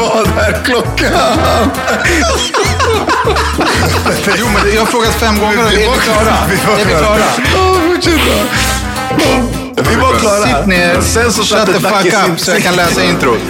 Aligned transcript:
Vad 0.00 0.26
är 0.38 0.64
klockan? 0.64 1.12
Jo, 4.38 4.46
men 4.46 4.74
jag 4.74 4.80
har 4.80 4.86
frågat 4.86 5.14
fem 5.14 5.34
gånger 5.38 5.58
är 5.58 5.70
vi 5.70 5.76
klara? 5.76 6.34
Är 6.80 6.84
vi 6.84 6.94
klara? 6.94 7.18
Ja, 7.54 7.80
fortsätt. 7.94 8.20
Vi 9.90 9.96
var 9.96 10.12
klara. 10.18 10.58
Sitt 10.58 10.66
ner, 10.66 11.00
Sen 11.00 11.32
så 11.32 11.42
shut 11.42 11.66
the 11.66 11.72
fuck 11.72 12.30
up 12.30 12.38
så 12.38 12.50
jag 12.50 12.62
kan 12.62 12.76
läsa 12.76 13.04
introt. 13.04 13.40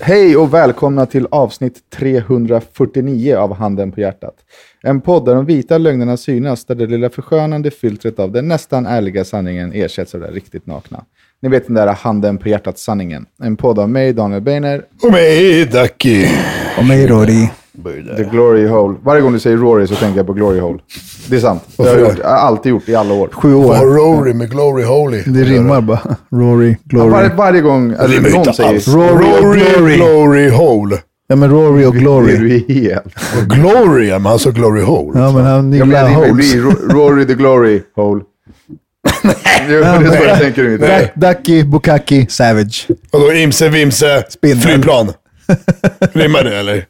Hej 0.00 0.36
och 0.36 0.54
välkomna 0.54 1.06
till 1.06 1.26
avsnitt 1.30 1.90
349 1.96 3.36
av 3.36 3.54
Handen 3.54 3.92
på 3.92 4.00
hjärtat. 4.00 4.34
En 4.82 5.00
podd 5.00 5.24
där 5.24 5.34
de 5.34 5.46
vita 5.46 5.78
lögnerna 5.78 6.16
synas, 6.16 6.64
där 6.64 6.74
det 6.74 6.86
lilla 6.86 7.10
förskönande 7.10 7.70
filtret 7.70 8.18
av 8.18 8.32
den 8.32 8.48
nästan 8.48 8.86
ärliga 8.86 9.24
sanningen 9.24 9.72
ersätts 9.72 10.14
av 10.14 10.20
det 10.20 10.30
riktigt 10.30 10.66
nakna. 10.66 11.04
Ni 11.44 11.50
vet 11.50 11.66
den 11.66 11.74
där 11.74 11.86
Handen 11.86 12.38
på 12.38 12.48
hjärtat-sanningen. 12.48 13.26
En 13.42 13.56
podd 13.56 13.78
av 13.78 13.88
mig, 13.88 14.12
Daniel 14.12 14.40
Beiner, 14.40 14.82
Och 15.02 15.12
mig, 15.12 15.64
Ducky. 15.64 16.26
Och 16.78 16.84
mig 16.84 17.06
Rory. 17.06 17.48
The 18.16 18.24
Glory 18.24 18.66
Hole. 18.66 18.96
Varje 19.02 19.22
gång 19.22 19.32
du 19.32 19.38
säger 19.40 19.56
Rory 19.56 19.86
så 19.86 19.94
tänker 19.94 20.16
jag 20.16 20.26
på 20.26 20.32
Glory 20.32 20.60
Hole. 20.60 20.78
Det 21.28 21.36
är 21.36 21.40
sant. 21.40 21.62
Det 21.76 21.82
har 21.82 21.90
jag, 21.90 22.00
gjort. 22.00 22.18
jag 22.22 22.28
har 22.28 22.36
alltid 22.36 22.70
gjort 22.70 22.88
i 22.88 22.94
alla 22.94 23.14
år. 23.14 23.28
Sju 23.32 23.54
år. 23.54 23.74
Rory 23.74 24.34
med 24.34 24.50
Glory 24.50 24.84
Holy? 24.84 25.22
Det 25.26 25.44
rimmar 25.44 25.80
bara. 25.80 26.16
Rory, 26.32 26.76
Glory. 26.84 27.10
Varje, 27.10 27.34
varje 27.34 27.60
gång 27.60 27.88
Det 27.88 28.14
ju 28.14 28.20
någon 28.20 28.34
inte 28.34 28.52
säger 28.52 28.70
alls. 28.70 28.88
Rory 28.88 29.32
och 29.32 29.44
Rory, 29.44 29.60
Glory. 29.60 29.96
Glory 29.96 30.50
Hole. 30.50 30.98
Ja 31.26 31.36
men 31.36 31.50
Rory 31.50 31.84
och 31.84 31.94
Glory. 31.94 32.36
du 32.36 32.74
helt... 32.74 33.04
Och 33.38 33.50
Glory, 33.50 34.08
ja, 34.08 34.18
men 34.18 34.26
han 34.26 34.38
sa 34.38 34.50
Glory 34.50 34.82
Hole. 34.82 35.20
Ja 35.20 35.32
men 35.32 35.44
han 35.44 35.72
Ja, 35.72 35.84
men 35.84 35.88
gillar 35.88 36.08
det 36.08 36.14
holes. 36.14 36.54
Rory 36.90 37.26
the 37.26 37.34
Glory 37.34 37.82
Hole. 37.96 38.20
Jo, 39.24 39.32
det 39.68 39.76
är 39.76 40.18
så 40.18 40.24
jag 40.24 40.38
tänker 40.38 40.72
inte. 40.72 40.86
Duck- 41.14 41.34
Ducky, 41.34 41.62
Bukaki, 41.64 42.26
Savage. 42.28 42.86
Och 43.12 43.20
då 43.20 43.32
Imse 43.32 43.68
Vimse, 43.68 44.24
Spindel. 44.28 44.60
flygplan. 44.60 45.12
Rimmar 46.12 46.42
det 46.44 46.58
eller? 46.58 46.84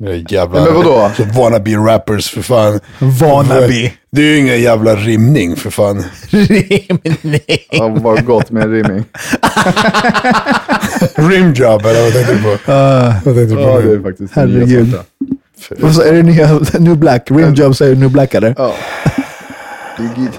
Det 0.00 0.10
är 0.12 0.32
jävla... 0.32 0.64
Men 0.64 0.74
vadå? 0.74 1.10
Wannabe 1.34 1.70
rappers 1.76 2.30
för 2.30 2.42
fan. 2.42 2.80
Wannabe. 2.98 3.92
Det 4.12 4.20
är 4.22 4.24
ju 4.26 4.38
ingen 4.38 4.60
jävla 4.62 4.96
rimning 4.96 5.56
för 5.56 5.70
fan. 5.70 6.04
Rimning. 6.30 7.40
Ja, 7.70 7.88
vad 7.88 8.24
gott 8.24 8.50
med 8.50 8.62
en 8.62 8.70
rimming. 8.72 9.04
Rimjob 11.14 11.86
eller 11.86 12.02
vad 12.02 12.12
tänkte 12.12 12.32
du 12.34 12.42
på? 12.42 12.48
vad 13.24 13.34
tänkte 13.36 13.40
du 13.40 13.54
på? 13.54 13.60
Ja, 13.60 13.78
det 13.80 13.84
nu? 13.84 13.94
är 13.94 14.00
faktiskt 14.02 14.34
Herregud. 14.34 14.94
så 15.94 16.02
är 16.02 16.12
det 16.12 16.22
nya 16.22 16.60
New 16.78 16.96
Black. 16.96 17.30
Rimjob 17.30 17.76
säger 17.76 17.96
New 17.96 18.10
Black 18.10 18.34
eller? 18.34 18.54
Ja. 18.58 18.74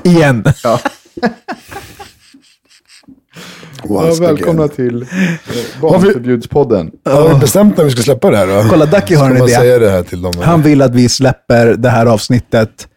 Igen. 0.04 0.44
Ja. 0.64 0.80
Ja, 3.84 4.14
välkomna 4.20 4.64
again. 4.64 4.76
till 4.76 5.02
eh, 5.02 5.08
Barnförbudspodden. 5.82 6.92
Har 7.06 7.34
vi 7.34 7.40
bestämt 7.40 7.78
när 7.78 7.86
vi 7.86 7.92
ska 7.92 8.02
släppa 8.02 8.32
det 8.32 8.38
här 8.38 8.48
då? 8.64 8.70
Kolla, 8.70 8.86
Ducky 8.86 9.16
har 9.16 9.30
en 9.32 9.38
idé. 9.38 9.48
säga 9.48 9.80
det 9.80 9.90
här 9.90 10.04
till 10.04 10.22
dem? 10.22 10.32
eller? 10.36 10.46
Han 10.46 10.62
vill 10.62 10.82
att 10.82 10.96
vi 10.96 11.10
släpper 11.10 11.66
det 11.74 11.90
här 11.90 12.06
avsnittet 12.06 12.88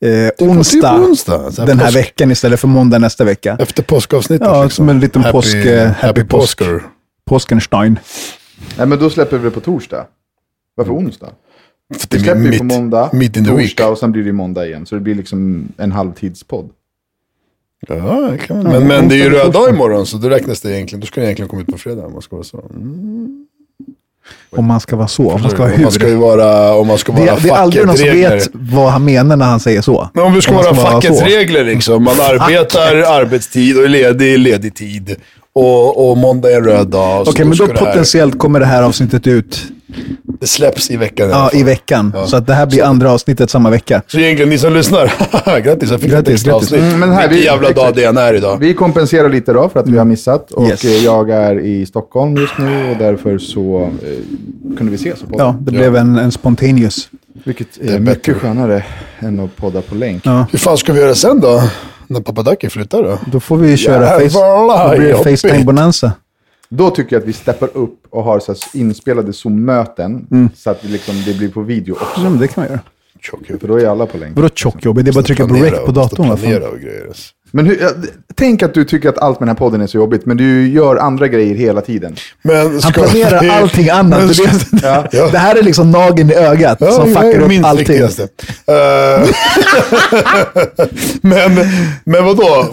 eh, 0.00 0.48
onsdag, 0.48 0.92
typ 0.98 1.08
onsdag. 1.08 1.50
Den 1.66 1.78
här 1.80 1.86
påsk- 1.86 1.96
veckan 1.96 2.30
istället 2.30 2.60
för 2.60 2.68
måndag 2.68 2.98
nästa 2.98 3.24
vecka. 3.24 3.56
Efter 3.60 3.82
påskavsnittet. 3.82 4.46
Ja, 4.46 4.64
liksom. 4.64 4.76
som 4.84 4.88
en 4.88 5.00
liten 5.00 5.22
happy, 5.22 5.32
påsk, 5.32 5.54
eh, 5.54 5.86
Happy, 5.88 6.06
happy 6.06 6.24
påsk. 6.24 6.62
Påskenstein. 7.28 7.98
Nej, 8.78 8.86
men 8.86 8.98
då 8.98 9.10
släpper 9.10 9.38
vi 9.38 9.44
det 9.44 9.50
på 9.50 9.60
torsdag. 9.60 10.06
Varför 10.74 10.92
onsdag? 10.92 11.30
För 11.92 12.08
Vi 12.10 12.16
det 12.18 12.24
släpper 12.24 12.40
är 12.40 12.44
ju 12.44 12.50
mitt, 12.50 12.58
på 12.58 12.64
måndag, 12.64 13.10
mitt 13.12 13.36
in 13.36 13.44
the 13.44 13.50
week. 13.50 13.60
torsdag 13.68 13.88
och 13.88 13.98
sen 13.98 14.12
blir 14.12 14.22
det 14.22 14.26
ju 14.26 14.32
måndag 14.32 14.66
igen. 14.66 14.86
Så 14.86 14.94
det 14.94 15.00
blir 15.00 15.14
liksom 15.14 15.68
en 15.76 15.92
halvtidspodd. 15.92 16.68
Ja, 17.88 18.28
det 18.30 18.38
kan 18.38 18.62
man. 18.62 18.72
Men, 18.72 18.86
men 18.86 19.08
det 19.08 19.14
är 19.14 19.24
ju 19.24 19.30
röd 19.30 19.52
dag 19.52 19.70
imorgon, 19.70 20.06
så 20.06 20.16
då 20.16 20.28
räknas 20.28 20.60
det 20.60 20.76
egentligen. 20.76 21.00
Då 21.00 21.06
ska 21.06 21.20
det 21.20 21.26
egentligen 21.26 21.48
komma 21.48 21.62
ut 21.62 21.68
på 21.68 21.78
fredag 21.78 22.06
om 22.06 22.12
man 22.12 22.22
ska 22.22 22.36
vara 22.36 22.44
så. 22.44 22.64
Mm. 22.74 23.46
Om 24.56 24.64
man 24.64 24.80
ska 24.80 24.96
vara 24.96 25.08
så. 25.08 25.30
Om 25.30 25.40
man 25.42 25.50
ska 25.50 25.62
vara 25.62 25.74
Om 25.74 25.82
man 25.82 25.92
ska 25.92 26.16
vara, 26.16 26.74
om 26.74 26.86
man 26.86 26.98
ska 26.98 27.12
vara 27.12 27.24
Det, 27.34 27.42
det 27.42 27.48
är 27.48 27.54
aldrig 27.54 27.86
någon 27.86 27.96
som 27.96 28.06
vet 28.06 28.48
vad 28.52 28.90
han 28.92 29.04
menar 29.04 29.36
när 29.36 29.46
han 29.46 29.60
säger 29.60 29.80
så. 29.82 30.10
Men 30.14 30.24
om 30.24 30.32
du 30.32 30.40
ska 30.42 30.52
man 30.52 30.62
vara 30.64 30.74
fackets 30.74 31.18
så. 31.18 31.24
regler 31.24 31.64
liksom. 31.64 32.04
Man 32.04 32.14
arbetar 32.20 32.96
arbetstid 33.20 33.78
och 33.78 33.84
är 33.84 33.88
ledig 33.88 34.38
ledig 34.38 34.74
tid. 34.74 35.16
Och, 35.54 36.10
och 36.10 36.16
måndag 36.16 36.50
är 36.52 36.56
en 36.56 36.64
röd 36.64 36.88
dag. 36.88 37.28
Okej, 37.28 37.44
men 37.44 37.48
då 37.48 37.64
ska 37.64 37.66
det 37.66 37.78
här- 37.78 37.86
potentiellt 37.86 38.38
kommer 38.38 38.60
det 38.60 38.66
här 38.66 38.82
avsnittet 38.82 39.26
ut 39.26 39.62
Det 40.42 40.48
släpps 40.48 40.90
i 40.90 40.96
veckan. 40.96 41.28
ja, 41.30 41.36
alla 41.36 41.52
i 41.52 41.62
veckan. 41.62 42.12
Så 42.26 42.36
att 42.36 42.46
det 42.46 42.54
här 42.54 42.66
blir 42.66 42.84
andra 42.84 43.12
avsnittet 43.12 43.50
samma 43.50 43.70
vecka. 43.70 44.02
Så 44.06 44.18
egentligen 44.18 44.48
ni 44.48 44.58
som 44.58 44.72
lyssnar, 44.74 45.12
grattis, 45.60 45.90
jag 45.90 46.00
fick 46.00 46.08
ett 46.08 46.14
Grattis, 46.14 46.34
extra 46.34 46.50
grattis. 46.52 46.72
avsnitt. 46.72 46.82
Mm, 46.82 47.00
men 47.00 47.12
här, 47.12 47.20
Vilken 47.28 47.38
vi- 47.38 47.44
jävla 47.44 47.70
dag 47.70 47.94
det 47.94 48.04
än 48.04 48.16
är 48.16 48.34
idag. 48.34 48.56
Vi 48.60 48.74
kompenserar 48.74 49.28
lite 49.28 49.52
då 49.52 49.68
för 49.68 49.80
att 49.80 49.88
vi 49.88 49.98
har 49.98 50.04
missat. 50.04 50.50
Och 50.50 50.68
Yes. 50.68 50.84
eh, 50.84 50.90
jag 51.04 51.30
är 51.30 51.58
i 51.60 51.86
Stockholm 51.86 52.36
just 52.36 52.58
nu 52.58 52.90
och 52.90 52.96
därför 52.98 53.38
så 53.38 53.82
eh, 54.02 54.76
kunde 54.76 54.90
vi 54.92 54.94
ses 54.96 55.20
på 55.20 55.26
podden. 55.26 55.46
Ja, 55.46 55.56
det 55.60 55.72
blev 55.72 55.96
en, 55.96 56.18
en 56.18 56.32
spontaneous. 56.32 57.08
Vilket 57.44 57.76
är 57.80 57.94
är 57.94 57.98
mycket 57.98 58.04
bättre. 58.04 58.34
skönare 58.34 58.84
än 59.20 59.40
att 59.40 59.56
podda 59.56 59.82
på 59.82 59.94
länk. 59.94 60.22
Ja. 60.26 60.46
Hur 60.50 60.58
fan 60.58 60.78
ska 60.78 60.92
vi 60.92 61.00
göra 61.00 61.14
sen 61.14 61.40
då? 61.40 61.62
När 62.06 62.20
pappa 62.20 62.42
Ducky 62.42 62.68
flyttar 62.68 63.02
då? 63.02 63.18
Då 63.32 63.40
får 63.40 63.56
vi 63.56 63.76
köra 63.76 64.06
face, 64.06 64.22
Jävlar, 64.22 64.96
blir 64.98 65.14
Då 66.74 66.90
tycker 66.90 67.16
jag 67.16 67.22
att 67.22 67.28
vi 67.28 67.32
steppar 67.32 67.76
upp 67.76 67.98
och 68.10 68.24
har 68.24 68.40
så 68.40 68.52
här 68.52 68.80
inspelade 68.80 69.32
Zoom-möten. 69.32 70.26
Mm. 70.30 70.48
Så 70.56 70.70
att 70.70 70.82
det, 70.82 70.88
liksom, 70.88 71.14
det 71.26 71.38
blir 71.38 71.48
på 71.48 71.60
video 71.60 71.92
också. 71.92 72.20
Ja, 72.20 72.30
men 72.30 72.38
det 72.38 72.48
kan 72.48 72.62
man 72.62 72.70
göra. 72.70 72.80
Tjockhuvud. 73.20 73.60
För 73.60 73.68
då 73.68 73.80
är 73.80 73.86
alla 73.86 74.06
på 74.06 74.18
länk. 74.18 74.36
Vadå 74.36 74.48
tjockjobbigt? 74.54 75.04
Det 75.04 75.10
är 75.10 75.12
bara 75.12 75.20
att 75.20 75.26
trycka 75.26 75.48
på 75.48 75.54
rec 75.54 75.84
på 75.86 75.92
datorn. 75.92 76.36
Planera 76.36 76.68
och 76.68 76.78
grejer. 76.78 77.06
Men 77.54 77.66
hur, 77.66 77.88
tänk 78.34 78.62
att 78.62 78.74
du 78.74 78.84
tycker 78.84 79.08
att 79.08 79.18
allt 79.18 79.40
med 79.40 79.48
den 79.48 79.56
här 79.56 79.58
podden 79.58 79.80
är 79.80 79.86
så 79.86 79.96
jobbigt, 79.96 80.26
men 80.26 80.36
du 80.36 80.68
gör 80.68 80.96
andra 80.96 81.28
grejer 81.28 81.54
hela 81.54 81.80
tiden. 81.80 82.14
Men 82.42 82.80
Han 82.82 82.92
planerar 82.92 83.40
vi- 83.40 83.48
allting 83.62 83.90
annat. 83.90 84.18
Men 84.20 84.34
ska- 84.34 84.44
vet, 84.44 84.82
Ja. 85.12 85.28
Det 85.32 85.38
här 85.38 85.56
är 85.58 85.62
liksom 85.62 85.90
nageln 85.90 86.30
i 86.30 86.34
ögat 86.34 86.78
Ja, 86.80 86.90
som 86.92 87.08
det 87.08 87.14
fuckar 87.14 87.40
upp 87.40 87.48
minst 87.48 87.66
allting. 87.68 87.86
viktigaste. 87.86 88.22
Eh, 88.22 89.28
men, 91.20 91.50
men 92.04 92.24
vadå? 92.24 92.66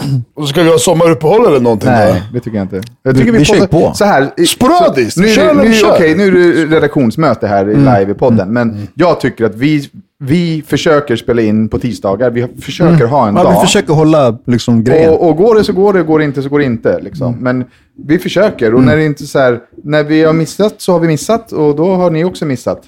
Ska 0.48 0.64
vi 0.64 0.70
ha 0.70 0.78
sommaruppehåll 0.80 1.46
eller 1.48 1.60
någonting 1.60 1.90
Nej, 1.90 2.14
då? 2.14 2.20
det 2.34 2.40
tycker 2.40 2.58
jag 2.58 2.66
inte. 2.66 2.82
Jag 3.04 3.14
Vi- 3.14 3.20
tycker 3.20 3.32
vi 3.32 3.46
kör 3.46 3.56
ju 3.56 3.62
poddar- 3.68 3.88
på. 3.90 3.94
Så 3.96 4.06
här, 4.06 4.46
Sporadiskt. 4.46 5.14
Så, 5.14 5.22
nu, 5.22 5.30
Kör 5.30 5.54
det, 5.56 5.64
nu, 5.64 5.74
kör. 5.74 5.92
okej, 5.96 6.16
nu 6.16 6.28
är 6.28 6.32
det 6.68 6.76
redaktionsmöte 6.76 7.48
här 7.48 7.70
i 7.70 7.76
live 7.76 8.08
i 8.12 8.14
podden, 8.14 8.54
men 8.54 8.88
jag 8.94 9.20
tycker 9.22 9.46
att 9.46 9.56
vi, 9.56 9.90
vi 10.24 10.64
försöker 10.68 11.16
spela 11.16 11.42
in 11.42 11.70
på 11.70 11.80
tisdagar. 11.80 12.30
Vi 12.32 12.48
försöker 12.62 13.06
ha 13.06 13.28
en 13.28 13.36
Ja, 13.36 13.44
dag. 13.44 13.52
vi 13.54 13.60
försöker 13.68 13.94
hålla 13.94 14.38
liksom 14.46 14.84
grejen. 14.84 15.10
Och, 15.14 15.30
och 15.30 15.36
går 15.38 15.56
det 15.56 15.64
så 15.64 15.74
går 15.74 15.94
det, 15.94 16.04
går 16.04 16.20
det 16.20 16.26
inte 16.26 16.42
så 16.44 16.50
går 16.50 16.60
det 16.60 16.66
inte. 16.66 17.00
Liksom. 17.00 17.36
Men 17.40 17.66
vi 18.06 18.20
försöker 18.20 18.74
och 18.74 18.84
när 18.84 18.96
det 18.98 19.06
inte 19.06 19.26
så 19.28 19.40
här, 19.40 19.60
när 19.84 20.04
vi 20.04 20.24
har 20.24 20.34
missat 20.34 20.74
så 20.78 20.92
har 20.94 21.00
vi 21.00 21.08
missat 21.08 21.52
och 21.52 21.76
då 21.76 21.96
har 21.96 22.12
ni 22.12 22.24
också 22.24 22.46
missat. 22.46 22.84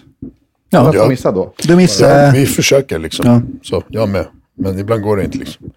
ja, 0.69 0.83
Varför 0.83 0.99
Ja. 0.99 1.07
missa 1.07 1.31
då? 1.31 1.53
du 1.67 1.75
missade... 1.75 2.25
Ja, 2.25 2.31
vi 2.35 2.45
försöker 2.45 2.99
liksom. 2.99 3.25
Ja. 3.27 3.41
Så, 3.63 3.83
jag 3.87 4.09
med. 4.09 4.25
Men 4.57 4.79
ibland 4.79 5.01
går 5.01 5.17
det 5.17 5.23
inte 5.23 5.37
liksom. 5.37 5.71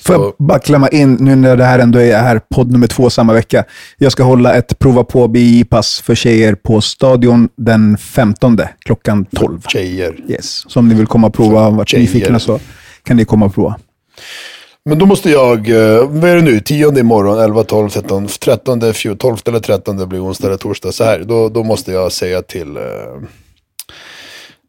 Får 0.00 0.14
jag 0.14 0.32
bara 0.38 0.58
klämma 0.58 0.88
in, 0.88 1.14
nu 1.20 1.36
när 1.36 1.56
det 1.56 1.64
här 1.64 1.78
ändå 1.78 1.98
är 1.98 2.18
här 2.18 2.40
podd 2.54 2.72
nummer 2.72 2.86
två 2.86 3.10
samma 3.10 3.32
vecka. 3.32 3.64
Jag 3.98 4.12
ska 4.12 4.22
hålla 4.22 4.54
ett 4.54 4.78
prova 4.78 5.04
på 5.04 5.28
BI-pass 5.28 6.00
för 6.00 6.14
tjejer 6.14 6.54
på 6.54 6.80
Stadion 6.80 7.48
den 7.56 7.98
15 7.98 8.58
klockan 8.84 9.24
12. 9.24 9.60
Tjejer. 9.68 10.20
Yes. 10.28 10.64
Så 10.70 10.80
om 10.80 10.88
ni 10.88 10.94
vill 10.94 11.06
komma 11.06 11.26
och 11.26 11.34
prova, 11.34 11.70
varit 11.70 11.88
tjejer. 11.88 12.02
nyfikna 12.02 12.38
så 12.38 12.60
kan 13.02 13.16
ni 13.16 13.24
komma 13.24 13.46
och 13.46 13.54
prova. 13.54 13.76
Men 14.84 14.98
då 14.98 15.06
måste 15.06 15.30
jag, 15.30 15.68
eh, 15.68 16.08
vad 16.08 16.30
är 16.30 16.36
det 16.36 16.42
nu, 16.42 16.60
10 16.60 16.98
imorgon, 16.98 17.38
11, 17.38 17.64
12, 17.64 17.88
13, 17.90 18.26
13, 18.26 18.92
14, 18.92 19.18
12 19.18 19.36
eller 19.46 19.60
13 19.60 20.08
blir 20.08 20.24
onsdag 20.24 20.46
eller 20.46 20.56
torsdag. 20.56 20.92
Så 20.92 21.04
här, 21.04 21.24
då, 21.24 21.48
då 21.48 21.64
måste 21.64 21.92
jag 21.92 22.12
säga 22.12 22.42
till 22.42 22.76
eh, 22.76 22.82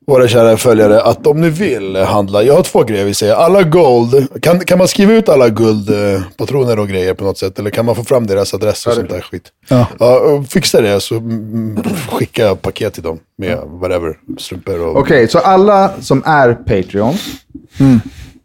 våra 0.08 0.28
kära 0.28 0.58
följare 0.58 1.02
att 1.02 1.28
om 1.28 1.42
ni 1.42 1.50
vill 1.50 1.96
handla, 1.96 2.44
jag 2.44 2.54
har 2.54 2.64
två 2.64 2.84
grejer 2.84 3.06
vi 3.06 3.14
säger. 3.14 3.34
Alla 3.34 3.64
guld, 3.64 4.42
kan, 4.42 4.60
kan 4.60 4.78
man 4.78 4.88
skriva 4.88 5.14
ut 5.14 5.30
alla 5.30 5.50
guldpatroner 5.50 6.80
och 6.80 6.88
grejer 6.88 7.14
på 7.14 7.24
något 7.24 7.38
sätt? 7.38 7.60
Eller 7.60 7.70
kan 7.70 7.86
man 7.86 7.96
få 7.96 8.04
fram 8.04 8.28
deras 8.28 8.54
adress 8.54 8.88
och 8.88 8.94
sånt 8.94 9.10
där 9.10 9.22
skit? 9.22 9.44
Ja. 9.68 9.88
Ja, 10.00 10.44
fixa 10.50 10.82
det 10.82 11.00
så 11.00 11.16
mm, 11.16 11.84
skickar 12.12 12.46
jag 12.46 12.62
paket 12.62 12.94
till 12.94 13.04
dem 13.04 13.20
med 13.38 13.58
whatever, 13.66 14.18
strumpor 14.38 14.82
och... 14.82 14.98
Okej, 14.98 15.28
så 15.28 15.40
alla 15.40 15.92
som 16.00 16.24
är 16.26 16.54
Patreons, 16.54 17.22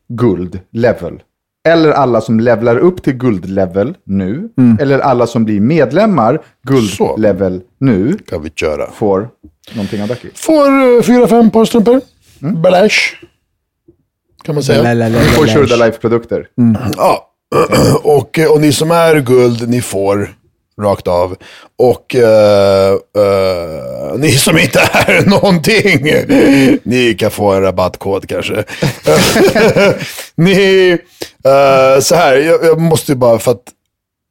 guld, 0.08 0.58
level. 0.72 1.22
Eller 1.68 1.90
alla 1.90 2.20
som 2.20 2.40
levlar 2.40 2.76
upp 2.76 3.02
till 3.02 3.12
guldlevel 3.12 3.94
nu. 4.04 4.48
Eller 4.80 4.98
alla 4.98 5.26
som 5.26 5.44
blir 5.44 5.60
medlemmar, 5.60 6.42
guldlevel 6.66 7.60
nu, 7.78 8.18
kan 8.28 8.42
vi 8.42 8.50
köra. 8.50 8.90
får 8.90 9.28
någonting 9.72 10.02
av 10.02 10.08
Ducky? 10.08 10.28
Får 10.34 10.96
eh, 10.96 11.02
fyra, 11.02 11.28
fem 11.28 11.50
par 11.50 11.64
strumpor. 11.64 12.00
Mm. 12.42 12.62
Balash. 12.62 12.98
Kan 14.44 14.54
man 14.54 14.64
säga. 14.64 15.10
Får 15.36 15.46
Shurda 15.46 15.76
Life-produkter. 15.76 16.46
Ja. 16.96 17.28
och, 18.02 18.38
eh, 18.38 18.50
och 18.50 18.60
ni 18.60 18.72
som 18.72 18.90
är 18.90 19.20
guld, 19.20 19.68
ni 19.68 19.82
får 19.82 20.34
rakt 20.80 21.08
av. 21.08 21.36
Och 21.78 22.14
eh, 22.14 22.92
eh, 22.92 24.16
ni 24.16 24.32
som 24.32 24.58
inte 24.58 24.80
är 24.92 25.26
någonting, 25.26 26.04
ni 26.82 27.14
kan 27.14 27.30
få 27.30 27.52
en 27.52 27.62
rabattkod 27.62 28.28
kanske. 28.28 28.54
ni, 30.34 30.90
eh, 31.44 32.00
så 32.00 32.14
här, 32.14 32.36
jag, 32.36 32.64
jag 32.64 32.80
måste 32.80 33.12
ju 33.12 33.16
bara 33.16 33.38
för 33.38 33.50
att 33.50 33.64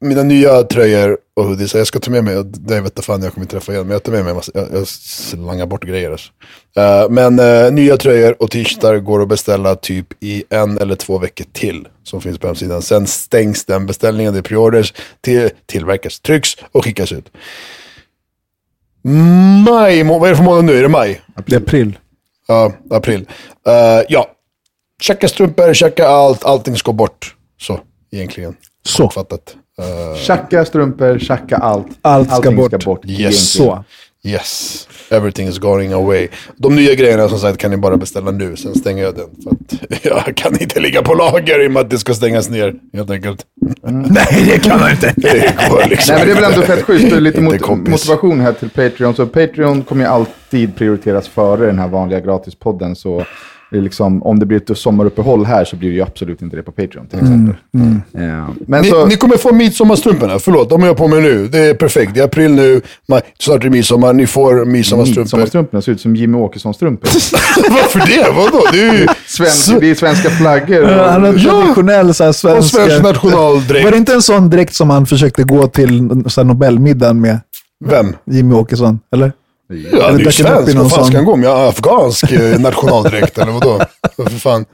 mina 0.01 0.23
nya 0.23 0.63
tröjor 0.63 1.17
och 1.33 1.45
hoodies, 1.45 1.75
jag 1.75 1.87
ska 1.87 1.99
ta 1.99 2.11
med 2.11 2.23
mig, 2.23 2.43
det 2.45 2.81
vet 2.81 2.93
jag 2.95 3.05
fan 3.05 3.23
jag 3.23 3.33
kommer 3.33 3.47
träffa 3.47 3.71
igen, 3.71 3.87
men 3.87 3.93
jag 3.93 4.03
tar 4.03 4.11
med 4.11 4.25
mig, 4.25 4.33
massa, 4.33 4.51
jag, 4.55 4.67
jag 4.73 4.87
slangar 4.87 5.65
bort 5.65 5.83
grejer 5.83 6.11
alltså. 6.11 6.31
Eh, 6.75 7.09
men 7.09 7.39
eh, 7.39 7.71
nya 7.71 7.97
tröjor 7.97 8.35
och 8.39 8.51
t-shirtar 8.51 8.97
går 8.97 9.21
att 9.21 9.27
beställa 9.27 9.75
typ 9.75 10.07
i 10.19 10.43
en 10.49 10.77
eller 10.77 10.95
två 10.95 11.17
veckor 11.17 11.45
till, 11.51 11.87
som 12.03 12.21
finns 12.21 12.37
på 12.37 12.47
hemsidan. 12.47 12.81
Sen 12.81 13.07
stängs 13.07 13.65
den 13.65 13.85
beställningen, 13.85 14.33
det 14.33 14.39
är 14.39 14.43
preorders, 14.43 14.93
till, 15.21 15.49
tillverkas, 15.65 16.19
trycks 16.19 16.49
och 16.71 16.83
skickas 16.83 17.11
ut. 17.11 17.31
Maj, 19.65 20.03
vad 20.03 20.25
är 20.25 20.29
det 20.29 20.37
för 20.37 20.43
månad 20.43 20.65
nu? 20.65 20.77
Är 20.77 20.81
det 20.81 20.89
maj? 20.89 21.21
Det 21.45 21.55
är 21.55 21.59
april. 21.59 21.97
Ja, 22.47 22.73
april. 22.89 23.27
Eh, 23.67 24.05
ja, 24.09 24.27
checka 25.01 25.27
strumpor, 25.27 25.73
checka 25.73 26.07
allt, 26.07 26.45
allting 26.45 26.75
ska 26.75 26.93
bort. 26.93 27.35
Så, 27.59 27.79
egentligen. 28.11 28.55
Så. 28.85 29.03
Kortfattat. 29.03 29.55
Eh, 29.79 30.15
Tjacka 30.17 30.65
strumpor, 30.65 31.19
tjacka 31.19 31.55
allt. 31.57 31.87
Allt 32.01 32.27
ska 32.27 32.35
Allting 32.35 32.55
bort. 32.55 32.67
ska 32.67 32.77
bort. 32.77 33.05
Yes. 33.05 33.51
Så. 33.53 33.83
Yes, 34.23 34.87
everything 35.11 35.47
is 35.47 35.57
going 35.57 35.93
away. 35.93 36.27
De 36.57 36.75
nya 36.75 36.95
grejerna 36.95 37.29
som 37.29 37.39
sagt 37.39 37.57
kan 37.57 37.71
ni 37.71 37.77
bara 37.77 37.97
beställa 37.97 38.31
nu, 38.31 38.55
sen 38.55 38.75
stänger 38.75 39.03
jag 39.03 39.15
den. 39.15 39.25
För 39.43 39.51
att 39.51 40.03
jag 40.27 40.35
kan 40.35 40.61
inte 40.61 40.79
ligga 40.79 41.01
på 41.01 41.13
lager 41.13 41.63
i 41.63 41.67
och 41.67 41.71
med 41.71 41.79
att 41.81 41.89
det 41.89 41.97
ska 41.99 42.13
stängas 42.13 42.49
ner, 42.49 42.73
helt 42.93 43.09
enkelt. 43.11 43.45
Nej, 43.83 44.43
det 44.51 44.59
kan 44.63 44.79
man 44.79 44.91
inte. 44.91 45.13
Det 45.17 45.55
går 45.69 45.89
liksom 45.89 46.15
Nej, 46.15 46.25
men 46.25 46.27
det 46.27 46.39
är 46.39 46.41
väl 46.41 46.53
ändå 46.53 46.65
fett 46.65 46.83
schysst. 46.83 47.11
Lite 47.11 47.41
mot 47.41 47.61
kompis. 47.61 47.91
motivation 47.91 48.39
här 48.39 48.53
till 48.53 48.69
Patreon. 48.69 49.15
Så 49.15 49.27
Patreon 49.27 49.83
kommer 49.83 50.03
ju 50.03 50.09
alltid 50.11 50.75
prioriteras 50.75 51.27
före 51.27 51.65
den 51.65 51.79
här 51.79 51.87
vanliga 51.87 52.19
gratispodden. 52.19 52.95
Så 52.95 53.25
liksom, 53.71 54.23
om 54.23 54.39
det 54.39 54.45
blir 54.45 54.71
ett 54.71 54.77
sommaruppehåll 54.77 55.45
här 55.45 55.65
så 55.65 55.75
blir 55.75 55.89
det 55.89 55.95
ju 55.95 56.01
absolut 56.01 56.41
inte 56.41 56.55
det 56.55 56.63
på 56.63 56.71
Patreon 56.71 57.07
till 57.07 57.19
exempel. 57.19 57.55
Ja. 58.11 58.47
Men 58.67 58.81
Ni, 58.81 58.89
så, 58.89 59.05
ni 59.05 59.15
kommer 59.15 59.37
få 59.37 59.53
midsommarstrumporna, 59.53 60.39
förlåt, 60.39 60.69
de 60.69 60.81
har 60.81 60.87
jag 60.87 60.97
på 60.97 61.07
mig 61.07 61.21
nu. 61.21 61.47
Det 61.47 61.59
är 61.59 61.73
perfekt, 61.73 62.13
det 62.13 62.19
är 62.19 62.23
april 62.25 62.51
nu, 62.51 62.81
maj, 63.07 63.21
snart 63.39 63.55
är 63.57 63.63
det 63.63 63.69
midsommar, 63.69 64.13
ni 64.13 64.27
får 64.27 64.65
midsommarstrumpor. 64.65 65.29
sommarstrumporna 65.29 65.81
ser 65.81 65.91
ut 65.91 66.01
som 66.01 66.15
Jimmy 66.15 66.37
Åkesson-strumpor. 66.37 67.09
Varför 67.69 67.99
det? 67.99 68.31
Vadå? 68.35 68.63
Det 68.71 68.81
är 68.81 68.93
ju 68.93 69.07
Svensk, 69.27 69.79
det 69.79 69.89
är 69.89 69.95
svenska 69.95 70.29
flaggor. 70.29 70.81
Ja, 70.91 71.09
Han 71.11 71.23
har 71.23 71.33
Och, 71.33 71.39
traditionell 71.39 72.13
så 72.13 72.23
här, 72.23 72.29
och 72.29 72.35
svensk... 72.35 72.75
svensk 72.75 73.03
nationaldräkt. 73.03 73.83
Var 73.83 73.91
det 73.91 73.97
inte 73.97 74.13
en 74.13 74.21
sån 74.21 74.49
dräkt 74.49 74.73
som 74.73 74.89
han 74.89 75.05
försökte 75.05 75.43
gå 75.43 75.67
till 75.67 76.09
så 76.27 76.41
här, 76.41 76.45
Nobelmiddagen 76.45 77.21
med? 77.21 77.39
Vem? 77.85 78.15
Jimmy 78.25 78.55
Åkesson, 78.55 78.99
eller? 79.13 79.31
Ja, 79.77 80.07
Eller 80.07 80.17
det 80.17 80.23
är 80.23 80.25
ju 80.25 80.31
svensk. 80.31 80.75
Vad 80.77 80.91
fan 80.91 81.05
ska 81.05 81.17
han 81.17 81.25
gå 81.25 81.35
med? 81.35 81.49
Afghansk 81.49 82.31
eh, 82.31 82.59
nationaldräkt 82.59 83.37
eller 83.37 83.51
vadå? 83.51 83.79
För 84.15 84.39
fan. 84.39 84.65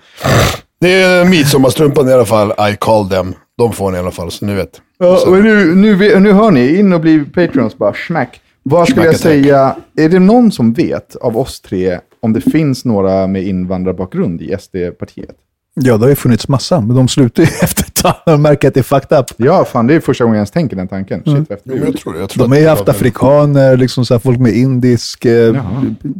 Det 0.82 1.02
är 1.02 1.26
midsommarstrumpan 1.26 2.10
i 2.10 2.14
alla 2.14 2.26
fall. 2.26 2.52
I 2.52 2.76
call 2.80 3.10
them. 3.10 3.34
De 3.58 3.74
får 3.74 3.92
ni 3.92 3.98
i 3.98 4.00
alla 4.00 4.12
fall, 4.12 4.32
så 4.32 4.46
ni 4.46 4.54
vet. 4.54 4.82
ja, 4.98 5.24
men 5.28 5.42
nu, 5.44 5.76
nu, 5.76 6.20
nu 6.20 6.32
hör 6.32 6.52
ni, 6.52 6.80
in 6.80 6.94
och 6.94 7.02
bli 7.02 7.20
Patreons 7.20 7.78
bara, 7.78 7.94
smack. 8.08 8.42
Vad 8.64 8.88
skulle 8.88 9.06
jag 9.06 9.20
säga, 9.20 9.76
är 9.98 10.10
det 10.10 10.20
någon 10.20 10.52
som 10.52 10.74
vet 10.74 11.16
av 11.16 11.38
oss 11.38 11.62
tre 11.62 12.00
om 12.22 12.34
det 12.34 12.42
finns 12.42 12.86
några 12.86 13.28
med 13.28 13.44
invandrarbakgrund 13.44 14.42
i 14.42 14.56
SD-partiet? 14.60 15.36
Ja, 15.80 15.98
det 15.98 16.04
har 16.04 16.10
ju 16.10 16.16
funnits 16.16 16.48
massa, 16.48 16.82
men 16.82 16.96
de 16.96 17.08
slutar 17.08 17.44
ju 17.44 17.50
efter 17.62 17.84
ett 17.84 17.94
tag 17.94 18.14
när 18.26 18.34
de 18.34 18.42
märker 18.42 18.68
att 18.68 18.74
det 18.74 18.80
är 18.80 18.84
fucked 18.84 19.20
up. 19.20 19.26
Ja, 19.38 19.66
fan 19.66 19.88
det 19.88 19.94
är 19.94 20.00
första 20.00 20.24
gången 20.24 20.36
jag 20.36 20.40
ens 20.40 20.52
tänker 20.52 20.76
den 20.76 20.88
tanken. 20.88 21.24
Shit, 21.26 21.50
vad 21.50 21.60
Jo, 21.64 21.76
men 21.76 21.86
jag 21.86 21.98
tror 21.98 22.14
det. 22.14 22.20
Jag 22.20 22.30
tror 22.30 22.44
De 22.44 22.52
har 22.52 22.60
ju 22.60 22.68
haft 22.68 22.90
afrikaner, 22.90 23.78
liksom 23.78 24.06
så 24.06 24.14
här, 24.14 24.20
folk 24.20 24.40
med 24.40 24.54
indisk 24.54 25.26
eh, 25.26 25.56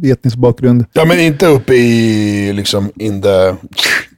etnisk 0.04 0.36
bakgrund. 0.36 0.84
Ja, 0.92 1.04
men 1.04 1.20
inte 1.20 1.46
uppe 1.46 1.74
i, 1.74 2.52
liksom, 2.52 2.90
in 2.96 3.22
the 3.22 3.54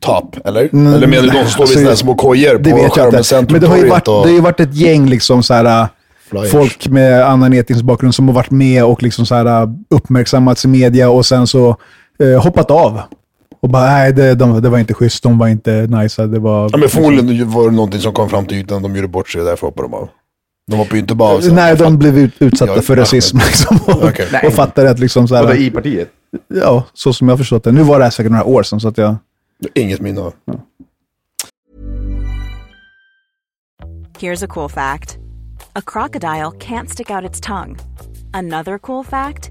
top, 0.01 0.37
eller? 0.45 0.69
Mm, 0.73 0.95
eller 0.95 1.07
menar 1.07 1.23
du 1.23 1.29
de 1.29 1.33
står 1.33 1.39
vid 1.39 1.61
alltså, 1.61 1.67
sådana 1.67 1.89
här 1.89 1.97
små 1.97 2.15
kojor 2.15 2.59
på 2.59 2.77
vet 2.77 2.97
jag 2.97 3.13
skärmen 3.13 3.47
Men 3.51 3.61
det 3.61 3.67
har, 3.67 3.77
ju 3.77 3.89
varit, 3.89 4.09
och 4.09 4.15
det 4.15 4.29
har 4.29 4.37
ju 4.37 4.41
varit 4.41 4.61
ett 4.61 4.75
gäng 4.75 5.09
liksom 5.09 5.43
så 5.43 5.55
här, 5.55 5.89
flyers? 6.31 6.51
folk 6.51 6.89
med 6.89 7.27
annan 7.27 7.53
etnisk 7.53 7.83
bakgrund 7.83 8.15
som 8.15 8.29
har 8.29 8.35
varit 8.35 8.51
med 8.51 8.85
och 8.85 9.03
liksom 9.03 9.27
så 9.27 9.35
här, 9.35 9.69
uppmärksammats 9.91 10.65
i 10.65 10.69
media 10.69 11.11
och 11.11 11.27
sen 11.27 11.47
så 11.47 11.77
eh, 12.23 12.43
hoppat 12.43 12.71
av. 12.71 13.01
Och 13.63 13.69
bara, 13.69 13.85
nej, 13.91 14.13
det, 14.13 14.35
de, 14.35 14.63
det 14.63 14.69
var 14.69 14.79
inte 14.79 14.95
schysst, 14.95 15.23
de 15.23 15.39
var 15.39 15.49
inte 15.49 15.87
nice. 15.87 16.27
Det 16.27 16.39
var... 16.39 16.69
Ja, 16.73 16.77
men 16.79 16.89
förmodligen 16.89 17.51
var 17.51 17.65
det 17.71 17.77
någonting 17.77 18.01
som 18.01 18.13
kom 18.13 18.29
fram 18.31 18.47
till 18.47 18.57
ytan, 18.59 18.83
de 18.83 18.97
gjorde 18.97 19.09
bort 19.09 19.29
sig, 19.29 19.45
därför 19.45 19.67
hoppade 19.67 19.89
de 19.89 19.95
av. 19.95 20.09
De 20.71 20.77
hoppade 20.77 20.95
ju 20.97 21.01
inte 21.01 21.15
bara 21.15 21.35
av. 21.37 21.41
så- 21.41 21.55
Nej, 21.55 21.77
de 21.77 21.99
blev 21.99 22.19
ut, 22.19 22.33
utsatta 22.39 22.73
Ja, 22.77 22.83
för 22.83 22.97
ja. 22.97 23.03
rasism 23.03 23.37
liksom, 23.47 23.79
och, 23.87 24.05
Okej. 24.05 24.27
och 24.47 24.53
fattade 24.53 24.91
att 24.91 24.99
liksom 24.99 25.29
så 25.29 25.35
Vadå, 25.35 25.49
här, 25.49 25.55
i 25.57 25.71
partiet? 25.71 26.09
ja, 26.49 26.85
så 26.95 27.13
som 27.13 27.29
jag 27.29 27.39
förstått 27.39 27.65
det. 27.65 27.73
Nu 27.73 27.83
var 27.83 27.99
det 27.99 28.05
här 28.05 28.11
säkert 28.11 28.33
några 28.33 28.45
år 28.45 28.63
sedan, 28.63 28.81
så 28.81 28.89
att 28.89 28.99
jag... 28.99 29.17
Inget 29.75 30.01
minne 30.01 30.21
av. 30.21 30.33
Here's 34.19 34.43
a 34.45 34.47
cool 34.49 34.69
fact 34.71 35.19
a 35.77 35.81
crocodile 35.87 36.51
can't 36.59 36.89
stick 36.89 37.11
out 37.11 37.25
its 37.31 37.41
tongue. 37.41 37.77
Another 38.33 38.79
cool 38.79 39.05
fact 39.05 39.51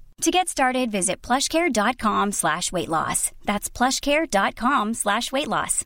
To 0.25 0.29
get 0.31 0.49
started, 0.49 0.91
visit 0.91 1.27
plushcare.com 1.27 2.31
slash 2.31 2.71
weight 2.71 2.89
loss. 2.89 3.31
That's 3.45 3.69
plushcare.com 3.77 4.93
slash 4.93 5.31
weight 5.31 5.47
loss. 5.47 5.83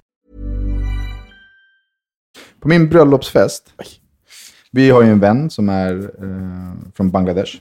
På 2.61 2.67
min 2.67 2.89
bröllopsfest, 2.89 3.63
vi 4.71 4.89
har 4.89 5.01
ju 5.03 5.09
en 5.11 5.19
vän 5.19 5.49
som 5.49 5.69
är 5.69 5.93
eh, 5.97 6.91
från 6.95 7.11
Bangladesh. 7.11 7.55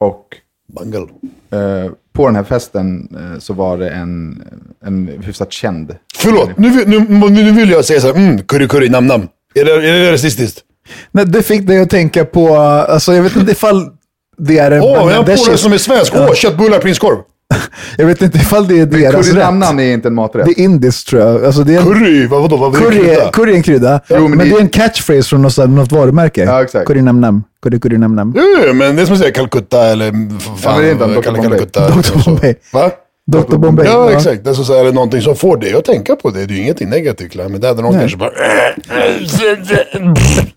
Och 0.00 0.36
Bangal. 0.74 1.02
eh, 1.50 1.92
på 2.12 2.26
den 2.26 2.36
här 2.36 2.44
festen 2.44 3.08
eh, 3.16 3.38
så 3.38 3.52
var 3.54 3.78
det 3.78 3.90
en, 3.90 4.42
en 4.84 5.08
hyfsat 5.22 5.52
känd. 5.52 5.96
Förlåt, 6.16 6.50
nu, 6.58 6.70
vill- 6.70 6.88
nu, 6.88 7.30
nu 7.30 7.52
vill 7.52 7.70
jag 7.70 7.84
säga 7.84 8.00
så 8.00 8.06
här, 8.06 8.14
mm, 8.14 8.38
curry 8.42 8.68
curry 8.68 8.88
nam 8.88 9.06
nam. 9.06 9.28
Är 9.54 9.64
det, 9.64 9.72
är 9.72 9.80
det 10.00 10.12
rasistiskt? 10.12 10.60
Nej, 11.10 11.24
det 11.26 11.42
fick 11.42 11.66
dig 11.66 11.80
att 11.80 11.90
tänka 11.90 12.24
på, 12.24 12.56
alltså 12.56 13.12
jag 13.14 13.22
vet 13.22 13.36
inte 13.36 13.52
ifall 13.52 13.90
det 14.46 14.58
är 14.58 14.70
en 14.70 14.82
Åh, 14.82 14.90
jag 14.92 15.00
har 15.00 15.10
en 15.10 15.24
polare 15.24 15.56
som 15.58 15.72
är 15.72 15.78
svensk. 15.78 16.12
Åh, 16.16 16.34
köttbullar, 16.34 16.78
prinskorv. 16.78 17.16
Jag 17.98 18.06
vet 18.06 18.22
inte 18.22 18.38
ifall 18.38 18.68
det 18.68 18.80
är 18.80 18.86
deras 18.86 19.28
rätt. 19.28 19.36
namnan 19.36 19.80
är 19.80 19.92
inte 19.92 20.08
en 20.08 20.14
maträtt. 20.14 20.46
Det 20.46 20.60
är 20.60 20.64
indiskt 20.64 21.08
tror 21.08 21.22
jag. 21.22 21.44
Alltså, 21.44 21.62
det 21.64 21.74
är 21.74 21.78
en, 21.78 21.84
Curry, 21.84 22.26
vad, 22.26 22.42
vadå? 22.42 22.56
Vad 22.56 22.76
curry, 22.76 22.98
krydda? 22.98 23.30
curry 23.30 23.52
är 23.52 23.56
en 23.56 23.62
krydda, 23.62 24.00
Jo, 24.08 24.16
men, 24.20 24.30
men 24.30 24.38
det 24.38 24.44
det- 24.44 24.56
är 24.56 24.60
en 24.60 24.68
catchphrase 24.68 25.28
från 25.28 25.42
något, 25.42 25.56
något 25.56 25.92
varumärke. 25.92 26.44
Ja, 26.44 26.62
exakt. 26.62 26.88
Nam. 26.88 27.44
Curry 27.62 27.80
curry 27.80 27.98
nam 27.98 28.14
nam. 28.16 28.34
Jo, 28.36 28.74
men 28.74 28.96
det 28.96 29.02
är 29.02 29.06
som 29.06 29.14
att 29.14 29.20
säga 29.20 29.32
Calcutta 29.32 29.86
eller 29.86 30.12
fan, 30.56 30.86
Ja, 30.86 30.94
men 30.94 31.14
Dr. 31.14 31.22
Calcutta. 31.22 31.88
Dr. 31.88 32.24
Bombay. 32.24 32.54
Va? 32.72 32.90
Dr. 33.26 33.56
Bombay. 33.56 33.86
Ja, 33.86 34.10
exakt. 34.12 34.44
Det 34.44 34.50
är, 34.50 34.54
så, 34.54 34.74
är 34.80 34.84
det 34.84 34.92
någonting 34.92 35.20
som 35.20 35.36
får 35.36 35.56
dig 35.56 35.74
att 35.74 35.84
tänka 35.84 36.16
på 36.16 36.30
det. 36.30 36.46
Det 36.46 36.54
är 36.54 36.56
ju 36.56 36.62
ingenting 36.62 36.88
negativt, 36.88 37.34
men 37.34 37.60
det 37.60 37.66
hade 37.68 37.82
någon 37.82 37.94
kanske 37.98 38.16
bara... 38.16 38.30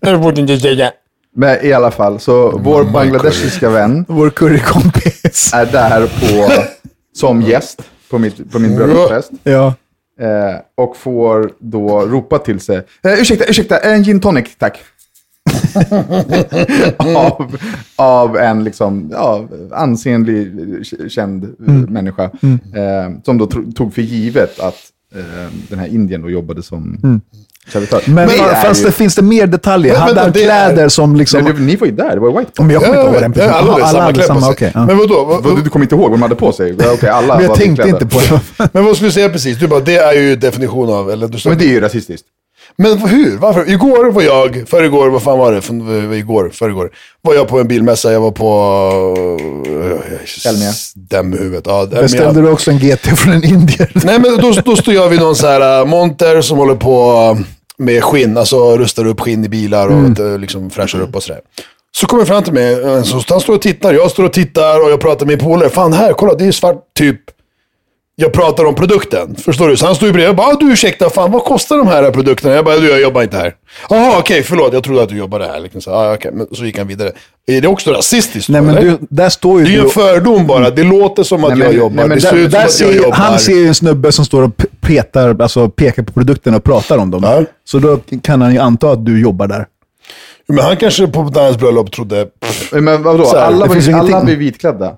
Jag 0.00 0.20
borde 0.20 0.40
inte 0.40 0.58
säga. 0.60 0.90
Men 1.36 1.64
i 1.66 1.72
alla 1.72 1.90
fall, 1.90 2.20
så 2.20 2.58
vår 2.58 2.84
bangladeshiska 2.84 3.70
vän 3.70 4.04
Vår 4.08 4.30
currykompis. 4.30 5.50
är 5.54 5.66
där 5.66 6.06
på, 6.06 6.52
som 7.16 7.42
gäst 7.42 7.82
på, 8.10 8.18
mitt, 8.18 8.52
på 8.52 8.58
min 8.58 8.76
bröllopsfest. 8.76 9.30
Ja. 9.42 9.74
Eh, 10.20 10.56
och 10.74 10.96
får 10.96 11.50
då 11.58 12.00
ropa 12.06 12.38
till 12.38 12.60
sig. 12.60 12.76
Eh, 12.76 13.12
ursäkta, 13.20 13.44
ursäkta, 13.44 13.78
en 13.78 14.02
gin 14.04 14.20
tonic 14.20 14.56
tack. 14.58 14.78
av, 16.98 17.56
av 17.96 18.36
en 18.36 18.64
liksom, 18.64 19.08
ja, 19.12 19.48
ansenlig, 19.72 20.52
känd 21.08 21.44
Mm. 21.68 21.82
människa. 21.82 22.24
Eh, 22.24 23.10
som 23.24 23.38
då 23.38 23.46
tog 23.76 23.94
för 23.94 24.02
givet 24.02 24.60
att 24.60 24.76
eh, 25.14 25.52
den 25.68 25.78
här 25.78 25.86
Indien 25.86 26.22
då 26.22 26.30
jobbade 26.30 26.62
som 26.62 26.98
servitör. 27.72 28.00
Men, 28.06 28.28
fanns 28.28 28.80
ju- 28.80 28.84
det, 28.84 28.92
finns 28.92 29.14
det 29.14 29.22
mer 29.22 29.46
detaljer? 29.46 29.92
Men 29.92 30.02
Hade 30.02 30.20
han 30.20 30.32
det 30.32 30.40
är- 30.44 30.44
kläder 30.44 30.88
som 30.88 31.16
liksom... 31.16 31.44
Det- 31.44 31.52
ni 31.52 31.76
var 31.76 31.86
ju 31.86 31.92
där, 31.92 32.10
det 32.14 32.20
var 32.20 32.38
white 32.38 32.50
Men 32.62 32.70
jag 32.70 32.82
kommer 32.84 32.98
inte 33.00 33.10
ihåg 33.12 33.22
den 33.22 33.32
Ja, 33.36 33.52
personen... 33.52 33.54
alla 33.54 33.72
hade 33.72 33.84
Alla 33.84 33.86
samma 33.92 34.02
hade 34.02 34.14
kläder 34.14 34.40
samma, 34.40 34.54
ja. 34.74 34.86
Men 34.86 34.98
vadå? 34.98 35.24
Vad- 35.24 35.42
Vad- 35.44 35.64
Du 35.64 35.70
kommer 35.70 35.84
inte 35.84 35.94
ihåg 35.94 36.02
vad 36.10 36.12
de 36.18 36.22
hade 36.22 36.34
på 36.34 36.52
sig? 36.52 36.74
Ja, 36.78 36.84
okej, 36.94 37.08
alla 37.08 37.36
Men 37.36 37.44
jag 37.44 37.54
tänkte 37.54 37.88
inte 37.88 38.06
på 38.06 38.20
det. 38.20 38.40
Men 38.72 38.84
vad 38.84 38.94
skulle 38.96 39.08
du 39.08 39.12
säga 39.12 39.28
precis? 39.28 39.58
Du 39.58 39.66
bara, 39.66 39.80
det 39.80 39.96
är 39.96 40.12
ju 40.12 40.36
definition 40.36 40.90
av... 40.90 41.10
Eller 41.10 41.28
du 41.28 41.38
Men 41.48 41.58
det 41.58 41.64
är 41.64 41.68
ju 41.68 41.80
rasistiskt. 41.80 42.26
Men 42.80 42.98
hur? 42.98 43.36
Varför? 43.38 43.70
Igår 43.70 44.10
var 44.10 44.22
jag, 44.22 44.64
förrgår, 44.68 45.08
vad 45.10 45.22
fan 45.22 45.38
var 45.38 45.52
det? 45.52 45.60
För, 45.60 46.12
igår, 46.14 46.50
förrgår. 46.54 46.90
Var 47.22 47.34
jag 47.34 47.48
på 47.48 47.60
en 47.60 47.68
bilmässa, 47.68 48.12
jag 48.12 48.20
var 48.20 48.30
på... 48.30 48.46
Elmia. 50.48 50.72
Stämhuvudet. 50.72 51.64
Ja. 51.66 51.86
Beställde 51.86 52.40
du 52.40 52.50
också 52.50 52.70
en 52.70 52.78
GT 52.78 53.06
från 53.18 53.32
en 53.32 53.44
indier? 53.44 53.90
Nej 54.04 54.18
men 54.18 54.36
då, 54.40 54.52
då 54.64 54.76
står 54.76 54.94
jag 54.94 55.08
vid 55.08 55.20
någon 55.20 55.36
så 55.36 55.46
här 55.46 55.80
äh, 55.80 55.86
monter 55.86 56.40
som 56.40 56.58
håller 56.58 56.74
på 56.74 57.38
med 57.78 58.04
skinn, 58.04 58.36
alltså 58.36 58.76
rustar 58.76 59.06
upp 59.06 59.20
skinn 59.20 59.44
i 59.44 59.48
bilar 59.48 59.88
och 59.88 60.20
mm. 60.20 60.40
liksom 60.40 60.70
fräschar 60.70 61.00
upp 61.00 61.16
och 61.16 61.22
sådär. 61.22 61.40
Så 61.96 62.06
kommer 62.06 62.24
fram 62.24 62.42
till 62.42 62.52
mig, 62.52 62.84
en 62.84 63.04
som- 63.04 63.22
han 63.28 63.40
står 63.40 63.54
och 63.54 63.62
tittar, 63.62 63.94
jag 63.94 64.10
står 64.10 64.24
och 64.24 64.32
tittar 64.32 64.84
och 64.84 64.90
jag 64.90 65.00
pratar 65.00 65.26
med 65.26 65.38
min 65.38 65.46
polare. 65.46 65.68
Fan 65.70 65.92
här, 65.92 66.12
kolla 66.12 66.34
det 66.34 66.46
är 66.46 66.52
svart 66.52 66.84
typ. 66.98 67.20
Jag 68.20 68.32
pratar 68.32 68.64
om 68.64 68.74
produkten, 68.74 69.36
förstår 69.36 69.68
du? 69.68 69.76
Så 69.76 69.86
han 69.86 69.94
står 69.94 70.06
ju 70.06 70.12
bredvid 70.12 70.30
och 70.30 70.36
bara, 70.36 70.46
"Ah, 70.46 70.56
du 70.60 70.72
ursäkta, 70.72 71.10
fan 71.10 71.32
vad 71.32 71.44
kostar 71.44 71.76
de 71.78 71.86
här 71.86 72.10
produkterna? 72.10 72.54
Jag 72.54 72.64
bara, 72.64 72.76
du 72.76 72.88
jag 72.90 73.00
jobbar 73.00 73.22
inte 73.22 73.36
här. 73.36 73.54
Jaha 73.90 74.18
okej, 74.18 74.42
förlåt, 74.42 74.72
jag 74.72 74.84
trodde 74.84 75.02
att 75.02 75.08
du 75.08 75.16
jobbade 75.16 75.44
här. 75.44 75.60
Liksom 75.60 75.80
så, 75.80 75.90
ah, 75.90 76.14
okej. 76.14 76.30
men 76.34 76.46
så 76.52 76.64
gick 76.64 76.78
han 76.78 76.86
vidare. 76.86 77.12
Är 77.46 77.60
det 77.60 77.68
också 77.68 77.90
rasistiskt? 77.90 78.48
Nej, 78.48 78.62
men 78.62 78.74
du, 78.74 78.98
där 79.10 79.28
står 79.28 79.58
ju 79.60 79.64
Det 79.64 79.70
är 79.70 79.74
ju 79.74 79.80
en 79.80 79.88
fördom 79.90 80.46
bara, 80.46 80.70
det 80.70 80.82
låter 80.84 81.22
som 81.22 81.44
att 81.44 81.50
Nej, 81.50 81.58
men- 81.58 81.66
jag 81.66 81.74
jobbar. 81.74 81.96
nej, 81.96 82.08
men 82.08 82.18
det 82.18 82.24
där- 82.24 82.30
ser 82.30 82.36
ut 82.36 82.52
som 82.72 82.88
att 82.88 82.94
jag 82.94 83.02
jobbar. 83.02 83.16
han 83.16 83.38
ser 83.38 83.52
ju 83.54 83.66
en 83.68 83.74
snubbe 83.74 84.12
som 84.12 84.24
står 84.24 84.42
och 84.42 84.50
petar, 84.80 85.36
alltså 85.42 85.68
pekar 85.68 86.02
på 86.02 86.12
produkterna 86.12 86.56
och 86.56 86.64
pratar 86.64 86.98
om 86.98 87.10
dem. 87.10 87.22
Ja. 87.24 87.42
Så 87.64 87.78
då 87.78 87.98
kan 88.22 88.42
han 88.42 88.52
ju 88.52 88.58
anta 88.58 88.90
att 88.90 89.06
du 89.06 89.20
jobbar 89.20 89.46
där. 89.46 89.66
Men 90.48 90.58
han 90.64 90.76
kanske 90.76 91.06
på 91.06 91.22
hans 91.34 91.56
bröllop 91.58 91.92
trodde, 91.92 92.26
pff, 92.40 92.72
Men 92.72 93.02
vadå, 93.02 93.24
alla, 93.24 93.66
var, 93.66 93.92
alla 93.98 94.20
var 94.20 94.28
ju 94.30 94.36
vitklädda. 94.36 94.92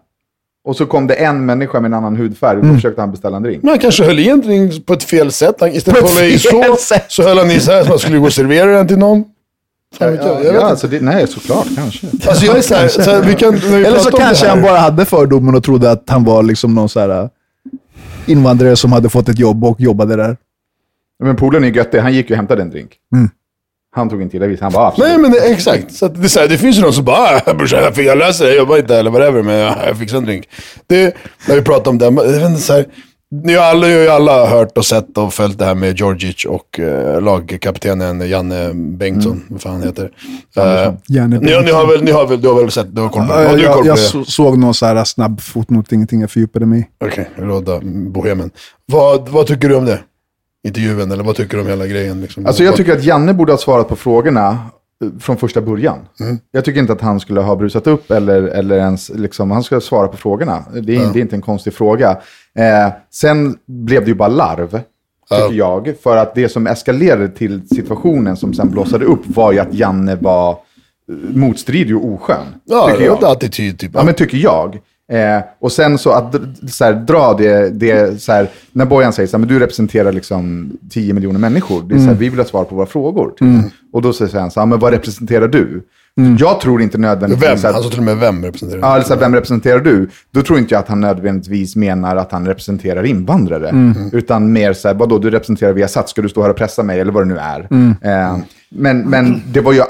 Och 0.65 0.77
så 0.77 0.87
kom 0.87 1.07
det 1.07 1.15
en 1.15 1.47
människa 1.47 1.81
med 1.81 1.89
en 1.89 1.95
annan 1.95 2.17
hudfärg 2.17 2.59
och 2.59 2.67
då 2.67 2.75
försökte 2.75 3.01
han 3.01 3.11
beställa 3.11 3.37
en 3.37 3.43
drink. 3.43 3.63
Men 3.63 3.71
han 3.71 3.79
kanske 3.79 4.05
höll 4.05 4.19
i 4.19 4.29
en 4.29 4.41
drink 4.41 4.87
på 4.87 4.93
ett 4.93 5.05
fel 5.05 5.33
sätt. 5.33 5.57
Han, 5.61 5.69
istället 5.69 5.99
för 5.99 6.07
att 6.07 6.15
hålla 6.15 6.27
i 6.27 6.39
så, 6.39 6.77
så 7.09 7.23
höll 7.23 7.39
han 7.39 7.51
i 7.51 7.61
så 7.61 7.73
här 7.73 7.83
så 7.83 7.89
man 7.89 7.99
skulle 7.99 8.19
gå 8.19 8.27
och 8.27 8.33
servera 8.33 8.77
den 8.77 8.89
till 8.89 8.99
någon. 8.99 9.25
Jag, 9.99 10.09
jag 10.09 10.17
vet 10.17 10.25
ja, 10.25 10.51
inte. 10.51 10.65
alltså 10.65 10.89
det, 10.89 11.01
nej, 11.01 11.27
såklart, 11.27 11.67
kanske. 11.77 12.07
Alltså 12.29 12.47
jag 12.47 12.59
är 12.59 12.63
så 12.63 12.75
här, 12.75 12.89
så 12.89 13.11
här 13.11 13.23
vi 13.23 13.35
kan, 13.35 13.55
när 13.55 13.79
vi 13.79 13.85
Eller 13.85 13.99
så 13.99 14.11
kanske 14.11 14.49
han 14.49 14.63
bara 14.63 14.79
hade 14.79 15.05
fördomen 15.05 15.55
och 15.55 15.65
trodde 15.65 15.91
att 15.91 16.05
han 16.07 16.25
var 16.25 16.43
liksom 16.43 16.75
någon 16.75 16.89
så 16.89 17.01
här 17.01 17.23
äh, 17.23 17.29
invandrare 18.27 18.77
som 18.77 18.93
hade 18.93 19.09
fått 19.09 19.29
ett 19.29 19.39
jobb 19.39 19.65
och 19.65 19.81
jobbade 19.81 20.17
där. 20.17 20.37
Men 21.23 21.37
polaren 21.37 21.65
är 21.65 21.69
göttig, 21.69 21.99
han 21.99 22.15
gick 22.15 22.31
ju 22.31 22.35
och 22.35 22.37
hämtade 22.37 22.63
en 22.63 22.71
drink. 22.71 22.91
Han 23.97 24.09
tog 24.11 24.23
inte 24.23 24.37
illa 24.37 24.47
vid 24.47 24.61
han 24.61 24.73
bara 24.73 24.87
absolut. 24.87 25.09
Nej 25.09 25.19
men 25.19 25.33
det, 25.33 25.39
exakt. 25.53 25.93
Så 25.95 26.07
att 26.07 26.15
det, 26.15 26.27
är 26.27 26.29
så 26.29 26.41
här, 26.41 26.49
det 26.49 26.59
finns 26.59 26.79
ju 26.79 26.83
någon 26.83 26.93
som 26.93 27.05
bara, 27.05 27.43
"Ah, 27.47 27.55
brorsan 27.55 27.83
jag, 27.83 27.99
jag 28.05 28.19
löser 28.19 28.45
det, 28.45 28.51
jag 28.51 28.59
jobbar 28.59 28.77
inte 28.79 28.97
eller 28.97 29.11
whatever, 29.11 29.43
men 29.43 29.55
jag, 29.55 29.75
jag 29.87 29.99
fixar 29.99 30.17
en 30.19 30.25
drink. 30.25 30.49
Det, 30.87 31.17
när 31.49 31.55
vi 31.55 31.63
pratar 31.63 31.91
om 31.91 31.99
det, 31.99 32.05
jag 32.05 32.51
inte, 32.51 32.61
så 32.63 32.73
här, 32.73 32.87
ni 33.45 33.55
har 33.55 33.65
alla, 33.65 33.87
har 33.87 34.07
alla 34.07 34.47
hört 34.47 34.79
och 34.79 34.85
sett 34.87 35.19
och 35.19 35.35
följt 35.35 35.59
det 35.59 35.65
här 35.65 35.75
med 35.75 35.99
Georgic 35.99 36.45
och 36.45 36.81
eh, 36.81 37.21
lagkaptenen 37.23 38.29
Janne 38.29 38.71
Bengtsson, 38.75 39.43
vad 39.49 39.61
fan 39.61 39.73
han 39.73 39.83
heter. 39.83 40.11
Eh, 40.57 40.93
Janne 41.09 41.39
ni, 41.39 41.63
ni 41.65 41.71
har 41.71 41.87
väl, 41.87 42.05
ni 42.05 42.11
har 42.11 42.27
väl, 42.27 42.41
du 42.41 42.49
har 42.49 42.55
väl 42.61 42.71
sett, 42.71 42.95
du 42.97 43.01
har 43.03 43.09
koll 43.09 43.27
på 43.27 43.35
det? 43.35 43.43
Ja, 43.43 43.59
jag 43.59 43.87
jag 43.87 43.97
det? 43.97 44.01
så- 44.01 44.25
såg 44.25 44.59
någon 44.59 44.75
så 44.75 44.87
här 44.87 45.05
snabb 45.05 45.41
fotnot, 45.41 45.93
ingenting 45.93 46.21
jag 46.21 46.31
fördjupade 46.31 46.67
mig 46.67 46.81
i. 46.81 47.07
Okej, 47.07 47.31
Råda 47.37 47.81
Bohemen. 47.83 48.51
Vad, 48.87 49.29
vad 49.29 49.47
tycker 49.47 49.69
du 49.69 49.75
om 49.75 49.85
det? 49.85 49.99
Intervjun, 50.67 51.13
eller 51.13 51.25
vad 51.25 51.37
tycker 51.37 51.57
du 51.57 51.63
om 51.63 51.69
hela 51.69 51.87
grejen? 51.87 52.21
Liksom? 52.21 52.47
Alltså 52.47 52.65
jag 52.65 52.77
tycker 52.77 52.93
att 52.93 53.05
Janne 53.05 53.35
borde 53.35 53.53
ha 53.53 53.59
svarat 53.59 53.89
på 53.89 53.97
frågorna 53.97 54.59
eh, 55.05 55.09
från 55.21 55.37
första 55.37 55.61
början. 55.61 55.99
Jag 56.51 56.65
tycker 56.65 56.81
inte 56.81 56.93
att 56.93 57.01
han 57.01 57.21
skulle 57.21 57.41
ha 57.41 57.57
brusat 57.57 57.87
upp 57.87 58.11
eller, 58.11 58.43
eller 58.43 58.77
ens, 58.77 59.09
liksom, 59.15 59.51
han 59.51 59.63
skulle 59.63 59.81
svara 59.81 60.09
på 60.09 60.17
frågorna. 60.17 60.65
Det 60.73 60.79
är, 60.79 61.13
det 61.13 61.19
är 61.19 61.23
inte 61.23 61.37
en 61.37 61.43
konstig 61.43 61.75
fråga. 61.75 62.11
Eh, 62.59 62.93
sen 63.13 63.57
blev 63.67 64.01
det 64.05 64.09
ju 64.09 64.15
bara 64.15 64.29
larv, 64.29 64.81
tycker 65.31 65.53
jag. 65.55 65.95
För 66.03 66.17
att 66.17 66.35
det 66.35 66.49
som 66.49 66.67
eskalerade 66.67 67.29
till 67.29 67.69
situationen 67.69 68.37
som 68.37 68.55
sen 68.55 68.71
blossade 68.71 69.05
upp 69.05 69.21
var 69.27 69.53
ju 69.53 69.59
att 69.59 69.75
Janne 69.75 70.17
var 70.21 70.51
eh, 70.51 70.57
motstridig 71.37 71.97
och 71.97 72.13
oskön. 72.13 72.47
Ja, 72.65 72.89
tycker 72.91 73.05
jag. 73.05 73.25
attityd 73.25 73.79
typ. 73.79 73.91
Ja, 73.95 74.03
men 74.05 74.15
tycker 74.15 74.39
jag. 74.39 74.79
Eh, 75.11 75.41
och 75.61 75.73
sen 75.73 75.99
så 75.99 76.11
att 76.11 76.35
så 76.69 76.85
här, 76.85 76.93
dra 76.93 77.35
det, 77.39 77.71
det 77.71 78.23
så 78.23 78.33
här, 78.33 78.49
när 78.73 78.85
Bojan 78.87 79.13
säger 79.13 79.27
så 79.27 79.37
här, 79.37 79.39
men 79.39 79.49
du 79.49 79.59
representerar 79.59 80.13
liksom 80.13 80.71
10 80.91 81.15
miljoner 81.15 81.39
människor. 81.39 81.83
Det 81.89 81.95
är 81.95 81.99
så 81.99 82.05
här, 82.05 82.15
vi 82.15 82.29
vill 82.29 82.39
ha 82.39 82.47
svar 82.47 82.65
på 82.65 82.75
våra 82.75 82.87
frågor. 82.87 83.29
Typ. 83.39 83.73
Och 83.93 84.03
då 84.03 84.13
säger 84.13 84.41
han 84.41 84.51
så 84.51 84.61
här, 84.61 84.67
men 84.67 84.79
vad 84.79 84.93
representerar 84.93 85.49
du? 85.49 85.83
Jag 86.39 86.61
tror 86.61 86.83
inte 86.83 86.99
nödvändigtvis 86.99 87.49
Vem? 87.51 87.59
här- 87.59 87.73
Han 87.73 87.83
sa 87.83 87.89
till 87.91 87.99
och 87.99 88.05
med 88.05 88.17
vem 88.17 88.45
representerar 88.45 88.81
Ja, 88.81 88.87
alltså, 88.87 89.17
vem 89.17 89.35
representerar 89.35 89.79
du? 89.81 90.09
Då 90.31 90.43
tror 90.43 90.59
inte 90.59 90.75
jag 90.75 90.79
att 90.81 90.89
han 90.89 91.01
nödvändigtvis 91.01 91.77
menar 91.77 92.17
att 92.17 92.33
han 92.33 92.47
representerar 92.47 93.05
invandrare. 93.07 93.95
Utan 94.13 94.53
mer 94.53 94.73
så 94.73 94.89
här, 94.89 94.95
vadå, 94.95 95.19
du 95.19 95.31
representerar 95.31 95.73
Viasat, 95.73 96.09
ska 96.09 96.23
du 96.23 96.29
stå 96.29 96.43
här 96.43 96.51
och 96.51 96.57
pressa 96.57 96.83
mig 96.83 97.01
eller 97.01 97.13
vad 97.13 97.23
det 97.23 97.35
nu 97.35 97.39
är. 97.39 97.61
Eh, 98.31 98.39
men, 98.71 99.01
men 99.11 99.43
det 99.53 99.61
var 99.61 99.73
ju 99.73 99.81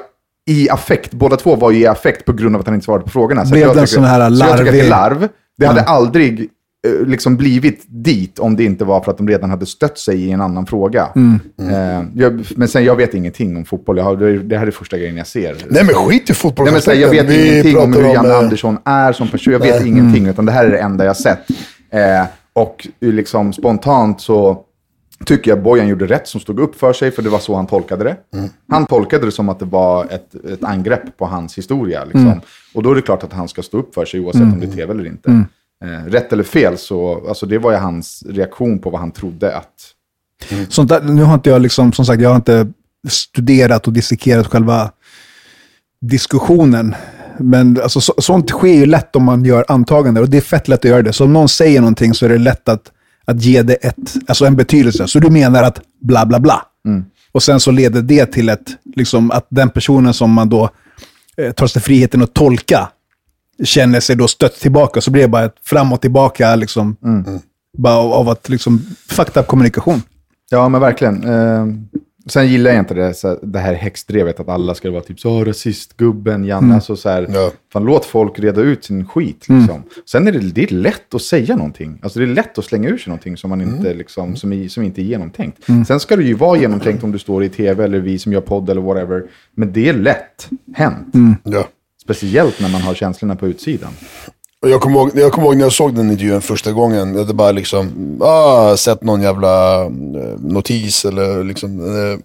i 0.50 0.71
affekt, 0.71 1.12
båda 1.12 1.37
två 1.37 1.57
var 1.57 1.71
ju 1.71 1.78
i 1.80 1.87
affekt 1.87 2.25
på 2.25 2.33
grund 2.33 2.54
av 2.54 2.61
att 2.61 2.66
han 2.66 2.75
inte 2.75 2.85
svarade 2.85 3.04
på 3.04 3.11
frågorna. 3.11 3.45
Så 3.45 3.50
Blev 3.50 3.62
jag 3.62 3.76
det 3.76 3.80
en 3.80 3.87
tycker- 3.87 3.95
sån 3.95 4.04
här 4.04 4.30
så 4.30 4.45
jag 4.47 4.59
tycker 4.59 4.66
att 4.71 4.73
det 4.78 4.80
är 4.80 4.88
larv. 4.90 5.28
Det 5.59 5.66
hade 5.66 5.83
aldrig 5.83 6.40
eh, 6.87 7.07
liksom 7.07 7.37
blivit 7.37 7.85
dit 7.88 8.38
om 8.38 8.57
det 8.57 8.64
inte 8.64 8.85
var 8.85 9.00
för 9.00 9.11
att 9.11 9.16
de 9.19 9.28
redan 9.28 9.50
hade 9.50 9.66
stött 9.66 9.99
sig 9.99 10.25
i 10.25 10.30
en 10.30 10.40
annan 10.40 10.66
fråga. 10.66 11.09
Eh, 11.71 12.02
jag, 12.14 12.45
men 12.57 12.69
sen, 12.69 12.85
jag 12.85 12.97
vet 12.97 13.14
ingenting 13.14 13.57
om 13.57 13.64
fotboll. 13.64 13.97
Jag 13.97 14.04
har, 14.04 14.16
det, 14.42 14.59
här 14.59 14.66
är 14.66 14.71
första 14.71 14.99
grejen 14.99 15.16
jag 15.16 15.26
ser. 15.26 15.57
Nej 15.69 15.85
men 15.85 15.95
skit 15.95 16.30
i 16.30 16.35
fotboll. 16.35 16.64
Nej, 16.64 16.73
men 16.73 16.83
här, 16.95 17.02
jag 17.02 17.11
vet 17.11 17.26
Vi 17.26 17.50
ingenting 17.52 17.78
om 17.78 17.92
hur 17.92 18.02
Janne 18.14 18.28
eh, 18.28 18.38
Andersson 18.38 18.78
är 18.85 19.12
som 19.12 19.28
person. 19.28 19.52
Jag 19.52 19.61
vet 19.61 19.87
ingenting, 19.87 20.26
utan 20.26 20.47
det 20.47 20.52
här 20.52 20.64
är 20.64 20.71
det 20.71 20.78
enda 20.78 21.04
jag 21.04 21.16
sett. 21.16 21.38
Eh, 21.92 22.25
och 22.52 22.88
liksom 23.00 23.52
spontant 23.52 24.21
så 24.21 24.59
tycker 25.25 25.50
jag 25.50 25.62
Bojan 25.62 25.89
gjorde 25.89 26.07
rätt 26.07 26.29
som 26.29 26.41
stod 26.41 26.61
upp 26.61 26.75
för 26.75 26.93
sig, 26.93 27.11
för 27.11 27.23
det 27.23 27.31
var 27.31 27.39
så 27.39 27.55
han 27.57 27.67
tolkade 27.67 28.05
det. 28.05 28.17
Han 28.69 28.87
tolkade 28.87 29.27
det 29.27 29.33
som 29.33 29.49
att 29.49 29.59
det 29.59 29.65
var 29.65 30.05
ett, 30.05 30.35
ett 30.35 30.65
angrepp 30.65 31.17
på 31.19 31.27
hans 31.27 31.59
historia. 31.59 32.05
Liksom. 32.05 32.41
Och 32.75 32.83
då 32.83 32.91
är 32.91 32.95
det 32.95 33.03
klart 33.03 33.25
att 33.25 33.33
han 33.33 33.49
ska 33.49 33.62
stå 33.62 33.79
upp 33.79 33.95
för 33.95 34.05
sig 34.05 34.21
oavsett 34.21 34.43
om 34.43 34.61
det 34.61 34.67
är 34.67 34.73
tv 34.73 34.93
eller 34.93 35.07
inte. 35.07 35.45
Eh, 35.85 36.11
rätt 36.11 36.33
eller 36.33 36.43
fel, 36.43 36.79
så 36.79 37.29
alltså, 37.29 37.47
det 37.47 37.59
var 37.59 37.73
ju 37.73 37.79
hans 37.79 38.25
reaktion 38.29 38.79
på 38.79 38.91
vad 38.91 39.00
han 39.00 39.11
trodde 39.11 39.57
att... 39.57 39.75
Sånt 40.69 40.89
där, 40.89 41.03
nu 41.03 41.23
har 41.23 41.35
inte 41.35 41.50
jag 41.50 41.62
liksom, 41.62 41.93
som 41.93 42.07
sagt, 42.07 42.23
jag 42.23 42.29
har 42.29 42.37
inte 42.37 42.73
studerat 43.09 43.87
och 43.87 43.93
dissekerat 43.93 44.47
själva 44.47 44.91
diskussionen. 46.00 46.95
Men 47.39 47.81
alltså, 47.83 48.00
så, 48.00 48.15
sånt 48.19 48.50
sker 48.50 48.75
ju 48.75 48.87
lätt 48.87 49.17
om 49.17 49.25
man 49.25 49.45
gör 49.45 49.65
antaganden 49.69 50.23
och 50.23 50.31
det 50.31 50.37
är 50.37 50.41
fett 50.41 50.69
lätt 50.69 50.79
att 50.79 50.91
göra 50.91 51.03
det. 51.03 51.12
Så 51.12 51.25
om 51.25 51.33
någon 51.33 51.49
säger 51.49 51.81
någonting 51.81 52.15
så 52.15 52.25
är 52.25 52.29
det 52.29 52.39
lätt 52.39 52.69
att, 52.69 52.93
att 53.30 53.42
ge 53.42 53.62
det 53.62 53.75
ett, 53.75 54.14
alltså 54.26 54.44
en 54.44 54.56
betydelse. 54.56 55.08
Så 55.08 55.18
du 55.18 55.30
menar 55.30 55.62
att 55.62 55.80
bla 56.00 56.26
bla 56.26 56.40
bla. 56.40 56.62
Och 57.32 57.42
sen 57.42 57.60
så 57.60 57.70
leder 57.70 58.02
det 58.02 58.26
till 58.26 58.49
ett, 58.49 58.70
liksom, 58.96 59.30
att 59.30 59.46
den 59.49 59.70
personen 59.70 60.14
som 60.14 60.32
man 60.32 60.49
då 60.49 60.70
eh, 61.37 61.52
tar 61.52 61.66
sig 61.66 61.82
friheten 61.82 62.22
att 62.22 62.34
tolka 62.34 62.88
känner 63.64 64.00
sig 64.00 64.16
då 64.16 64.28
stött 64.28 64.60
tillbaka. 64.60 65.00
Så 65.00 65.10
blir 65.10 65.22
det 65.22 65.28
bara 65.28 65.44
ett 65.44 65.56
fram 65.64 65.92
och 65.92 66.00
tillbaka 66.00 66.56
liksom, 66.56 66.96
bara 67.78 67.94
av, 67.94 68.12
av 68.12 68.28
att 68.28 68.49
liksom, 68.49 68.87
up 69.18 69.46
kommunikation. 69.46 70.02
Ja, 70.50 70.68
men 70.68 70.80
verkligen. 70.80 71.25
Eh, 71.25 71.66
sen 72.32 72.49
gillar 72.49 72.70
jag 72.70 72.78
inte 72.78 72.94
det, 72.94 73.14
så, 73.14 73.38
det 73.42 73.58
här 73.58 73.75
häxdrevet 73.75 74.40
att 74.40 74.49
alla 74.49 74.75
ska 74.75 74.90
vara 74.90 75.02
typ 75.02 75.20
så 75.20 75.44
rasistgubben, 75.44 76.44
Janne. 76.44 76.75
Alltså, 76.75 76.96
så 76.96 77.08
här, 77.08 77.26
Ja. 77.32 77.50
fan, 77.72 77.84
låt 77.84 78.04
folk 78.04 78.38
reda 78.38 78.60
ut 78.60 78.84
sin 78.84 79.06
skit. 79.06 79.46
Liksom. 79.49 79.82
Sen 80.10 80.28
är 80.28 80.32
det, 80.32 80.38
det 80.38 80.62
är 80.62 80.75
lätt 80.75 81.14
att 81.14 81.22
säga 81.22 81.56
någonting. 81.56 81.99
Alltså, 82.02 82.18
det 82.18 82.25
är 82.25 82.26
lätt 82.26 82.58
att 82.58 82.64
slänga 82.64 82.88
ur 82.88 82.99
sig 82.99 83.10
någonting 83.10 83.37
som, 83.37 83.50
man 83.50 83.60
inte, 83.60 83.94
liksom, 83.94 84.37
som, 84.37 84.52
i, 84.52 84.68
som 84.68 84.82
inte 84.82 85.00
är 85.02 85.04
genomtänkt. 85.04 85.58
Sen 85.87 86.00
ska 86.00 86.16
det 86.16 86.22
ju 86.25 86.34
vara 86.34 86.58
genomtänkt 86.58 87.04
om 87.04 87.12
du 87.12 87.18
står 87.18 87.44
i 87.44 87.49
tv 87.49 87.84
eller 87.84 87.99
vi 88.00 88.18
som 88.18 88.32
gör 88.32 88.40
podd 88.40 88.70
eller 88.70 88.80
whatever. 88.82 89.22
Men 89.54 89.72
det 89.72 89.88
är 89.88 89.92
lätt 89.94 90.49
hänt. 90.75 91.14
Ja. 91.44 91.68
Speciellt 92.02 92.60
när 92.60 92.68
man 92.68 92.80
har 92.82 92.94
känslorna 92.94 93.37
på 93.37 93.46
utsidan. 93.49 93.90
Och 94.62 94.71
jag 94.71 94.81
kommer 94.81 94.97
ihåg, 94.97 95.11
jag 95.14 95.33
kommer 95.33 95.47
ihåg 95.47 95.57
när 95.57 95.64
jag 95.64 95.73
såg 95.73 95.95
den 95.95 96.11
intervjun 96.11 96.40
första 96.40 96.73
gången. 96.73 97.12
Jag 97.12 97.19
hade 97.19 97.35
bara 97.35 97.52
liksom, 97.52 98.19
ah, 98.23 98.76
sett 98.76 99.02
någon 99.02 99.23
jävla 99.23 99.83
eh, 99.85 99.90
notis 100.38 101.05
eller 101.05 101.45
liksom 101.45 101.81
eh, 101.81 102.19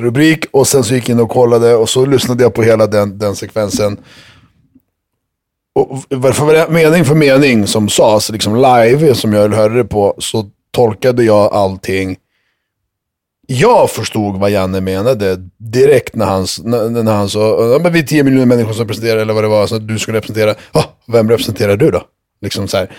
rubrik. 0.00 0.44
Och 0.50 0.66
sen 0.66 0.84
så 0.84 0.94
gick 0.94 1.08
jag 1.08 1.16
in 1.16 1.22
och 1.22 1.30
kollade 1.30 1.74
och 1.74 1.88
så 1.88 2.06
lyssnade 2.06 2.42
jag 2.42 2.54
på 2.54 2.62
hela 2.62 2.86
den, 2.86 3.18
den 3.18 3.36
sekvensen. 3.36 3.96
Och 5.74 6.02
för 6.34 6.52
det 6.52 6.68
mening 6.70 7.04
för 7.04 7.14
mening 7.14 7.66
som 7.66 7.88
sades 7.88 8.30
liksom 8.30 8.56
live, 8.56 9.14
som 9.14 9.32
jag 9.32 9.48
hörde 9.48 9.74
det 9.74 9.84
på, 9.84 10.14
så 10.18 10.50
tolkade 10.70 11.24
jag 11.24 11.52
allting 11.52 12.16
jag 13.46 13.90
förstod 13.90 14.36
vad 14.36 14.50
Janne 14.50 14.80
menade 14.80 15.36
direkt 15.58 16.14
när 16.14 16.26
han, 16.26 16.46
när, 16.64 17.02
när 17.02 17.12
han 17.12 17.28
sa, 17.28 17.72
ja, 17.72 17.78
men 17.82 17.92
vi 17.92 17.98
är 17.98 18.02
10 18.02 18.24
miljoner 18.24 18.46
människor 18.46 18.72
som 18.72 18.82
representerar, 18.82 19.18
eller 19.20 19.34
vad 19.34 19.44
det 19.44 19.48
var, 19.48 19.66
så 19.66 19.78
du 19.78 19.98
skulle 19.98 20.16
representera, 20.16 20.54
ah, 20.72 20.84
vem 21.06 21.30
representerar 21.30 21.76
du 21.76 21.90
då? 21.90 22.02
Liksom 22.40 22.68
så 22.68 22.76
här. 22.76 22.90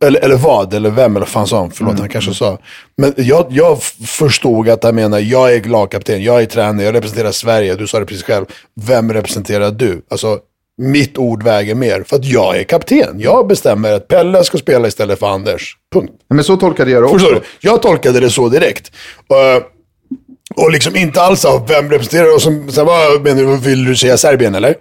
Eller, 0.00 0.20
eller 0.20 0.36
vad, 0.36 0.74
eller 0.74 0.90
vem, 0.90 1.16
eller 1.16 1.26
fan 1.26 1.46
sa 1.46 1.58
han? 1.58 1.70
Förlåt, 1.70 1.98
han 1.98 2.08
kanske 2.08 2.34
sa. 2.34 2.58
Men 2.96 3.14
jag, 3.16 3.46
jag 3.50 3.82
förstod 4.06 4.68
att 4.68 4.84
han 4.84 4.94
menar, 4.94 5.18
jag 5.18 5.54
är 5.54 5.64
lagkapten, 5.64 6.22
jag 6.22 6.42
är 6.42 6.46
tränare, 6.46 6.86
jag 6.86 6.94
representerar 6.94 7.32
Sverige, 7.32 7.74
du 7.74 7.86
sa 7.86 8.00
det 8.00 8.06
precis 8.06 8.24
själv. 8.24 8.44
Vem 8.74 9.12
representerar 9.12 9.70
du? 9.70 10.02
Alltså, 10.10 10.38
mitt 10.78 11.18
ord 11.18 11.42
väger 11.42 11.74
mer, 11.74 12.04
för 12.06 12.16
att 12.16 12.24
jag 12.24 12.58
är 12.58 12.64
kapten. 12.64 13.20
Jag 13.20 13.46
bestämmer 13.46 13.92
att 13.92 14.08
Pelle 14.08 14.44
ska 14.44 14.58
spela 14.58 14.88
istället 14.88 15.18
för 15.18 15.26
Anders. 15.26 15.76
Punkt. 15.92 16.12
Men 16.28 16.44
så 16.44 16.56
tolkade 16.56 16.90
jag 16.90 17.02
det 17.02 17.06
också. 17.06 17.18
Förstår 17.18 17.34
du? 17.34 17.40
Jag 17.60 17.82
tolkade 17.82 18.20
det 18.20 18.30
så 18.30 18.48
direkt. 18.48 18.92
Uh, 19.32 19.64
och 20.56 20.72
liksom 20.72 20.96
inte 20.96 21.20
alls 21.20 21.44
av 21.44 21.68
vem 21.68 21.90
representerar 21.90 22.34
och 22.34 22.42
som, 22.42 22.68
här, 22.68 22.84
vad 22.84 23.22
menar 23.22 23.42
du, 23.42 23.56
vill 23.56 23.84
du 23.84 23.96
säga 23.96 24.16
Serbien 24.16 24.54
eller? 24.54 24.74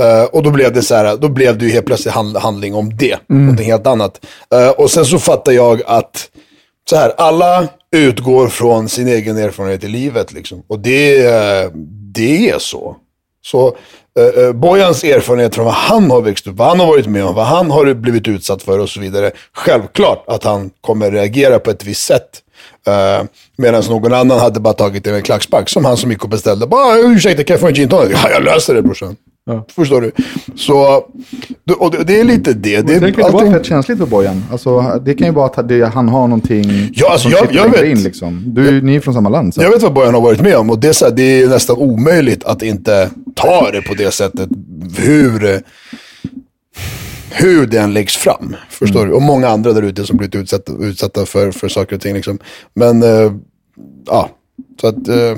Uh, 0.00 0.24
och 0.24 0.42
då 0.42 0.50
blev 0.50 0.72
det 0.72 0.82
så 0.82 0.94
här, 0.94 1.16
då 1.16 1.28
blev 1.28 1.58
det 1.58 1.64
ju 1.64 1.70
helt 1.70 1.86
plötsligt 1.86 2.14
hand, 2.14 2.36
handling 2.36 2.74
om 2.74 2.96
det. 2.96 3.18
Mm. 3.30 3.42
Någonting 3.42 3.66
helt 3.66 3.86
annat. 3.86 4.26
Uh, 4.54 4.68
och 4.68 4.90
sen 4.90 5.04
så 5.04 5.18
fattar 5.18 5.52
jag 5.52 5.82
att, 5.86 6.28
så 6.90 6.96
här, 6.96 7.12
alla 7.16 7.68
utgår 7.96 8.48
från 8.48 8.88
sin 8.88 9.08
egen 9.08 9.36
erfarenhet 9.36 9.84
i 9.84 9.88
livet 9.88 10.32
liksom. 10.32 10.62
Och 10.68 10.78
det, 10.78 11.22
det 12.14 12.50
är 12.50 12.58
så. 12.58 12.96
Så 13.44 13.76
uh, 14.18 14.52
Bojans 14.52 15.04
erfarenhet 15.04 15.54
från 15.54 15.64
vad 15.64 15.74
han 15.74 16.10
har 16.10 16.22
växt 16.22 16.46
upp, 16.46 16.56
vad 16.56 16.68
han 16.68 16.80
har 16.80 16.86
varit 16.86 17.06
med 17.06 17.24
om, 17.24 17.34
vad 17.34 17.46
han 17.46 17.70
har 17.70 17.94
blivit 17.94 18.28
utsatt 18.28 18.62
för 18.62 18.78
och 18.78 18.88
så 18.88 19.00
vidare. 19.00 19.30
Självklart 19.52 20.24
att 20.26 20.44
han 20.44 20.70
kommer 20.80 21.10
reagera 21.10 21.58
på 21.58 21.70
ett 21.70 21.84
visst 21.84 22.04
sätt. 22.04 22.42
Uh, 22.88 23.26
Medan 23.56 23.84
någon 23.88 24.12
annan 24.12 24.38
hade 24.38 24.60
bara 24.60 24.74
tagit 24.74 25.06
en 25.06 25.22
klackspark. 25.22 25.68
Som 25.68 25.84
han 25.84 25.96
som 25.96 26.10
gick 26.10 26.24
och 26.24 26.30
beställde. 26.30 26.66
Bara, 26.66 26.98
ursäkta 26.98 27.44
kan 27.44 27.54
jag 27.54 27.60
få 27.60 27.68
en 27.68 27.74
gin 27.74 27.88
tonic? 27.88 28.12
Ja, 28.22 28.30
jag 28.30 28.42
löser 28.42 28.74
det 28.74 28.82
brorsan. 28.82 29.16
Ja. 29.44 29.66
Förstår 29.68 30.00
du? 30.00 30.12
Så, 30.56 31.04
och 31.78 32.06
det 32.06 32.20
är 32.20 32.24
lite 32.24 32.52
det. 32.52 32.80
Det, 32.80 32.98
det 32.98 33.12
kan 33.12 33.24
allting... 33.24 33.40
vara 33.40 33.58
fett 33.58 33.66
känsligt 33.66 33.98
för 33.98 34.06
Bojan. 34.06 34.44
Alltså, 34.52 35.00
det 35.04 35.14
kan 35.14 35.26
ju 35.26 35.32
vara 35.32 35.46
att 35.46 35.68
det, 35.68 35.84
han 35.84 36.08
har 36.08 36.28
någonting 36.28 36.90
ja, 36.94 37.12
alltså, 37.12 37.30
som 37.30 37.38
jag, 37.38 37.54
jag 37.54 37.70
vet, 37.70 37.84
in. 37.84 38.02
Liksom. 38.02 38.42
Du, 38.46 38.64
jag, 38.64 38.84
ni 38.84 38.96
är 38.96 39.00
från 39.00 39.14
samma 39.14 39.28
land. 39.28 39.54
Så. 39.54 39.62
Jag 39.62 39.70
vet 39.70 39.82
vad 39.82 39.92
Bojan 39.92 40.14
har 40.14 40.20
varit 40.20 40.40
med 40.40 40.56
om. 40.56 40.70
Och 40.70 40.78
det 40.78 40.88
är, 40.88 40.92
så 40.92 41.04
här, 41.04 41.12
det 41.12 41.42
är 41.42 41.48
nästan 41.48 41.76
omöjligt 41.76 42.44
att 42.44 42.62
inte 42.62 43.10
ta 43.34 43.70
det 43.70 43.82
på 43.82 43.94
det 43.94 44.10
sättet. 44.10 44.48
Hur 44.98 45.62
hur 47.34 47.66
den 47.66 47.92
läggs 47.92 48.16
fram. 48.16 48.56
Förstår 48.70 49.00
mm. 49.00 49.10
du? 49.10 49.16
Och 49.16 49.22
många 49.22 49.48
andra 49.48 49.72
där 49.72 49.82
ute 49.82 50.06
som 50.06 50.16
blivit 50.16 50.34
utsatta, 50.34 50.72
utsatta 50.80 51.26
för, 51.26 51.50
för 51.50 51.68
saker 51.68 51.96
och 51.96 52.02
ting. 52.02 52.14
Liksom. 52.14 52.38
Men, 52.74 53.02
uh, 53.02 53.32
ja, 54.06 54.30
så 54.80 54.86
att... 54.86 55.08
Uh, 55.08 55.36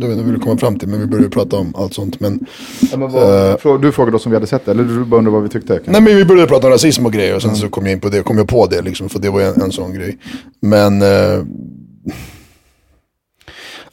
det 0.00 0.06
vet 0.06 0.16
inte 0.16 0.24
vad 0.24 0.34
vi 0.34 0.40
komma 0.40 0.56
fram 0.56 0.78
till, 0.78 0.88
men 0.88 1.00
vi 1.00 1.06
började 1.06 1.30
prata 1.30 1.56
om 1.56 1.74
allt 1.76 1.94
sånt. 1.94 2.20
Men, 2.20 2.46
ja, 2.90 2.96
men 2.96 3.12
vad, 3.12 3.66
uh, 3.66 3.80
du 3.80 3.92
frågade 3.92 4.16
oss 4.16 4.26
om 4.26 4.32
vi 4.32 4.36
hade 4.36 4.46
sett 4.46 4.64
det, 4.64 4.70
eller 4.70 4.84
du 4.84 5.04
bara 5.04 5.18
undrade 5.18 5.34
vad 5.34 5.42
vi 5.42 5.48
tyckte? 5.48 5.80
Nej, 5.84 6.00
men 6.00 6.16
vi 6.16 6.24
började 6.24 6.48
prata 6.48 6.66
om 6.66 6.72
rasism 6.72 7.06
och 7.06 7.12
grejer 7.12 7.34
och 7.34 7.42
sen 7.42 7.50
mm. 7.50 7.60
så 7.60 7.68
kom 7.68 7.86
jag 7.86 7.92
in 7.92 8.00
på 8.00 8.08
det, 8.08 8.22
kom 8.22 8.38
jag 8.38 8.48
på 8.48 8.66
det, 8.66 8.82
liksom, 8.82 9.08
för 9.08 9.18
det 9.18 9.30
var 9.30 9.40
en, 9.40 9.60
en 9.60 9.72
sån 9.72 9.94
grej. 9.94 10.18
Men 10.60 11.02
uh, 11.02 11.44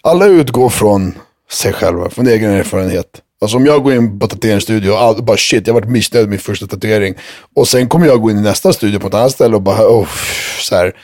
alla 0.02 0.26
utgår 0.26 0.70
från 0.70 1.14
sig 1.52 1.74
själva, 1.74 2.10
från 2.10 2.28
egen 2.28 2.52
erfarenhet. 2.52 3.22
Alltså 3.42 3.58
om 3.58 3.66
jag 3.66 3.84
går 3.84 3.94
in 3.94 4.20
på 4.20 4.28
tatueringsstudio 4.28 4.92
och 4.92 5.24
bara 5.24 5.38
shit, 5.38 5.68
jag 5.68 5.74
varit 5.74 5.90
missnöjd 5.90 6.26
med 6.26 6.30
min 6.30 6.40
första 6.40 6.68
tatuering. 6.68 7.16
Och 7.56 7.68
sen 7.68 7.88
kommer 7.88 8.08
jag 8.08 8.22
gå 8.22 8.32
in 8.32 8.38
i 8.38 8.42
nästa 8.42 8.74
studio 8.74 9.00
på 9.00 9.08
ett 9.08 9.14
annat 9.14 9.32
ställe 9.32 9.56
och 9.56 9.62
bara, 9.62 9.88
oh, 9.88 10.08
så 10.62 10.76
här. 10.76 10.96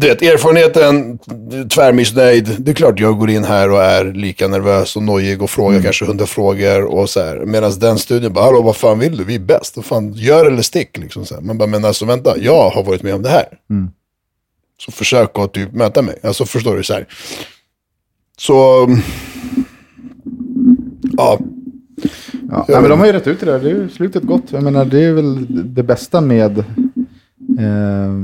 Du 0.00 0.08
vet, 0.08 0.22
erfarenheten, 0.22 1.18
tvärmissnöjd. 1.68 2.56
Det 2.58 2.70
är 2.70 2.74
klart 2.74 3.00
jag 3.00 3.18
går 3.18 3.30
in 3.30 3.44
här 3.44 3.70
och 3.70 3.82
är 3.82 4.04
lika 4.04 4.48
nervös 4.48 4.96
och 4.96 5.02
nojig 5.02 5.42
och 5.42 5.50
frågar 5.50 5.70
mm. 5.70 5.82
kanske 5.82 6.04
hundra 6.04 6.26
frågor. 6.26 6.84
Och 6.84 7.10
så 7.10 7.20
här. 7.20 7.36
Medan 7.36 7.72
den 7.78 7.98
studion 7.98 8.32
bara, 8.32 8.44
hallå 8.44 8.62
vad 8.62 8.76
fan 8.76 8.98
vill 8.98 9.16
du? 9.16 9.24
Vi 9.24 9.34
är 9.34 9.38
bäst. 9.38 9.76
Vad 9.76 9.84
fan, 9.84 10.12
gör 10.12 10.46
eller 10.46 10.62
stick. 10.62 10.98
Liksom, 10.98 11.26
så 11.26 11.34
här. 11.34 11.42
Man 11.42 11.58
bara, 11.58 11.66
men 11.66 11.84
alltså 11.84 12.04
vänta, 12.04 12.38
jag 12.38 12.70
har 12.70 12.84
varit 12.84 13.02
med 13.02 13.14
om 13.14 13.22
det 13.22 13.28
här. 13.28 13.46
Mm. 13.70 13.90
Så 14.80 14.92
försök 14.92 15.38
att 15.38 15.52
typ 15.52 15.72
möta 15.72 16.02
mig. 16.02 16.18
Alltså 16.22 16.44
förstår 16.44 16.76
du? 16.76 16.82
så 16.82 16.92
här. 16.92 17.06
Så 18.38 18.88
Ja. 21.16 21.38
Ja, 22.50 22.64
nej, 22.68 22.80
men 22.80 22.90
de 22.90 22.98
har 22.98 23.06
ju 23.06 23.12
rätt 23.12 23.26
ut 23.26 23.40
det 23.40 23.46
där. 23.46 23.58
Det 23.58 23.70
är 23.70 23.74
ju 23.74 23.88
slutet 23.88 24.22
gott. 24.22 24.44
Jag 24.50 24.62
menar, 24.62 24.84
det 24.84 25.04
är 25.04 25.12
väl 25.12 25.46
det 25.74 25.82
bästa 25.82 26.20
med 26.20 26.58
eh, 27.58 28.14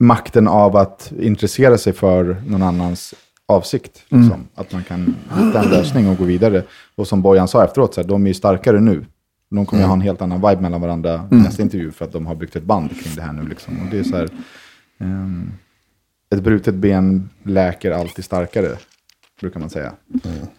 makten 0.00 0.48
av 0.48 0.76
att 0.76 1.12
intressera 1.20 1.78
sig 1.78 1.92
för 1.92 2.42
någon 2.46 2.62
annans 2.62 3.14
avsikt. 3.46 4.02
Liksom. 4.08 4.32
Mm. 4.32 4.46
Att 4.54 4.72
man 4.72 4.84
kan 4.84 5.14
hitta 5.38 5.62
en 5.62 5.70
lösning 5.70 6.08
och 6.08 6.16
gå 6.16 6.24
vidare. 6.24 6.62
Och 6.94 7.08
som 7.08 7.22
Bojan 7.22 7.48
sa 7.48 7.64
efteråt, 7.64 7.94
så 7.94 8.00
här, 8.00 8.08
de 8.08 8.24
är 8.24 8.28
ju 8.28 8.34
starkare 8.34 8.80
nu. 8.80 9.04
De 9.50 9.66
kommer 9.66 9.82
mm. 9.82 9.90
ha 9.90 9.96
en 9.96 10.00
helt 10.00 10.22
annan 10.22 10.40
vibe 10.40 10.62
mellan 10.62 10.80
varandra 10.80 11.14
mm. 11.14 11.42
nästa 11.42 11.62
intervju 11.62 11.90
för 11.90 12.04
att 12.04 12.12
de 12.12 12.26
har 12.26 12.34
byggt 12.34 12.56
ett 12.56 12.62
band 12.62 12.90
kring 13.00 13.14
det 13.14 13.22
här 13.22 13.32
nu. 13.32 13.48
Liksom. 13.48 13.80
Och 13.80 13.86
det 13.90 13.98
är 13.98 14.02
så 14.02 14.16
här, 14.16 14.28
um, 14.98 15.52
ett 16.30 16.42
brutet 16.42 16.74
ben 16.74 17.30
läker 17.42 17.90
alltid 17.90 18.24
starkare 18.24 18.76
brukar 19.40 19.60
man 19.60 19.70
säga. 19.70 19.92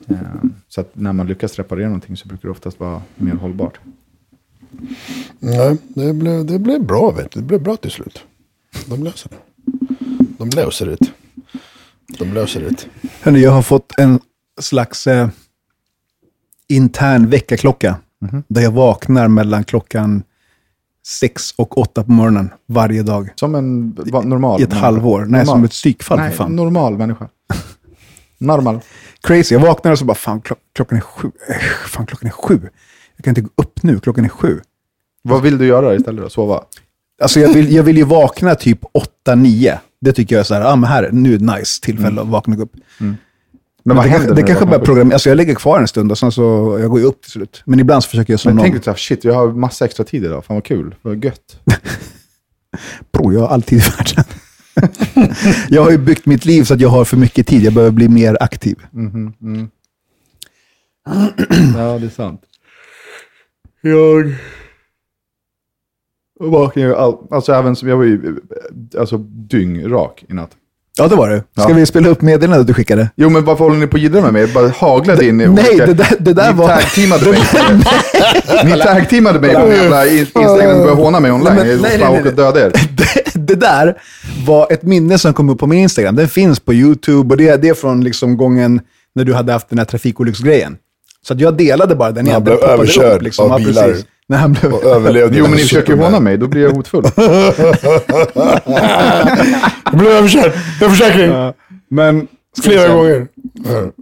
Mm. 0.08 0.54
Så 0.68 0.82
att 0.82 0.90
när 0.94 1.14
man 1.14 1.28
lyckas 1.28 1.56
reparera 1.56 1.86
någonting 1.86 2.18
så 2.18 2.28
brukar 2.28 2.48
det 2.48 2.52
oftast 2.52 2.80
vara 2.80 3.02
mer 3.16 3.34
hållbart. 3.34 3.80
Nej, 5.40 5.78
det 5.88 6.14
blev, 6.14 6.46
det 6.46 6.60
blev 6.60 6.86
bra. 6.86 7.12
Vet 7.12 7.32
du. 7.32 7.40
Det 7.40 7.46
blev 7.46 7.62
bra 7.62 7.76
till 7.76 7.92
slut. 7.92 8.26
De 8.86 9.04
löser 9.04 9.30
det. 9.30 9.38
De 10.38 10.50
löser 10.50 10.86
det. 10.86 10.98
De 12.20 12.34
löser 12.34 12.62
det. 12.62 12.88
Hörrni, 13.22 13.40
jag 13.42 13.52
har 13.52 13.62
fått 13.62 13.94
en 13.98 14.20
slags 14.62 15.08
eh, 15.08 15.30
intern 16.68 17.30
väckarklocka. 17.30 17.88
Mm 18.22 18.36
-hmm. 18.36 18.44
Där 18.48 18.62
jag 18.62 18.72
vaknar 18.72 19.28
mellan 19.28 19.64
klockan 19.64 20.24
sex 21.08 21.52
och 21.58 21.78
åtta 21.78 22.04
på 22.04 22.12
morgonen 22.12 22.50
varje 22.68 23.04
dag. 23.04 23.30
Som 23.36 23.56
en 23.56 23.90
normal 24.24 24.62
I 24.62 24.64
ett 24.64 24.70
människa. 24.70 24.86
halvår. 24.86 25.20
Nej, 25.20 25.28
normal. 25.28 25.46
som 25.46 25.64
ett 25.64 25.72
psykfall 25.72 26.18
Nej, 26.20 26.30
för 26.30 26.38
fan. 26.38 26.56
normal 26.56 26.98
människa. 26.98 27.30
Normal. 28.38 28.80
Crazy. 29.22 29.56
Jag 29.56 29.62
vaknar 29.62 29.92
och 29.92 30.00
så 30.00 30.06
bara, 30.06 30.16
fan 30.16 30.42
klock, 30.42 30.60
klockan 30.76 30.98
är 30.98 31.02
sju. 31.02 31.32
Äh, 31.50 31.56
fan 31.88 32.06
klockan 32.06 32.28
är 32.28 32.34
sju. 32.34 32.70
Jag 33.16 33.24
kan 33.24 33.32
inte 33.32 33.42
gå 33.42 33.50
upp 33.56 33.84
nu, 33.84 34.00
klockan 34.00 34.26
är 34.26 34.30
sju. 34.30 34.62
Vad 35.22 35.42
vill 35.42 35.58
du 35.58 35.66
göra 35.66 35.96
istället 35.96 36.24
då? 36.24 36.30
Sova? 36.30 36.64
Alltså 37.22 37.40
jag 37.40 37.54
vill, 37.54 37.74
jag 37.76 37.84
vill 37.84 37.98
ju 37.98 38.04
vakna 38.04 38.56
typ 38.56 38.80
åtta, 38.92 39.36
nio. 39.36 39.80
Det 40.02 40.14
tycker 40.14 40.36
jag 40.36 40.40
är 40.40 40.44
så 40.44 40.54
här, 40.54 40.62
ah, 40.62 40.76
men 40.76 40.90
här, 40.90 41.10
nu 41.12 41.34
är 41.34 41.38
det 41.38 41.56
nice 41.56 41.82
tillfälle 41.82 42.08
mm. 42.08 42.24
att 42.24 42.28
vakna 42.28 42.58
upp. 42.58 42.72
Mm. 43.00 43.16
Men, 43.84 43.98
vad 43.98 44.06
det, 44.06 44.10
händer 44.10 44.36
det 44.36 44.44
kanske 44.44 44.66
bara 44.66 44.80
program, 44.80 45.12
alltså 45.12 45.30
jag 45.30 45.36
lägger 45.36 45.56
kvar 45.56 45.80
en 45.80 45.88
stund 45.88 46.12
och 46.12 46.18
sen 46.18 46.32
så, 46.32 46.78
jag 46.82 46.90
går 46.90 47.00
ju 47.00 47.06
upp 47.06 47.22
till 47.22 47.32
slut. 47.32 47.62
Men 47.66 47.80
ibland 47.80 48.04
så 48.04 48.10
försöker 48.10 48.34
jag 48.34 48.40
somna 48.40 48.62
Men 48.62 48.72
tänk 48.72 48.86
dig 48.86 48.96
shit, 48.98 49.24
jag 49.24 49.34
har 49.34 49.52
massa 49.52 49.86
extra 49.86 50.04
tid 50.04 50.26
idag. 50.26 50.46
Fan 50.46 50.56
vad 50.56 50.66
kul, 50.66 50.96
vad 51.02 51.26
gött. 51.26 51.60
Bror, 53.14 53.34
jag 53.34 53.42
har 53.42 53.48
alltid 53.48 53.78
i 53.78 53.82
världen. 53.82 54.26
jag 55.70 55.84
har 55.84 55.92
ju 55.92 55.98
byggt 55.98 56.26
mitt 56.26 56.46
liv 56.46 56.64
så 56.64 56.74
att 56.74 56.82
jag 56.82 56.90
har 56.90 57.06
för 57.06 57.18
mycket 57.18 57.48
tid. 57.48 57.64
Jag 57.64 57.74
behöver 57.74 57.92
bli 57.92 58.10
mer 58.10 58.38
aktiv. 58.40 58.80
Mm, 58.94 59.34
mm. 59.42 59.70
ja, 61.78 62.00
det 62.00 62.06
är 62.06 62.16
sant. 62.16 62.42
Jag 63.82 64.36
vaknade 66.50 66.88
ju 66.88 66.96
all... 66.96 67.18
Alltså 67.32 67.54
även 67.54 67.76
som 67.76 67.90
jag 67.90 67.98
var 67.98 68.04
ju 68.04 68.36
alltså, 68.98 69.18
dyngrak 69.18 70.24
i 70.30 70.34
natt. 70.34 70.52
Ja, 70.98 71.08
det 71.08 71.16
var 71.16 71.30
det. 71.30 71.44
Ska 71.62 71.70
ja. 71.70 71.76
vi 71.76 71.86
spela 71.86 72.10
upp 72.10 72.22
meddelandet 72.22 72.68
du 72.68 72.74
skickade? 72.74 73.10
Jo, 73.16 73.30
men 73.30 73.46
varför 73.46 73.64
håller 73.64 73.78
ni 73.78 73.88
på 73.88 73.98
att 73.98 74.02
jiddra 74.02 74.22
med 74.22 74.34
mig? 74.34 74.48
Bara 74.48 74.68
haglade 74.68 75.26
in 75.26 75.42
i 75.42 75.48
Nej, 75.48 75.70
olika... 75.70 75.86
det 75.86 75.94
där, 75.94 76.16
det 76.20 76.34
där 76.34 76.52
ni 76.52 76.58
var... 76.58 76.68
Tag-teamade 76.68 77.26
mig. 77.26 77.40
ni 78.76 78.82
tag-teamade 78.82 79.40
mig 79.40 79.56
på 79.56 79.72
jävla 79.72 80.08
Instagram 80.08 80.50
och 80.50 80.58
började 80.58 81.02
håna 81.02 81.20
mig 81.20 81.32
online. 81.32 81.56
Nej, 81.56 81.66
men, 81.66 81.82
nej, 81.82 81.98
nej, 82.00 82.22
nej. 82.24 82.34
döda 82.34 82.66
er. 82.66 82.72
Det, 82.98 83.48
det, 83.48 83.56
där 83.56 84.02
var 84.46 84.68
ett 84.72 84.84
minne 84.84 85.18
som 85.18 85.34
kom 85.34 85.50
upp 85.50 85.60
på 85.60 85.68
min 85.68 85.80
Instagram. 85.80 86.16
Den 86.16 86.28
finns 86.28 86.60
på 86.60 86.74
YouTube 86.74 87.34
och 87.34 87.38
det, 87.38 87.62
det 87.62 87.70
är 87.70 87.74
från 87.74 88.04
liksom 88.04 88.38
gången 88.38 88.82
när 89.16 89.24
du 89.24 89.34
hade 89.34 89.54
haft 89.54 89.70
den 89.70 89.78
här 89.78 89.86
trafikolycksgrejen. 89.86 90.78
Så 91.28 91.34
jag 91.38 91.58
delade 91.58 91.96
bara 91.96 92.12
den. 92.12 92.28
Han 92.28 92.44
blev 92.44 92.58
överkörd 92.58 93.16
upp, 93.16 93.22
liksom. 93.22 93.52
av 93.52 93.60
bilar. 93.60 93.88
Ja, 93.90 93.96
när 94.32 94.38
han 94.38 94.54
blev... 94.54 94.74
Och 94.74 94.84
överlevde. 94.84 95.38
Jo, 95.38 95.44
men 95.44 95.54
ni 95.54 95.62
försöker 95.62 95.96
håna 95.96 96.20
mig, 96.20 96.38
då 96.38 96.48
blir 96.48 96.62
jag 96.62 96.72
hotfull. 96.72 97.04
jag 99.86 99.98
blev 99.98 100.12
överkörd. 100.12 100.52
Jag 100.82 100.92
försäkring. 100.92 101.32
Ja, 101.32 101.54
men... 101.88 102.28
Flera 102.64 102.94
gånger. 102.94 103.28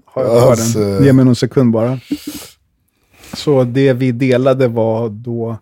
Har 0.05 0.23
jag 0.23 0.37
alltså... 0.37 0.79
den? 0.79 1.03
Ge 1.03 1.13
mig 1.13 1.25
någon 1.25 1.35
sekund 1.35 1.71
bara. 1.71 1.99
Så 3.33 3.63
det 3.63 3.93
vi 3.93 4.11
delade 4.11 4.67
var 4.67 5.09
då 5.09 5.57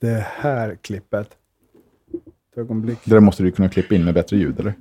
det 0.00 0.26
här 0.40 0.76
klippet. 0.82 1.28
Ett 2.52 2.58
ögonblick. 2.58 2.98
Det 3.04 3.14
där 3.14 3.20
måste 3.20 3.42
du 3.42 3.52
kunna 3.52 3.68
klippa 3.68 3.94
in 3.94 4.04
med 4.04 4.14
bättre 4.14 4.36
ljud, 4.36 4.60
eller? 4.60 4.74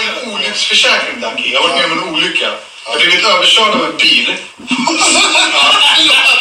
En 0.00 0.32
olycksförsäkring, 0.32 1.20
Danke. 1.20 1.42
Jag 1.52 1.60
har 1.60 1.68
varit 1.68 1.90
med 1.90 1.98
om 1.98 2.08
en 2.08 2.14
olycka. 2.14 2.48
Jag 2.84 2.92
har 2.92 2.98
blivit 2.98 3.24
överkörd 3.24 3.74
av 3.80 3.90
en 3.90 3.96
bil. 3.96 4.28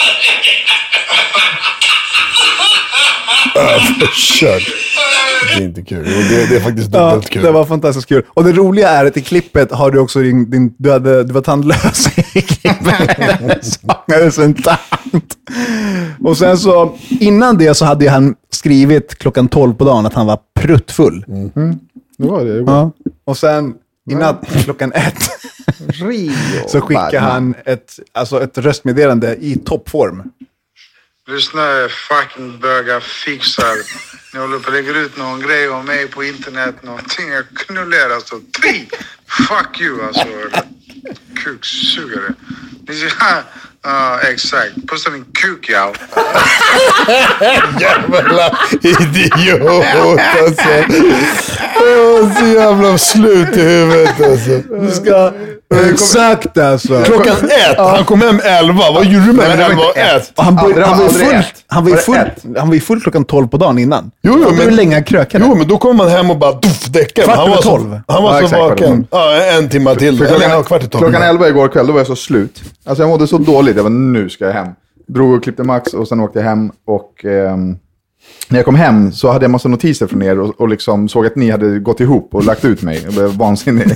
Överkörd. 3.59 4.61
det 5.57 5.63
är 5.63 5.65
inte 5.65 5.81
kul. 5.81 6.05
Det, 6.05 6.45
det 6.49 6.55
är 6.55 6.59
faktiskt 6.59 6.89
Ja, 6.93 7.09
dubbelt 7.09 7.29
kul. 7.29 7.43
det 7.43 7.51
var 7.51 7.65
fantastiskt 7.65 8.07
kul. 8.07 8.23
Och 8.27 8.43
det 8.43 8.51
roliga 8.51 8.89
är 8.89 9.05
att 9.05 9.17
i 9.17 9.21
klippet 9.21 9.71
har 9.71 9.91
du 9.91 9.99
också 9.99 10.19
din, 10.19 10.49
din 10.51 10.73
du, 10.77 10.91
hade, 10.91 11.23
du 11.23 11.33
var 11.33 11.41
tandlös 11.41 12.07
i 12.35 12.41
klippet. 12.41 13.65
Saknades 13.65 14.37
en 14.39 14.53
tand. 14.53 15.23
Och 16.23 16.37
sen 16.37 16.57
så, 16.57 16.97
innan 17.09 17.57
det 17.57 17.73
så 17.73 17.85
hade 17.85 18.09
han 18.09 18.35
skrivit 18.51 19.15
klockan 19.17 19.47
12 19.47 19.73
på 19.73 19.83
dagen 19.85 20.05
att 20.05 20.13
han 20.13 20.25
var 20.27 20.39
pruttfull. 20.59 21.25
Det 22.17 22.27
var 22.27 22.45
det. 22.45 22.71
Ja. 22.71 22.91
Och 23.25 23.37
sen 23.37 23.73
i 24.11 24.15
natt 24.15 24.45
klockan 24.63 24.91
ett 24.93 25.29
så 26.67 26.81
skickade 26.81 27.19
han 27.19 27.55
ett, 27.65 27.99
alltså 28.11 28.43
ett 28.43 28.57
röstmeddelande 28.57 29.35
i 29.39 29.55
toppform. 29.55 30.23
There's 31.29 31.53
no 31.53 31.87
fucking 31.87 32.57
burger 32.57 32.99
fixer. 32.99 33.83
Ni 34.33 34.39
håller 34.39 34.59
på 34.59 34.67
att 34.67 34.73
lägga 34.73 34.91
ut 34.91 35.17
någon 35.17 35.41
grej 35.41 35.69
om 35.69 35.85
mig 35.85 36.07
på 36.07 36.23
internet. 36.23 36.83
Någonting 36.83 37.29
jag 37.29 37.43
knullar 37.55 38.09
alltså. 38.09 38.35
Tri! 38.61 38.89
Fuck 39.27 39.81
you 39.81 40.07
alltså. 40.07 40.25
Kuksugare. 41.43 42.33
Ni 42.87 42.95
ser... 42.95 43.13
Ja, 43.83 44.19
exakt. 44.19 44.71
Pussa 44.87 45.09
min 45.09 45.25
kuk 45.33 45.69
ja. 45.69 45.93
Jävla 47.79 48.57
idiot 48.81 49.85
alltså. 50.41 50.69
Åh, 51.75 52.37
så 52.39 52.45
jävla 52.45 52.97
slut 52.97 53.57
i 53.57 53.61
huvudet 53.61 54.21
alltså. 54.21 54.75
Du 54.81 54.91
ska... 54.91 55.31
Exakt 55.91 56.57
alltså. 56.57 57.03
Klockan 57.03 57.35
ett, 57.49 57.77
han 57.77 58.05
kom 58.05 58.21
hem 58.21 58.39
elva. 58.43 58.91
Vad 58.91 59.05
gjorde 59.05 59.25
du 59.25 59.33
med 59.33 59.47
Nej, 59.47 59.57
men 59.57 59.57
det 59.57 59.63
var 59.63 59.71
elva 59.71 59.83
och 59.83 59.97
ett? 59.97 60.31
Och 60.35 60.43
han, 60.43 60.55
var 60.55 60.69
ju 60.69 60.81
aldrig 60.83 61.11
full, 61.11 61.35
ett. 61.35 61.63
han, 61.67 61.83
var 61.83 61.89
ju 61.89 61.95
Var 61.95 61.97
det 61.97 62.05
full, 62.05 62.15
ett? 62.17 62.57
han 62.57 62.67
var 62.67 62.75
ju 62.75 62.81
full 62.81 63.01
klockan 63.01 63.25
12 63.25 63.47
på 63.47 63.57
dagen 63.57 63.77
innan. 63.77 64.11
Jo, 64.21 64.33
jo, 64.43 64.49
men- 64.51 64.59
hur 64.61 64.71
länge 64.71 65.01
krökade? 65.03 65.45
Jo, 65.47 65.55
men 65.55 65.67
då 65.67 65.77
kom 65.77 65.97
man 65.97 66.07
hem 66.09 66.29
och 66.31 66.37
bara 66.37 66.51
doff, 66.51 66.85
däckade. 66.85 67.27
Kvart 67.27 67.47
över 67.47 67.57
tolv. 67.57 67.99
han 68.07 68.23
var 68.23 68.41
Ja, 68.41 68.47
så 68.47 68.55
vaken. 68.55 69.07
Ja, 69.11 69.43
en 69.59 69.69
timme 69.69 69.95
till. 69.95 70.17
För 70.17 70.25
Eller 70.25 70.35
ja, 70.35 70.39
klockan, 70.49 70.63
kvart 70.63 70.83
i 70.83 70.87
tolv. 70.87 71.01
klockan 71.03 71.21
11 71.21 71.47
igår 71.49 71.67
kväll, 71.67 71.87
då 71.87 71.93
var 71.93 71.99
jag 71.99 72.07
så 72.07 72.15
slut. 72.15 72.61
Alltså 72.85 73.03
jag 73.03 73.09
mådde 73.09 73.27
så 73.27 73.37
dåligt. 73.37 73.75
Jag 73.75 73.83
var 73.83 73.89
nu 73.89 74.29
ska 74.29 74.45
jag 74.45 74.53
hem. 74.53 74.67
Drog 75.07 75.33
och 75.33 75.43
klippte 75.43 75.63
Max 75.63 75.93
och 75.93 76.07
sen 76.07 76.19
åkte 76.19 76.39
jag 76.39 76.45
hem. 76.45 76.71
Och 76.87 77.25
ehm, 77.25 77.77
när 78.49 78.59
jag 78.59 78.65
kom 78.65 78.75
hem 78.75 79.11
så 79.11 79.31
hade 79.31 79.43
jag 79.43 79.51
massa 79.51 79.67
notiser 79.69 80.07
från 80.07 80.21
er 80.23 80.39
och, 80.39 80.61
och 80.61 80.69
liksom 80.69 81.09
såg 81.09 81.25
att 81.25 81.35
ni 81.35 81.51
hade 81.51 81.79
gått 81.79 81.99
ihop 81.99 82.29
och 82.35 82.43
lagt 82.45 82.65
ut 82.65 82.81
mig. 82.81 83.01
Jag 83.03 83.13
blev 83.13 83.25
vansinnig. 83.37 83.87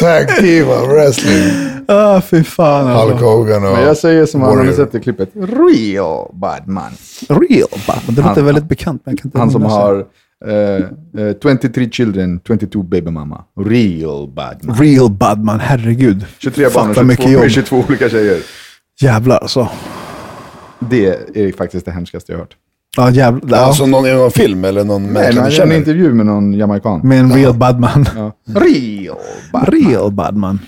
Tag 0.00 0.28
team 0.28 0.68
av 0.68 0.88
wrestling. 0.88 1.50
Ah, 1.88 2.20
fy 2.20 2.44
fan 2.44 2.86
Hulk 2.86 3.10
alltså. 3.12 3.26
Hogan 3.26 3.64
och... 3.66 3.72
Men 3.72 3.82
jag 3.82 3.96
säger 3.96 4.26
som 4.26 4.40
han 4.40 4.50
har 4.50 4.56
Warrior. 4.56 4.72
sett 4.72 4.94
i 4.94 5.00
klippet. 5.00 5.30
Real 5.34 6.28
bad 6.32 6.68
man. 6.68 6.92
Real 7.28 7.68
Batman. 7.86 8.14
Det 8.14 8.22
låter 8.22 8.34
Han- 8.34 8.44
väldigt 8.44 8.64
bekant. 8.68 9.02
Men 9.04 9.12
jag 9.12 9.18
kan 9.22 9.28
inte 9.28 9.38
Han 9.38 9.50
som 9.50 9.62
har 9.62 10.04
eh, 10.46 11.22
eh, 11.26 11.58
23 11.60 11.90
children, 11.90 12.40
22 12.46 12.82
baby 12.82 13.10
mama. 13.10 13.44
Real 13.66 14.28
bad 14.28 14.60
man. 14.64 14.76
Real 14.76 15.10
Badman, 15.10 15.60
herregud. 15.60 16.26
23 16.38 16.68
barn 16.74 16.90
och 16.98 17.06
mycket 17.06 17.24
22, 17.24 17.42
jobb. 17.42 17.50
22 17.50 17.84
olika 17.88 18.08
tjejer. 18.08 18.38
Jävlar 19.00 19.38
alltså. 19.38 19.68
Det 20.78 21.06
är 21.34 21.52
faktiskt 21.56 21.84
det 21.86 21.92
hemskaste 21.92 22.32
jag 22.32 22.36
har 22.38 22.42
hört. 22.42 22.54
Ja, 22.96 23.10
jävlar. 23.10 23.58
Ja. 23.58 23.64
Alltså 23.64 23.86
någon, 23.86 24.06
i 24.06 24.12
någon 24.12 24.30
film 24.30 24.64
eller 24.64 24.84
någon 24.84 25.02
Nej, 25.02 25.12
människa 25.12 25.24
men 25.24 25.34
ni 25.34 25.36
jag 25.36 25.42
hade 25.42 25.46
en 25.54 25.56
känner? 25.56 25.76
intervju 25.76 26.12
med 26.14 26.26
någon 26.26 26.52
jamaican. 26.54 27.00
Med 27.04 27.20
en 27.20 27.32
real 27.32 27.54
Badman. 27.54 28.06
Ja. 28.16 28.32
Real 28.44 29.16
bad 29.52 29.68
Real 29.72 30.12
Badman. 30.12 30.58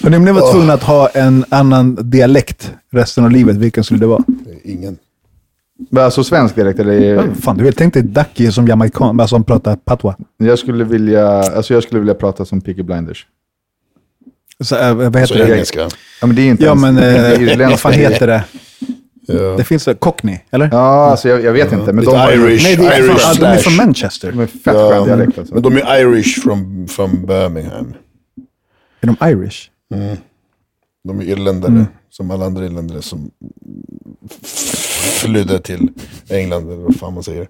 Men 0.00 0.14
om 0.14 0.24
ni 0.24 0.32
var 0.32 0.52
tvungna 0.52 0.72
att 0.72 0.82
ha 0.82 1.08
en 1.08 1.44
annan 1.48 1.98
dialekt 2.10 2.72
resten 2.92 3.24
av 3.24 3.30
livet, 3.30 3.56
vilken 3.56 3.84
skulle 3.84 4.00
det 4.00 4.06
vara? 4.06 4.22
Ingen. 4.64 4.96
Men 5.90 6.04
Alltså 6.04 6.24
svensk 6.24 6.54
dialekt 6.54 6.78
eller? 6.80 7.34
Fan, 7.40 7.56
du 7.56 7.64
vet, 7.64 7.76
tänk 7.76 7.94
dig 7.94 8.02
Ducky 8.02 8.52
som 8.52 8.66
jamaican, 8.68 9.16
bara 9.16 9.28
som 9.28 9.44
pratar 9.44 9.76
patwa. 9.76 10.16
Jag 10.36 10.58
skulle 10.58 10.84
vilja, 10.84 11.28
alltså 11.28 11.74
jag 11.74 11.82
skulle 11.82 11.98
vilja 12.00 12.14
prata 12.14 12.44
som 12.44 12.60
Peaky 12.60 12.82
Blinders. 12.82 13.26
Så, 14.60 14.76
äh, 14.76 14.94
vad 14.94 15.04
heter 15.16 15.26
Så 15.26 15.34
det? 15.34 15.52
engelska. 15.54 15.80
Ja, 16.20 16.26
men 16.26 16.36
det 16.36 16.42
är 16.42 16.46
inte 16.50 16.64
Ja, 16.64 16.68
ens- 16.70 16.82
men 16.82 16.94
det 16.94 17.02
är 17.06 17.60
eh, 17.60 17.68
vad 17.70 17.80
fan 17.80 17.92
heter 17.92 18.26
det? 18.26 18.44
Ja. 19.26 19.34
Det 19.56 19.64
finns 19.64 19.88
Cockney, 19.98 20.38
eller? 20.50 20.68
Ja, 20.72 21.10
alltså 21.10 21.28
jag, 21.28 21.44
jag 21.44 21.52
vet 21.52 21.72
inte. 21.72 21.92
Men 21.92 22.04
Lite 22.04 22.16
de, 22.16 22.32
Irish. 22.34 22.62
Nej, 22.62 22.76
det 22.76 22.86
är, 22.86 22.98
Irish 23.04 23.18
fan, 23.18 23.36
de 23.40 23.46
är 23.46 23.56
från 23.56 23.76
Manchester. 23.76 24.32
de 24.32 24.40
är 24.40 24.46
fett 24.46 24.62
skön 24.74 25.04
dialekt 25.06 25.38
alltså. 25.38 25.54
Men 25.54 25.62
de 25.62 25.76
är 25.76 26.00
Irish 26.00 26.40
från 26.42 26.88
from 26.88 27.26
Birmingham. 27.26 27.94
Är 29.00 29.06
de 29.06 29.16
Irish? 29.30 29.70
De 31.04 31.20
är 31.20 31.24
irländare, 31.24 31.72
Mm. 31.72 31.86
som 32.10 32.30
alla 32.30 32.46
andra 32.46 32.66
irländare 32.66 33.02
som 33.02 33.30
flydde 35.20 35.60
till 35.60 35.88
England, 36.28 36.70
eller 36.72 36.82
vad 36.82 36.96
fan 36.96 37.14
man 37.14 37.22
säger. 37.22 37.48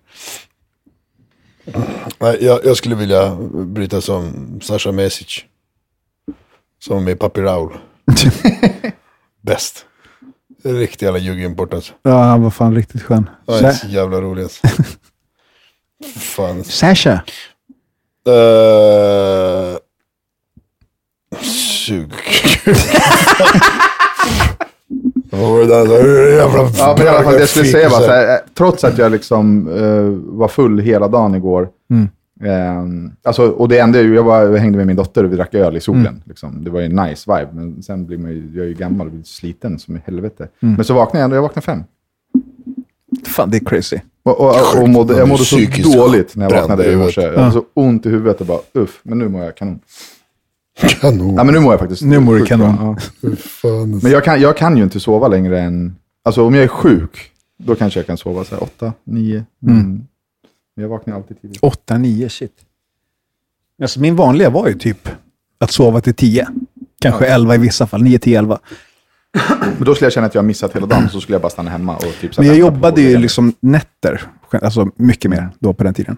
Nej, 2.18 2.38
jag, 2.40 2.60
jag 2.64 2.76
skulle 2.76 2.94
vilja 2.94 3.36
bryta 3.52 4.00
som 4.00 4.32
Sasha 4.62 4.92
Mesic. 4.92 5.44
Som 6.78 7.04
med 7.04 7.18
Papi 7.18 7.40
Raul. 7.40 7.72
Bäst. 9.42 9.86
Riktig 10.62 11.06
jävla 11.06 11.20
ljugimport 11.20 11.74
alltså. 11.74 11.92
Ja, 12.02 12.22
han 12.22 12.42
var 12.42 12.50
fan 12.50 12.74
riktigt 12.74 13.02
skön. 13.02 13.30
Han 13.46 13.64
är 13.64 13.72
så 13.72 13.86
jävla 13.86 14.20
rolig 14.20 14.42
alltså. 14.42 14.66
Fan. 16.16 16.64
Sasha. 16.64 17.20
Uh, 18.28 19.78
sug. 21.86 22.12
Vad 25.30 25.50
var 25.50 25.60
det 25.60 25.66
där? 25.66 26.36
Jävla 26.36 26.70
Ja, 26.78 26.94
men 26.98 27.06
i 27.06 27.08
alla 27.08 27.22
fall, 27.22 27.40
jag 27.40 27.48
skulle 27.48 27.64
säga 27.64 27.88
var 27.88 28.00
så 28.00 28.10
här, 28.10 28.34
eh, 28.34 28.40
trots 28.54 28.84
att 28.84 28.98
jag 28.98 29.12
liksom 29.12 29.68
eh, 29.68 30.36
var 30.38 30.48
full 30.48 30.78
hela 30.78 31.08
dagen 31.08 31.34
igår. 31.34 31.68
Eh, 32.44 32.84
alltså, 33.22 33.48
och 33.48 33.68
det 33.68 33.78
enda, 33.78 34.00
jag, 34.00 34.22
var, 34.22 34.40
jag 34.42 34.56
hängde 34.56 34.78
med 34.78 34.86
min 34.86 34.96
dotter 34.96 35.24
och 35.24 35.32
vi 35.32 35.36
drack 35.36 35.54
öl 35.54 35.76
i 35.76 35.80
solen. 35.80 36.22
Liksom. 36.24 36.64
Det 36.64 36.70
var 36.70 36.80
ju 36.80 36.86
en 36.86 36.96
nice 36.96 37.32
vibe, 37.34 37.48
men 37.52 37.82
sen 37.82 38.06
blir 38.06 38.18
man 38.18 38.30
ju, 38.30 38.50
jag 38.54 38.64
är 38.64 38.68
ju 38.68 38.74
gammal 38.74 39.06
och 39.06 39.12
blir 39.12 39.22
sliten 39.24 39.78
som 39.78 39.96
i 39.96 40.00
helvete. 40.04 40.48
Men 40.60 40.84
så 40.84 40.94
vaknade 40.94 41.18
jag 41.18 41.24
ändå, 41.24 41.36
jag 41.36 41.42
vaknade 41.42 41.64
fem. 41.64 41.84
Fan, 43.26 43.50
det 43.50 43.56
är 43.56 43.64
crazy. 43.64 43.98
Och, 44.22 44.40
och, 44.40 44.48
och, 44.48 44.82
och 44.82 44.88
mådde, 44.88 45.18
jag 45.18 45.28
mådde 45.28 45.44
så 45.44 45.58
dåligt 45.96 46.36
när 46.36 46.50
jag 46.50 46.60
vaknade 46.60 46.92
i 46.92 46.96
morse. 46.96 47.20
Jag 47.20 47.38
hade 47.38 47.52
så 47.52 47.64
ont 47.74 48.06
i 48.06 48.08
huvudet 48.08 48.40
och 48.40 48.46
bara 48.46 48.60
uff, 48.74 49.00
men 49.02 49.18
nu 49.18 49.28
mår 49.28 49.44
jag 49.44 49.56
kanon. 49.56 49.80
Kanon. 51.00 51.34
Ja, 51.34 51.44
men 51.44 51.54
nu 51.54 51.60
mår 51.60 51.72
jag 51.72 51.80
faktiskt 51.80 52.02
Nu 52.02 52.20
mår 52.20 52.34
du 52.34 52.46
kanon. 52.46 52.96
Ja. 53.20 53.36
Men 54.02 54.10
jag 54.12 54.24
kan, 54.24 54.40
jag 54.40 54.56
kan 54.56 54.76
ju 54.76 54.82
inte 54.82 55.00
sova 55.00 55.28
längre 55.28 55.60
än... 55.60 55.96
Alltså 56.24 56.46
om 56.46 56.54
jag 56.54 56.64
är 56.64 56.68
sjuk, 56.68 57.30
då 57.58 57.74
kanske 57.74 57.98
jag 57.98 58.06
kan 58.06 58.16
sova 58.16 58.44
så 58.44 58.54
här 58.54 58.62
åtta, 58.62 58.92
nio. 59.04 59.44
Mm. 59.66 60.06
Men 60.76 60.82
jag 60.82 60.88
vaknar 60.88 61.16
alltid 61.16 61.40
tidigt. 61.42 61.58
8, 61.62 61.98
9, 61.98 62.28
shit. 62.28 62.52
Alltså, 63.82 64.00
min 64.00 64.16
vanliga 64.16 64.50
var 64.50 64.68
ju 64.68 64.74
typ 64.74 65.08
att 65.58 65.70
sova 65.70 66.00
till 66.00 66.14
10. 66.14 66.48
Kanske 67.00 67.26
11 67.26 67.54
i 67.54 67.58
vissa 67.58 67.86
fall, 67.86 68.02
9 68.02 68.18
till 68.18 68.34
11. 68.34 68.58
Men 69.60 69.84
då 69.84 69.94
skulle 69.94 70.06
jag 70.06 70.12
känna 70.12 70.26
att 70.26 70.34
jag 70.34 70.42
har 70.42 70.46
missat 70.46 70.76
hela 70.76 70.86
dagen, 70.86 71.08
så 71.08 71.20
skulle 71.20 71.34
jag 71.34 71.42
bara 71.42 71.50
stanna 71.50 71.70
hemma 71.70 71.96
och 71.96 72.02
typ... 72.20 72.34
så 72.34 72.40
Men 72.40 72.48
jag 72.48 72.54
vänta 72.54 72.70
på 72.70 72.76
jobbade 72.76 73.00
ju 73.00 73.18
liksom 73.18 73.54
nätter, 73.60 74.22
alltså 74.50 74.90
mycket 74.96 75.30
mer 75.30 75.50
då 75.58 75.72
på 75.72 75.84
den 75.84 75.94
tiden. 75.94 76.16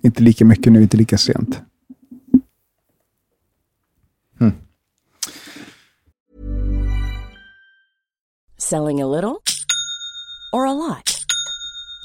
Inte 0.00 0.22
lika 0.22 0.44
mycket 0.44 0.72
nu, 0.72 0.82
inte 0.82 0.96
lika 0.96 1.18
sent. 1.18 1.60
Selling 8.58 9.02
a 9.02 9.06
little 9.06 9.36
or 10.52 10.66
a 10.66 10.74
lot? 10.74 11.15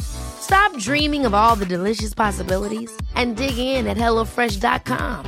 Stop 0.00 0.78
dreaming 0.78 1.26
of 1.26 1.34
all 1.34 1.56
the 1.56 1.66
delicious 1.66 2.14
possibilities 2.14 2.90
and 3.14 3.36
dig 3.36 3.58
in 3.58 3.86
at 3.86 3.96
HelloFresh.com. 3.96 5.24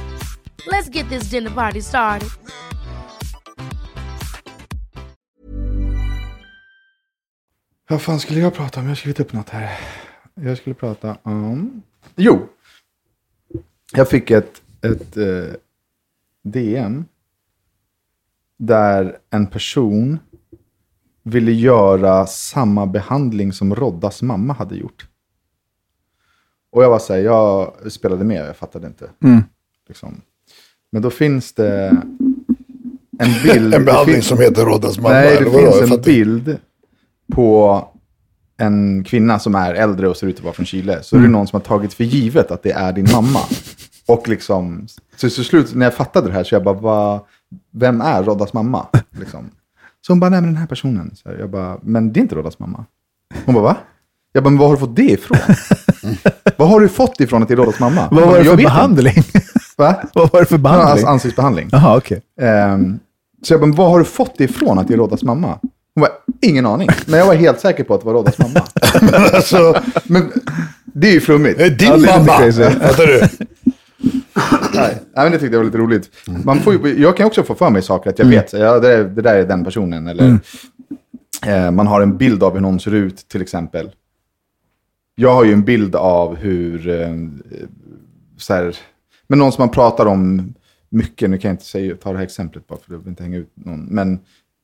Let's 0.66 0.88
get 0.88 1.08
this 1.08 1.30
dinner 1.30 1.50
party 1.50 1.80
started. 1.80 2.28
Vad 7.88 8.02
fan 8.02 8.20
skulle 8.20 8.40
jag 8.40 8.54
prata 8.54 8.80
om? 8.80 8.86
Jag 8.86 8.90
har 8.90 8.96
skrivit 8.96 9.20
upp 9.20 9.32
något 9.32 9.48
här. 9.50 9.78
Jag 10.34 10.58
skulle 10.58 10.74
prata 10.74 11.16
om... 11.22 11.82
Jo! 12.16 12.48
Jag 13.92 14.08
fick 14.08 14.30
ett, 14.30 14.62
ett 14.82 15.16
eh, 15.16 15.54
DM 16.42 17.04
där 18.56 19.18
en 19.30 19.46
person 19.46 20.18
ville 21.26 21.52
göra 21.52 22.26
samma 22.26 22.86
behandling 22.86 23.52
som 23.52 23.74
Roddas 23.74 24.22
mamma 24.22 24.52
hade 24.52 24.76
gjort. 24.76 25.06
Och 26.72 26.82
jag 26.84 26.90
var 26.90 26.98
så 26.98 27.12
här, 27.12 27.20
jag 27.20 27.72
spelade 27.92 28.24
med, 28.24 28.46
jag 28.48 28.56
fattade 28.56 28.86
inte. 28.86 29.10
Liksom. 29.88 30.20
Men 30.92 31.02
då 31.02 31.10
finns 31.10 31.52
det 31.52 31.88
en 33.18 33.42
bild. 33.42 33.74
En 33.74 33.84
behandling 33.84 34.14
finns- 34.14 34.26
som 34.26 34.38
heter 34.38 34.64
Roddas 34.64 34.98
mamma. 34.98 35.08
Nej, 35.14 35.38
det 35.44 35.50
finns 35.50 35.90
en 35.92 36.00
bild 36.02 36.58
på 37.32 37.82
en 38.56 39.04
kvinna 39.04 39.38
som 39.38 39.54
är 39.54 39.74
äldre 39.74 40.08
och 40.08 40.16
ser 40.16 40.26
ut 40.26 40.36
att 40.38 40.44
vara 40.44 40.54
från 40.54 40.66
Chile. 40.66 41.02
Så 41.02 41.16
är 41.16 41.20
det 41.20 41.28
någon 41.28 41.46
som 41.46 41.56
har 41.56 41.64
tagit 41.64 41.94
för 41.94 42.04
givet 42.04 42.50
att 42.50 42.62
det 42.62 42.72
är 42.72 42.92
din 42.92 43.08
mamma. 43.12 43.40
Och 44.08 44.28
liksom, 44.28 44.86
så 45.16 45.30
till 45.30 45.44
slut 45.44 45.74
när 45.74 45.86
jag 45.86 45.94
fattade 45.94 46.26
det 46.26 46.32
här 46.32 46.44
så 46.44 46.54
jag 46.54 46.64
bara, 46.64 46.74
vad, 46.74 47.20
vem 47.70 48.00
är 48.00 48.22
Roddas 48.22 48.52
mamma? 48.52 48.86
Liksom. 49.10 49.50
Så 50.06 50.12
hon 50.12 50.20
bara, 50.20 50.30
nej 50.30 50.40
men 50.40 50.50
den 50.50 50.56
här 50.56 50.66
personen. 50.66 51.10
Så 51.14 51.28
jag 51.38 51.50
bara, 51.50 51.78
men 51.82 52.12
det 52.12 52.20
är 52.20 52.22
inte 52.22 52.34
Roddas 52.34 52.58
mamma. 52.58 52.84
Hon 53.44 53.54
bara, 53.54 53.64
va? 53.64 53.76
Jag 54.32 54.44
bara, 54.44 54.50
men 54.50 54.58
var 54.58 54.66
har 54.66 54.74
du 54.74 54.80
fått 54.80 54.96
det 54.96 55.02
ifrån? 55.02 55.38
vad 56.56 56.68
har 56.68 56.80
du 56.80 56.88
fått 56.88 57.20
ifrån 57.20 57.42
att 57.42 57.48
det 57.48 57.54
är 57.54 57.56
Roddas 57.56 57.80
mamma? 57.80 58.08
Vad 58.10 58.28
var 58.28 58.38
det 58.38 58.44
för 58.44 58.56
behandling? 58.56 59.14
Va? 59.76 60.02
Vad 60.14 60.32
var 60.32 60.40
det 60.40 60.46
för 60.46 60.58
behandling? 60.58 60.90
Alltså, 60.90 61.06
ansiktsbehandling. 61.06 61.68
Jaha, 61.72 61.96
okej. 61.96 62.22
Ehm, 62.40 62.98
så 63.42 63.52
jag 63.52 63.60
bara, 63.60 63.72
vad 63.72 63.90
har 63.90 63.98
du 63.98 64.04
fått 64.04 64.38
det 64.38 64.44
ifrån 64.44 64.78
att 64.78 64.88
det 64.88 64.94
är 64.94 64.98
Roddas 64.98 65.22
mamma? 65.22 65.58
Hon 65.94 66.00
bara, 66.00 66.10
ingen 66.40 66.66
aning. 66.66 66.88
Men 67.06 67.18
jag 67.18 67.26
var 67.26 67.34
helt 67.34 67.60
säker 67.60 67.84
på 67.84 67.94
att 67.94 68.00
det 68.00 68.06
var 68.06 68.14
Roddas 68.14 68.38
mamma. 68.38 68.62
Alltså, 69.34 69.80
Men 70.04 70.32
det 70.84 71.08
är 71.08 71.12
ju 71.12 71.20
flummigt. 71.20 71.58
det 71.58 71.64
är 71.64 71.70
din 71.70 71.92
lite 71.92 72.18
mamma. 72.18 72.52
Fattar 72.52 73.06
du? 73.06 73.46
Nej, 74.74 74.98
men 75.14 75.32
det 75.32 75.38
tyckte 75.38 75.54
jag 75.54 75.58
var 75.58 75.64
lite 75.64 75.78
roligt. 75.78 76.10
Man 76.44 76.60
får 76.60 76.72
ju, 76.72 77.02
jag 77.02 77.16
kan 77.16 77.26
också 77.26 77.42
få 77.42 77.54
för 77.54 77.70
mig 77.70 77.82
saker 77.82 78.10
att 78.10 78.18
jag 78.18 78.26
vet, 78.26 78.52
ja, 78.52 78.80
det, 78.80 78.88
där, 78.88 79.04
det 79.04 79.22
där 79.22 79.34
är 79.34 79.46
den 79.46 79.64
personen. 79.64 80.06
Eller 80.06 80.38
eh, 81.46 81.70
man 81.70 81.86
har 81.86 82.00
en 82.00 82.16
bild 82.16 82.42
av 82.42 82.52
hur 82.54 82.60
någon 82.60 82.80
ser 82.80 82.94
ut, 82.94 83.28
till 83.28 83.42
exempel. 83.42 83.90
Jag 85.14 85.34
har 85.34 85.44
ju 85.44 85.52
en 85.52 85.64
bild 85.64 85.96
av 85.96 86.36
hur, 86.36 86.88
eh, 86.88 87.14
så 88.36 88.54
här, 88.54 88.76
men 89.26 89.38
någon 89.38 89.52
som 89.52 89.62
man 89.62 89.70
pratar 89.70 90.06
om 90.06 90.54
mycket, 90.88 91.30
nu 91.30 91.38
kan 91.38 91.48
jag 91.48 91.54
inte 91.54 91.64
säga, 91.64 91.96
ta 91.96 92.10
det 92.12 92.18
här 92.18 92.24
exemplet 92.24 92.66
bara 92.66 92.78
för 92.78 92.96
vill 92.96 93.08
inte 93.08 93.22
hänga 93.22 93.36
ut 93.36 93.50
någon. 93.54 93.84
Men 93.84 94.18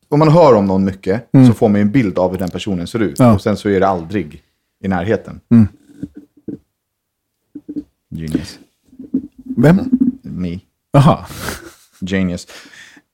om 0.09 0.19
man 0.19 0.29
hör 0.29 0.55
om 0.55 0.67
någon 0.67 0.85
mycket 0.85 1.29
så 1.49 1.55
får 1.55 1.69
man 1.69 1.77
ju 1.77 1.83
en 1.83 1.91
bild 1.91 2.19
av 2.19 2.31
hur 2.31 2.39
den 2.39 2.51
personen 2.51 2.87
ser 2.87 3.03
ut. 3.03 3.19
Ja. 3.19 3.35
Och 3.35 3.43
sen 3.43 3.57
så 3.57 3.69
är 3.69 3.81
det 3.81 3.89
aldrig 3.89 4.43
i 4.85 4.89
närheten. 4.89 5.41
Genius. 8.11 8.59
Vem? 9.57 9.91
Me. 10.23 10.61
Jaha. 10.93 11.27
Genius. 12.01 12.47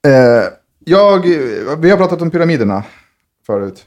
Eh, 0.07 0.53
jag, 0.85 1.23
vi 1.79 1.91
har 1.91 1.97
pratat 1.97 2.23
om 2.23 2.31
pyramiderna 2.31 2.85
förut. 3.47 3.87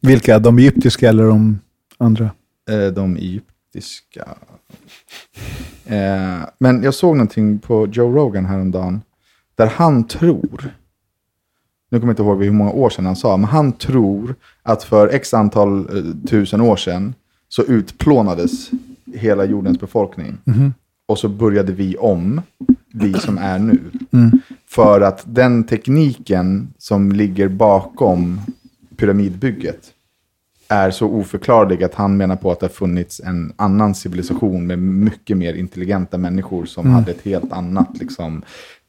Vilka? 0.00 0.38
De 0.38 0.58
egyptiska 0.58 1.08
eller 1.08 1.24
de 1.24 1.60
andra? 1.98 2.30
Eh, 2.70 2.86
de 2.86 3.16
egyptiska. 3.16 4.28
Eh, 5.84 6.38
men 6.58 6.82
jag 6.82 6.94
såg 6.94 7.16
någonting 7.16 7.58
på 7.58 7.86
Joe 7.86 8.16
Rogan 8.16 8.46
häromdagen. 8.46 9.02
Där 9.54 9.66
han 9.66 10.06
tror, 10.06 10.74
nu 11.90 12.00
kommer 12.00 12.10
jag 12.10 12.12
inte 12.12 12.22
ihåg 12.22 12.44
hur 12.44 12.50
många 12.50 12.70
år 12.70 12.90
sedan 12.90 13.06
han 13.06 13.16
sa, 13.16 13.36
men 13.36 13.50
han 13.50 13.72
tror 13.72 14.34
att 14.62 14.82
för 14.82 15.08
x 15.08 15.34
antal 15.34 15.78
eh, 15.78 16.28
tusen 16.28 16.60
år 16.60 16.76
sedan 16.76 17.14
så 17.48 17.62
utplånades 17.62 18.70
hela 19.14 19.44
jordens 19.44 19.80
befolkning. 19.80 20.38
Och 21.06 21.18
så 21.18 21.28
började 21.28 21.72
vi 21.72 21.96
om, 21.96 22.42
vi 22.92 23.14
som 23.14 23.38
är 23.38 23.58
nu. 23.58 23.80
För 24.66 25.00
att 25.00 25.24
den 25.26 25.64
tekniken 25.64 26.74
som 26.78 27.12
ligger 27.12 27.48
bakom 27.48 28.40
pyramidbygget 28.96 29.93
är 30.68 30.90
så 30.90 31.06
oförklarlig 31.06 31.84
att 31.84 31.94
han 31.94 32.16
menar 32.16 32.36
på 32.36 32.52
att 32.52 32.60
det 32.60 32.66
har 32.66 32.70
funnits 32.72 33.20
en 33.20 33.52
annan 33.56 33.94
civilisation 33.94 34.66
med 34.66 34.78
mycket 34.78 35.36
mer 35.36 35.54
intelligenta 35.54 36.18
människor 36.18 36.64
som 36.66 36.90
hade 36.90 37.10
ett 37.10 37.24
helt 37.24 37.52
annat 37.52 37.88
liksom, 38.00 38.42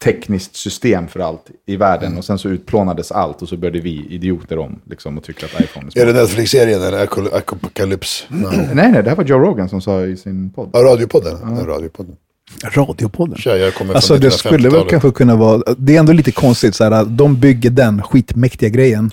tekniskt 0.03 0.55
system 0.55 1.07
för 1.07 1.19
allt 1.19 1.45
i 1.65 1.75
världen. 1.75 2.17
Och 2.17 2.25
sen 2.25 2.37
så 2.39 2.49
utplånades 2.49 3.11
allt 3.11 3.41
och 3.41 3.49
så 3.49 3.57
började 3.57 3.79
vi 3.79 4.05
idioter 4.09 4.57
om 4.59 4.79
liksom, 4.89 5.17
och 5.17 5.23
tyckte 5.23 5.45
att 5.45 5.61
iPhone 5.61 5.87
är 5.95 6.01
Är 6.01 6.05
det 6.05 6.11
smart. 6.11 6.23
Netflix-serien 6.23 6.81
eller 6.81 7.03
Apocalypse? 7.37 8.25
No. 8.29 8.47
Nej, 8.73 8.91
nej, 8.91 9.03
det 9.03 9.09
här 9.09 9.15
var 9.17 9.23
Joe 9.23 9.39
Rogan 9.39 9.69
som 9.69 9.81
sa 9.81 10.05
i 10.05 10.17
sin 10.17 10.49
podd. 10.49 10.69
Ja, 10.73 10.79
radiopodden. 10.79 11.37
Ja. 11.41 11.65
radiopodden. 11.67 12.15
Radiopodden? 12.63 13.37
Tja, 13.37 13.57
jag 13.57 13.73
kommer 13.73 13.93
Alltså 13.93 14.17
det 14.17 14.31
skulle 14.31 14.51
väl 14.51 14.63
1950-talet. 14.63 14.89
kanske 14.89 15.11
kunna 15.11 15.35
vara, 15.35 15.63
det 15.77 15.95
är 15.95 15.99
ändå 15.99 16.13
lite 16.13 16.31
konstigt 16.31 16.75
så 16.75 16.83
här, 16.83 17.05
de 17.05 17.39
bygger 17.39 17.69
den 17.69 18.01
skitmäktiga 18.03 18.69
grejen 18.69 19.11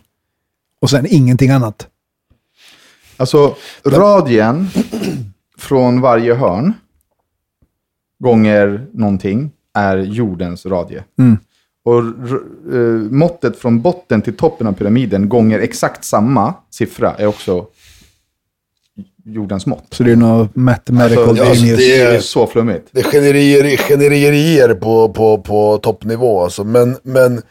och 0.81 0.91
sen 0.91 1.07
ingenting 1.09 1.51
annat. 1.51 1.89
Alltså, 3.23 3.55
radien 3.85 4.69
från 5.59 6.01
varje 6.01 6.35
hörn 6.35 6.73
gånger 8.19 8.87
någonting 8.93 9.51
är 9.75 9.97
jordens 9.99 10.67
radie. 10.67 11.05
Och 11.85 11.99
r- 11.99 12.43
eh, 12.73 13.11
måttet 13.11 13.59
från 13.59 13.81
botten 13.81 14.23
till 14.23 14.37
toppen 14.37 14.67
av 14.67 14.73
pyramiden 14.73 15.29
gånger 15.29 15.59
exakt 15.59 16.05
samma 16.05 16.55
siffra 16.71 17.15
är 17.15 17.27
också 17.27 17.67
jordens 19.25 19.67
mått. 19.67 19.87
Så 19.91 20.03
det 20.03 20.13
är 20.13 20.17
något 20.17 20.57
mathematical 20.57 21.29
Alltså, 21.29 21.45
alltså, 21.45 21.65
det 21.65 21.77
Det 21.77 22.01
är- 22.01 22.15
är 22.15 22.21
så 22.21 22.47
flummigt. 22.47 22.89
Det 22.93 23.01
är 23.01 23.05
generier, 23.05 23.77
generier 23.77 24.75
på, 24.75 25.09
på, 25.09 25.39
på 25.39 25.79
toppnivå 25.79 26.43
alltså. 26.43 26.65
Men, 26.65 26.97
men 27.03 27.43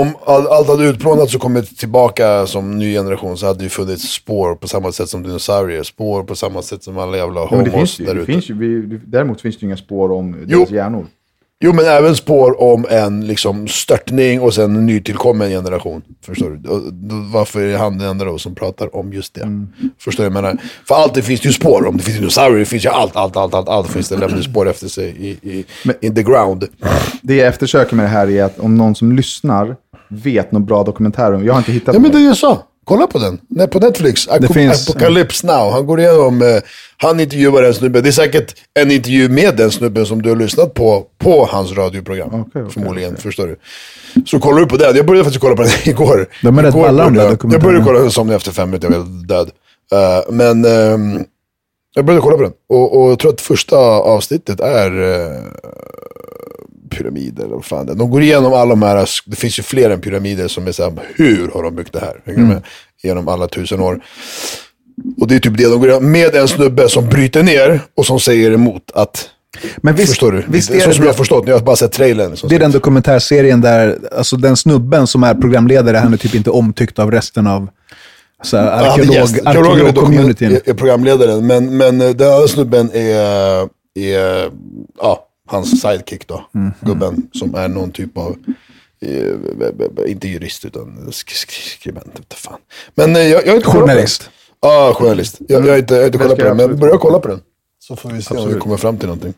om 0.00 0.08
all, 0.24 0.46
allt 0.46 0.68
hade 0.68 0.84
utplånats 0.84 1.34
och 1.34 1.40
kommit 1.40 1.78
tillbaka 1.78 2.46
som 2.46 2.78
ny 2.78 2.92
generation 2.94 3.36
så 3.36 3.46
hade 3.46 3.58
det 3.58 3.62
ju 3.64 3.68
funnits 3.70 4.12
spår 4.12 4.54
på 4.54 4.68
samma 4.68 4.92
sätt 4.92 5.08
som 5.08 5.22
dinosaurier. 5.22 5.82
Spår 5.82 6.22
på 6.24 6.34
samma 6.34 6.62
sätt 6.62 6.82
som 6.82 6.98
alla 6.98 7.16
jävla 7.16 7.40
Ja, 7.40 7.48
men 7.50 7.64
det 7.64 7.70
homos 7.70 7.96
finns, 7.96 8.00
ju- 8.00 8.14
där 8.14 8.86
ute. 8.94 9.00
däremot 9.06 9.40
finns 9.40 9.56
det 9.56 9.62
ju 9.62 9.66
inga 9.66 9.76
spår 9.76 10.12
om 10.12 10.36
Jo. 10.46 10.58
deras 10.58 10.70
hjärnor. 10.70 11.06
Jo 11.64 11.72
men 11.72 11.84
även 11.84 12.16
spår 12.16 12.62
om 12.62 12.86
en 12.90 13.26
liksom 13.26 13.68
störtning 13.68 14.40
och 14.40 14.54
sen 14.54 14.76
en 14.76 14.86
nytillkommen 14.86 15.50
generation. 15.50 16.02
Förstår 16.26 16.50
du? 16.50 16.68
Och 16.68 16.80
då- 16.92 17.26
Varför 17.32 17.60
är 17.60 17.78
han 17.78 17.98
den 17.98 18.08
enda 18.08 18.24
då 18.24 18.38
som 18.38 18.54
pratar 18.54 18.96
om 18.96 19.12
just 19.12 19.34
det? 19.34 19.42
Mm. 19.42 19.68
Förstår 19.98 20.22
du 20.22 20.26
jag 20.26 20.32
menar? 20.32 20.56
För 20.88 20.94
allt 20.94 21.14
det 21.14 21.22
finns 21.22 21.40
det 21.40 21.46
ju 21.48 21.52
spår 21.52 21.86
om. 21.86 21.96
Det 21.96 22.02
finns 22.02 22.16
dinosaurier, 22.18 22.58
det 22.58 22.64
finns 22.64 22.84
ju 22.84 22.88
allt, 22.88 23.16
allt, 23.16 23.36
allt, 23.36 23.54
allt, 23.54 23.68
allt 23.68 23.88
finns 23.88 24.08
det 24.08 24.16
lämnar 24.16 24.40
spår 24.42 24.68
efter 24.68 24.88
sig 24.88 25.08
i, 25.18 25.28
i, 25.50 25.64
in 26.00 26.14
the 26.14 26.22
ground. 26.22 26.64
Det 27.22 27.34
jag 27.36 27.48
eftersöker 27.48 27.96
med 27.96 28.04
det 28.04 28.08
här 28.10 28.30
är 28.30 28.44
att 28.44 28.58
om 28.58 28.74
någon 28.74 28.94
som 28.94 29.12
lyssnar 29.16 29.76
vet 30.08 30.52
något 30.52 30.66
bra 30.66 30.84
dokumentär 30.84 31.32
om, 31.32 31.44
jag 31.44 31.52
har 31.52 31.58
inte 31.60 31.72
hittat 31.72 31.94
Ja 31.94 32.00
men 32.00 32.10
det 32.12 32.20
jag 32.20 32.36
sa. 32.36 32.62
Kolla 32.84 33.06
på 33.06 33.18
den. 33.18 33.38
Nej, 33.48 33.68
på 33.68 33.78
Netflix. 33.78 34.28
Ap- 34.28 34.52
finns- 34.52 34.90
Apocalypse 34.90 35.46
Now. 35.46 35.70
Han 35.72 35.86
går 35.86 36.00
igenom, 36.00 36.42
eh, 36.42 36.56
han 36.96 37.20
intervjuar 37.20 37.62
en 37.62 37.74
snubbe. 37.74 38.00
Det 38.00 38.08
är 38.08 38.12
säkert 38.12 38.54
en 38.74 38.90
intervju 38.90 39.28
med 39.28 39.56
den 39.56 39.70
snubben 39.70 40.06
som 40.06 40.22
du 40.22 40.28
har 40.28 40.36
lyssnat 40.36 40.74
på, 40.74 41.06
på 41.18 41.44
hans 41.50 41.72
radioprogram. 41.72 42.28
Okej, 42.28 42.44
okej, 42.62 42.72
förmodligen, 42.72 43.16
förstår 43.16 43.46
du. 43.46 43.56
Så 44.26 44.38
kollar 44.40 44.60
du 44.60 44.66
på 44.66 44.76
den. 44.76 44.96
Jag 44.96 45.06
började 45.06 45.24
faktiskt 45.24 45.40
kolla 45.42 45.56
på 45.56 45.62
den 45.62 45.70
igår. 45.84 46.26
De 46.42 46.58
är 46.58 46.62
rätt 46.62 46.74
balla, 46.74 47.04
de 47.04 47.14
där 47.14 47.24
Jag 47.52 47.60
började 47.62 47.84
kolla, 47.84 47.98
jag 47.98 48.12
somnade 48.12 48.36
efter 48.36 48.52
fem 48.52 48.70
minuter, 48.70 48.90
jag 48.90 48.98
var 48.98 49.04
helt 49.06 49.28
död. 49.28 49.50
Eh, 49.92 50.32
men 50.32 50.64
ehm, 50.64 51.24
jag 51.94 52.04
började 52.04 52.22
kolla 52.22 52.36
på 52.36 52.42
den. 52.42 52.52
Och, 52.68 53.02
och 53.02 53.10
jag 53.10 53.18
tror 53.18 53.32
att 53.32 53.40
första 53.40 53.76
avsnittet 53.76 54.60
är 54.60 54.98
uh, 55.00 55.38
pyramider. 56.96 57.46
vad 57.46 57.64
fan 57.64 57.86
det. 57.86 57.94
De 57.94 58.10
går 58.10 58.22
igenom 58.22 58.52
alla 58.52 58.70
de 58.70 58.82
här, 58.82 59.08
det 59.26 59.36
finns 59.36 59.58
ju 59.58 59.62
fler 59.62 59.90
än 59.90 60.00
pyramider 60.00 60.48
som 60.48 60.66
är 60.66 60.72
så 60.72 60.82
här, 60.82 60.92
hur 61.14 61.50
har 61.54 61.62
de 61.62 61.76
byggt 61.76 61.92
det 61.92 62.00
här? 62.00 62.34
Med? 62.42 62.62
Genom 63.02 63.28
alla 63.28 63.48
tusen 63.48 63.80
år. 63.80 64.00
Och 65.20 65.26
det 65.28 65.34
är 65.34 65.38
typ 65.38 65.56
det 65.58 65.64
de 65.70 65.80
går 65.80 65.88
igenom, 65.88 66.12
med 66.12 66.34
en 66.34 66.48
snubbe 66.48 66.88
som 66.88 67.08
bryter 67.08 67.42
ner 67.42 67.80
och 67.96 68.06
som 68.06 68.20
säger 68.20 68.50
emot 68.50 68.90
att, 68.94 69.28
Men 69.76 69.94
visst, 69.94 70.08
förstår 70.08 70.32
du? 70.32 70.44
visst 70.48 70.70
det 70.70 70.76
är 70.76 70.80
så 70.80 70.88
det, 70.88 70.94
som 70.94 71.04
jag 71.04 71.12
har 71.12 71.16
förstått, 71.16 71.44
jag 71.46 71.54
har 71.58 71.64
bara 71.64 71.76
sett 71.76 71.92
trailern. 71.92 72.36
Som 72.36 72.48
det 72.48 72.54
är 72.54 72.58
den 72.60 72.70
dokumentärserien 72.70 73.60
där, 73.60 73.98
alltså 74.16 74.36
den 74.36 74.56
snubben 74.56 75.06
som 75.06 75.24
är 75.24 75.34
programledare, 75.34 75.96
han 75.96 76.12
är 76.12 76.16
typ 76.16 76.34
inte 76.34 76.50
omtyckt 76.50 76.98
av 76.98 77.10
resten 77.10 77.46
av 77.46 77.68
så 78.42 78.56
här, 78.56 78.64
Ja, 78.64 78.92
arkeolog, 78.92 79.16
Rogan 79.16 79.46
är, 79.46 79.50
arkeolog-communityn. 79.50 80.50
är, 80.52 80.70
är 80.70 80.74
programledaren, 80.74 81.46
men, 81.46 81.76
men 81.76 81.98
den 81.98 82.32
andra 82.32 82.48
snubben 82.48 82.90
är, 82.94 83.68
är 83.94 84.50
ja, 84.98 85.28
hans 85.52 85.80
sidekick 85.80 86.26
då. 86.26 86.46
Mhm. 86.52 86.72
Gubben 86.80 87.28
som 87.32 87.54
är 87.54 87.68
någon 87.68 87.90
typ 87.92 88.18
av, 88.18 88.36
eh, 89.00 90.10
inte 90.10 90.28
jurist 90.28 90.64
utan 90.64 91.12
sk 91.12 91.30
sk 91.30 91.50
skribent. 91.50 92.18
Inte 92.18 92.36
fan. 92.36 92.58
Men 92.94 93.16
eh, 93.16 93.22
jag, 93.22 93.46
jag 93.46 93.50
har 93.50 93.56
inte. 93.56 93.68
Journalist. 93.68 94.30
Ja, 94.60 94.94
journalist. 94.94 95.38
Jag, 95.48 95.66
jag 95.66 95.72
har 95.72 95.78
inte, 95.78 95.94
jag 95.94 96.00
har 96.00 96.06
inte 96.06 96.18
kollat 96.18 96.38
på 96.38 96.44
den, 96.44 96.56
men 96.56 96.78
börja 96.78 96.98
kolla. 96.98 97.18
på 97.18 97.28
den. 97.28 97.40
Så 97.78 97.96
får 97.96 98.10
vi 98.10 98.22
se 98.22 98.36
om 98.36 98.48
vi 98.48 98.54
kommer 98.54 98.76
fram 98.76 98.98
till 98.98 99.08
någonting. 99.08 99.34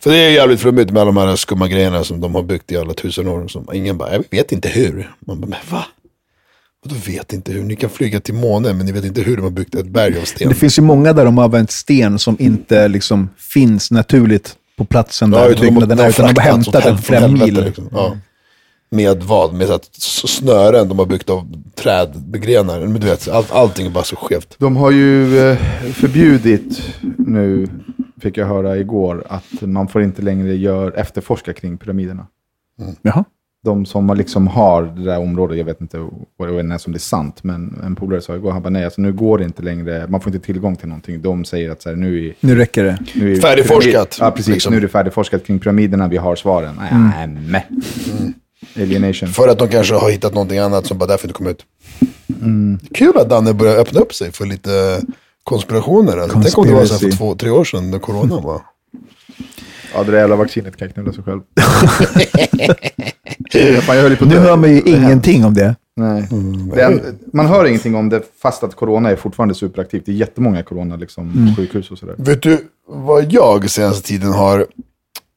För 0.00 0.10
det 0.10 0.16
är 0.16 0.30
jävligt 0.30 0.60
flummigt 0.60 0.90
med 0.90 1.00
alla 1.00 1.12
de 1.12 1.16
här 1.16 1.36
skumma 1.36 1.68
grejerna 1.68 2.04
som 2.04 2.20
de 2.20 2.34
har 2.34 2.42
byggt 2.42 2.72
i 2.72 2.76
alla 2.76 2.94
tusen 2.94 3.28
år. 3.28 3.48
Som 3.48 3.68
ingen 3.72 3.98
bara, 3.98 4.12
jag 4.12 4.24
vet 4.30 4.52
inte 4.52 4.68
hur. 4.68 5.14
Man 5.20 5.40
bara, 5.40 5.46
men 5.46 5.58
va? 5.70 5.84
Vadå 6.84 6.96
vet 7.06 7.32
inte 7.32 7.52
hur? 7.52 7.62
Ni 7.62 7.76
kan 7.76 7.90
flyga 7.90 8.20
till 8.20 8.34
månen 8.34 8.76
men 8.76 8.86
ni 8.86 8.92
vet 8.92 9.04
inte 9.04 9.20
hur 9.20 9.36
de 9.36 9.42
har 9.42 9.50
byggt 9.50 9.74
ett 9.74 9.86
berg 9.86 10.20
av 10.20 10.24
sten. 10.24 10.48
Det 10.48 10.54
finns 10.54 10.78
ju 10.78 10.82
många 10.82 11.12
där 11.12 11.24
de 11.24 11.38
har 11.38 11.44
använt 11.44 11.70
sten 11.70 12.18
som 12.18 12.36
inte 12.38 12.88
liksom 12.88 13.28
finns 13.36 13.90
naturligt 13.90 14.56
på 14.76 14.84
platsen 14.84 15.30
där 15.30 15.48
utan 15.48 15.74
de 15.74 16.00
är, 16.00 16.08
utan 16.08 16.34
de 16.34 16.40
hämtat 16.40 16.84
den 16.84 16.96
helvete, 16.96 17.44
mil. 17.44 17.64
liksom. 17.64 17.88
Ja. 17.92 18.16
Med 18.90 19.22
vad? 19.22 19.54
Med 19.54 19.66
så 19.66 19.74
att 19.74 19.88
snören 19.94 20.88
de 20.88 20.98
har 20.98 21.06
byggt 21.06 21.30
av 21.30 21.64
trädgrenar. 21.74 22.80
Men 22.80 23.00
du 23.00 23.06
vet, 23.06 23.28
all, 23.28 23.44
allting 23.50 23.86
är 23.86 23.90
bara 23.90 24.04
så 24.04 24.16
skevt. 24.16 24.56
De 24.58 24.76
har 24.76 24.90
ju 24.90 25.38
eh, 25.38 25.58
förbjudit 25.92 26.82
nu, 27.18 27.68
fick 28.20 28.36
jag 28.36 28.46
höra 28.46 28.76
igår, 28.76 29.24
att 29.28 29.60
man 29.60 29.88
får 29.88 30.02
inte 30.02 30.22
längre 30.22 30.54
gör, 30.54 30.92
efterforska 30.92 31.52
kring 31.52 31.78
pyramiderna. 31.78 32.26
Jaha. 33.02 33.24
De 33.64 33.86
som 33.86 34.08
har 34.08 34.16
liksom 34.16 34.46
har 34.46 34.82
det 34.82 35.04
där 35.04 35.18
området, 35.18 35.58
jag 35.58 35.64
vet 35.64 35.80
inte 35.80 35.98
vad 36.36 36.48
det 36.48 36.74
är 36.74 36.78
som 36.78 36.92
det 36.92 36.96
är 36.96 37.00
sant, 37.00 37.44
men 37.44 37.80
en 37.84 37.94
polare 37.96 38.20
sa 38.20 38.34
igår, 38.36 38.50
han 38.52 38.62
bara 38.62 38.70
nej, 38.70 38.84
alltså 38.84 39.00
nu 39.00 39.12
går 39.12 39.38
det 39.38 39.44
inte 39.44 39.62
längre, 39.62 40.06
man 40.08 40.20
får 40.20 40.34
inte 40.34 40.46
tillgång 40.46 40.76
till 40.76 40.88
någonting. 40.88 41.22
De 41.22 41.44
säger 41.44 41.70
att 41.70 41.82
så 41.82 41.88
här, 41.88 41.96
nu 41.96 42.26
är 42.28 42.34
Nu 42.40 42.54
räcker 42.54 42.84
det. 42.84 42.98
nu 43.14 43.32
är 43.32 43.36
Färdigforskat, 43.40 44.16
Ja, 44.20 44.30
precis. 44.30 44.54
liksom. 44.54 44.70
Nu 44.70 44.76
är 44.76 44.80
det 44.80 44.88
färdigforskat 44.88 45.46
kring 45.46 45.58
pyramiderna, 45.58 46.08
vi 46.08 46.16
har 46.16 46.36
svaren. 46.36 46.74
Nej, 46.80 47.24
Mm. 47.24 47.50
nej. 47.52 47.66
Alienation. 48.76 49.28
För 49.28 49.48
att 49.48 49.58
de 49.58 49.68
kanske 49.68 49.94
har 49.94 50.10
hittat 50.10 50.34
någonting 50.34 50.58
annat 50.58 50.86
som 50.86 50.98
bara 50.98 51.06
därför 51.06 51.28
inte 51.28 51.38
kom 51.38 51.46
ut. 51.46 51.64
Mm. 52.42 52.78
Kul 52.94 53.12
att 53.18 53.28
Danne 53.30 53.54
börjar 53.54 53.76
öppna 53.76 54.00
upp 54.00 54.14
sig 54.14 54.32
för 54.32 54.46
lite 54.46 55.00
konspirationer. 55.44 56.16
Alltså. 56.18 56.40
Tänk 56.42 56.58
om 56.58 56.66
det 56.66 56.74
var 56.74 56.84
så 56.84 56.94
här 56.94 57.10
för 57.10 57.16
två, 57.16 57.34
tre 57.34 57.50
år 57.50 57.64
sedan 57.64 57.90
när 57.90 57.98
coronan 57.98 58.42
var. 58.42 58.60
Ja, 59.94 60.04
det 60.04 60.12
där 60.12 60.18
jävla 60.18 60.36
vaccinet 60.36 60.76
kan 60.76 60.88
knulla 60.92 61.12
sig 61.12 61.24
själv. 61.24 61.40
Fan, 63.82 63.96
jag 63.96 64.02
höll 64.02 64.10
ju 64.10 64.16
på 64.16 64.24
att 64.24 64.30
Nu 64.30 64.36
dö. 64.36 64.40
hör 64.42 64.56
man 64.56 64.70
ju 64.70 64.80
ingenting 64.80 65.44
om 65.44 65.54
det. 65.54 65.76
Nej. 65.96 66.28
Mm, 66.32 66.68
Det 66.68 66.82
en, 66.82 67.18
man 67.32 67.46
hör 67.46 67.64
ingenting 67.66 67.94
om 67.94 68.08
det, 68.08 68.22
fast 68.42 68.62
att 68.64 68.74
corona 68.74 69.10
är 69.10 69.16
fortfarande 69.16 69.54
superaktivt. 69.54 70.06
Det 70.06 70.12
är 70.12 70.16
jättemånga 70.16 70.62
corona, 70.62 70.96
liksom, 70.96 71.30
Mm. 71.32 71.56
sjukhus 71.56 71.90
och 71.90 71.98
sådär. 71.98 72.14
Vet 72.18 72.42
du 72.42 72.58
vad 72.88 73.32
jag 73.32 73.70
senaste 73.70 74.08
tiden 74.08 74.32
har... 74.32 74.66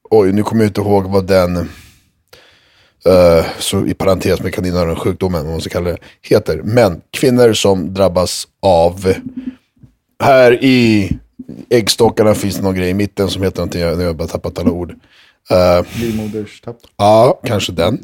Oj, 0.09 0.31
nu 0.33 0.43
kommer 0.43 0.63
jag 0.63 0.69
inte 0.69 0.81
ihåg 0.81 1.05
vad 1.05 1.27
den... 1.27 1.57
eh, 1.57 3.45
så 3.59 3.85
i 3.85 3.93
parentes 3.93 4.41
med 4.41 4.53
kaninöron 4.53 4.95
sjukdomen, 4.95 5.43
vad 5.43 5.51
man 5.51 5.61
ska 5.61 5.69
kalla 5.69 5.89
det, 5.89 5.97
heter. 6.21 6.61
Men 6.63 7.01
kvinnor 7.11 7.53
som 7.53 7.93
drabbas 7.93 8.47
av... 8.61 9.13
Här 10.23 10.63
i 10.63 11.11
äggstockarna 11.69 12.36
finns 12.36 12.55
det 12.55 12.62
någon 12.62 12.75
grej 12.75 12.89
i 12.89 12.93
mitten 12.93 13.29
som 13.29 13.43
heter 13.43 13.58
någonting, 13.58 13.81
jag 13.81 13.91
nu 13.91 13.97
har 13.97 14.03
jag 14.03 14.17
bara 14.17 14.27
tappat 14.27 14.60
alla 14.60 14.71
ord. 14.71 14.95
Uh, 15.51 16.01
Livmoderstapp. 16.01 16.77
ja, 16.97 17.39
kanske 17.43 17.71
den. 17.71 17.99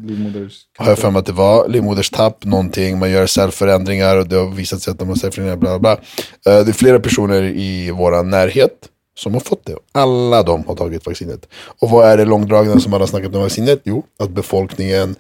Har 0.77 0.89
jag 0.89 0.99
för 0.99 1.12
mig 1.12 1.19
att 1.19 1.25
det 1.25 1.32
var. 1.32 1.67
Livmoderstapp, 1.67 2.45
någonting. 2.45 2.99
Man 2.99 3.12
gör 3.12 3.27
cellförändringar 3.27 4.17
och 4.17 4.27
det 4.27 4.36
har 4.36 4.51
visat 4.51 4.82
sig 4.82 4.91
att 4.91 4.99
de 4.99 5.08
har 5.08 5.15
cellförändringar, 5.15 5.58
bla 5.58 5.80
bla 5.80 5.97
bla. 6.43 6.54
Eh, 6.54 6.65
det 6.65 6.71
är 6.71 6.73
flera 6.73 6.99
personer 6.99 7.43
i 7.43 7.91
vår 7.91 8.23
närhet 8.23 8.89
som 9.17 9.34
har 9.34 9.41
fått 9.41 9.65
det. 9.65 9.75
Alla 9.91 10.43
de 10.43 10.63
har 10.67 10.75
tagit 10.75 11.06
vaccinet. 11.06 11.47
Och 11.80 11.89
vad 11.89 12.08
är 12.08 12.17
det 12.17 12.25
långdragna 12.25 12.80
som 12.80 12.93
alla 12.93 13.01
har 13.01 13.08
snackat 13.08 13.36
om 13.36 13.41
vaccinet? 13.41 13.82
Jo, 13.84 14.04
att 14.19 14.30
befolkningen, 14.30 15.15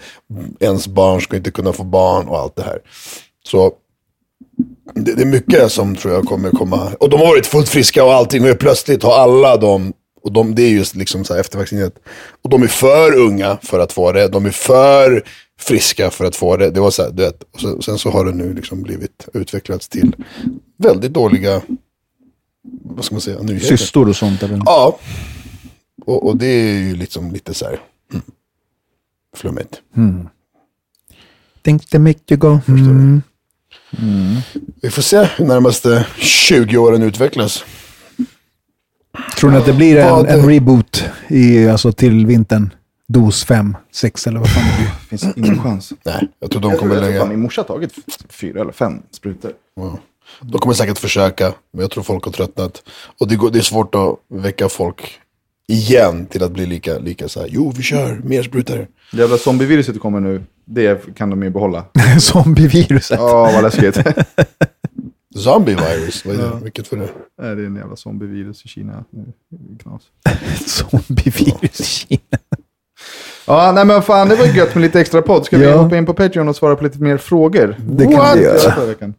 ens 0.59 0.87
barn 0.87 1.21
ska 1.21 1.37
inte 1.37 1.51
kunna 1.51 1.73
få 1.73 1.83
barn 1.83 2.27
och 2.27 2.37
allt 2.37 2.55
det 2.55 2.63
här. 2.63 2.79
Så 3.45 3.73
det, 4.93 5.15
det 5.15 5.21
är 5.21 5.25
mycket 5.25 5.71
som 5.71 5.95
tror 5.95 6.13
jag 6.13 6.25
kommer 6.25 6.51
komma. 6.51 6.91
Och 6.99 7.09
de 7.09 7.19
har 7.19 7.27
varit 7.27 7.45
fullt 7.45 7.69
friska 7.69 8.03
och 8.03 8.13
allting. 8.13 8.49
Och 8.49 8.59
plötsligt 8.59 9.03
har 9.03 9.13
alla 9.13 9.57
de, 9.57 9.93
och 10.21 10.31
de, 10.33 10.55
det 10.55 10.63
är 10.63 10.69
just 10.69 10.95
liksom 10.95 11.25
så 11.25 11.33
här 11.33 11.41
efter 11.41 11.57
vaccinet. 11.57 11.93
Och 12.41 12.49
de 12.49 12.63
är 12.63 12.67
för 12.67 13.15
unga 13.17 13.57
för 13.63 13.79
att 13.79 13.91
få 13.91 14.11
det. 14.11 14.27
De 14.27 14.45
är 14.45 14.51
för 14.51 15.23
friska 15.59 16.11
för 16.11 16.25
att 16.25 16.35
få 16.35 16.57
det. 16.57 16.71
Det 16.71 16.79
var 16.79 16.91
så 16.91 17.03
här, 17.03 17.11
du 17.11 17.23
vet. 17.23 17.43
Och 17.53 17.61
sen, 17.61 17.81
sen 17.81 17.97
så 17.97 18.09
har 18.09 18.25
det 18.25 18.31
nu 18.31 18.53
liksom 18.53 18.81
blivit 18.81 19.27
utvecklats 19.33 19.87
till 19.87 20.15
väldigt 20.77 21.13
dåliga, 21.13 21.61
vad 22.83 23.05
ska 23.05 23.15
man 23.15 23.21
säga, 23.21 23.41
nyheter. 23.41 23.77
Systor 23.77 24.09
och 24.09 24.15
sånt. 24.15 24.43
Eller? 24.43 24.61
Ja. 24.65 24.99
Och, 26.05 26.27
och 26.27 26.37
det 26.37 26.45
är 26.45 26.79
ju 26.79 26.95
liksom 26.95 27.31
lite 27.31 27.53
så 27.53 27.65
här, 27.65 27.79
mm, 28.11 28.23
flummigt. 29.35 29.81
Think 31.63 31.89
they 31.89 31.99
make 31.99 32.19
you 32.29 32.37
go. 32.39 32.59
Mm. 33.99 34.35
Vi 34.81 34.89
får 34.89 35.01
se 35.01 35.23
hur 35.23 35.45
närmaste 35.45 36.05
20 36.17 36.77
åren 36.77 37.03
utvecklas. 37.03 37.63
Tror 39.37 39.51
ni 39.51 39.57
att 39.57 39.65
det 39.65 39.73
blir 39.73 39.97
en, 39.97 40.25
en 40.25 40.49
reboot 40.49 41.03
i, 41.27 41.67
alltså, 41.67 41.91
till 41.91 42.25
vintern? 42.25 42.73
Dos 43.07 43.45
5, 43.45 43.77
6 43.91 44.27
eller 44.27 44.39
vad 44.39 44.49
fan 44.49 44.63
det 44.63 44.77
blir. 44.77 45.17
finns 45.17 45.37
ingen 45.37 45.63
chans. 45.63 45.93
Nej, 46.03 46.27
jag 46.39 46.51
tror 46.51 46.61
de 46.61 46.71
Jag 46.71 46.79
kommer 46.79 46.95
tror 46.95 47.03
fan 47.03 47.11
lägga... 47.13 47.25
min 47.25 47.41
morsa 47.41 47.61
har 47.61 47.67
tagit 47.67 47.93
fyra 48.29 48.61
eller 48.61 48.71
fem 48.71 49.01
sprutor. 49.11 49.51
Ja. 49.75 49.99
De 50.41 50.59
kommer 50.59 50.73
säkert 50.73 50.97
försöka, 50.97 51.53
men 51.73 51.81
jag 51.81 51.91
tror 51.91 52.03
folk 52.03 52.25
har 52.25 52.31
tröttnat. 52.31 52.83
Och 53.19 53.27
det, 53.27 53.35
går, 53.35 53.49
det 53.49 53.59
är 53.59 53.63
svårt 53.63 53.95
att 53.95 54.15
väcka 54.29 54.69
folk 54.69 55.19
igen 55.67 56.25
till 56.25 56.43
att 56.43 56.51
bli 56.51 56.65
lika, 56.65 56.97
lika 56.99 57.27
så 57.29 57.39
här. 57.39 57.47
Jo, 57.51 57.73
vi 57.75 57.83
kör, 57.83 58.21
mer 58.23 58.43
sprutor. 58.43 58.87
Det 59.11 59.17
jävla 59.21 59.37
zombieviruset 59.37 59.99
kommer 59.99 60.19
nu, 60.19 60.43
det 60.65 61.15
kan 61.15 61.29
de 61.29 61.43
ju 61.43 61.49
behålla. 61.49 61.85
Zombieviruset. 62.19 63.19
Ja, 63.19 63.51
vad 63.53 63.63
läskigt. 63.63 64.07
Zombie 65.35 65.75
virus, 65.75 66.25
vad 66.25 66.35
är 66.35 66.39
det? 66.39 66.51
Vilket 66.63 66.87
för 66.87 66.97
det? 66.97 67.07
Nej, 67.41 67.55
det 67.55 67.61
är 67.61 67.65
en 67.65 67.75
jävla 67.75 67.95
zombievirus 67.95 68.65
i 68.65 68.67
Kina. 68.67 69.03
Knas. 69.83 70.01
Zombievirus 70.67 71.79
i 71.79 71.83
Kina. 71.83 72.39
Ja, 73.47 73.71
nej 73.75 73.85
men 73.85 74.01
fan, 74.01 74.29
det 74.29 74.35
var 74.35 74.45
gött 74.45 74.75
med 74.75 74.81
lite 74.81 75.01
extra 75.01 75.21
podd. 75.21 75.45
Ska 75.45 75.57
vi 75.57 75.65
Ja. 75.65 75.77
hoppa 75.77 75.97
in 75.97 76.05
på 76.05 76.13
Patreon 76.13 76.49
och 76.49 76.55
svara 76.55 76.75
på 76.75 76.83
lite 76.83 76.99
mer 76.99 77.17
frågor? 77.17 77.75
Det 77.79 78.03
kan 78.05 78.13
What? 78.13 78.37
vi 78.37 78.43
göra. 78.43 78.57
Ja, 78.99 79.11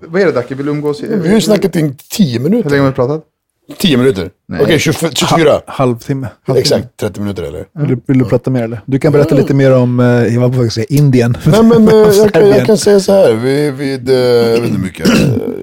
Vad 0.00 0.20
är 0.22 0.26
det 0.26 0.32
Dacke? 0.32 0.54
Vill 0.54 0.66
du 0.66 0.72
umgås? 0.72 1.02
i- 1.02 1.06
Vi 1.16 1.28
har 1.28 1.34
ju 1.34 1.40
snackat 1.40 1.76
i 1.76 1.94
10 2.10 2.38
Hur 2.38 2.48
länge 2.48 2.62
har 2.62 2.70
minuter. 2.70 2.86
vi 2.86 2.92
pratat? 2.92 3.24
10 3.78 3.96
minuter? 3.96 4.30
Okej, 4.60 4.78
24. 4.78 5.10
24. 5.14 5.60
Halvtimme. 5.66 6.28
Exakt, 6.56 6.96
30 7.00 7.20
minuter 7.20 7.42
eller? 7.42 7.64
Vill 7.72 7.88
du, 7.88 8.00
vill 8.06 8.18
du 8.18 8.24
prata 8.24 8.50
mer 8.50 8.62
eller? 8.62 8.80
Du 8.86 8.98
kan 8.98 9.12
berätta 9.12 9.34
lite 9.34 9.54
mer 9.54 9.72
om, 9.72 10.00
eh, 10.00 10.06
jag 10.06 10.40
var 10.40 10.48
på 10.48 10.58
väg 10.58 10.66
att 10.66 10.72
säga 10.72 10.86
Indien. 10.88 11.36
Nej 11.44 11.62
men 11.62 11.88
eh, 11.88 11.94
jag, 12.16 12.32
kan, 12.32 12.48
jag 12.48 12.66
kan 12.66 12.78
säga 12.78 13.00
så 13.00 13.12
här, 13.12 13.32
vi, 13.32 13.70
vid, 13.70 14.10
eh, 14.10 14.16
jag 14.16 14.60
vet 14.60 14.68
inte 14.70 14.80
mycket, 14.80 15.08
eh, 15.08 15.14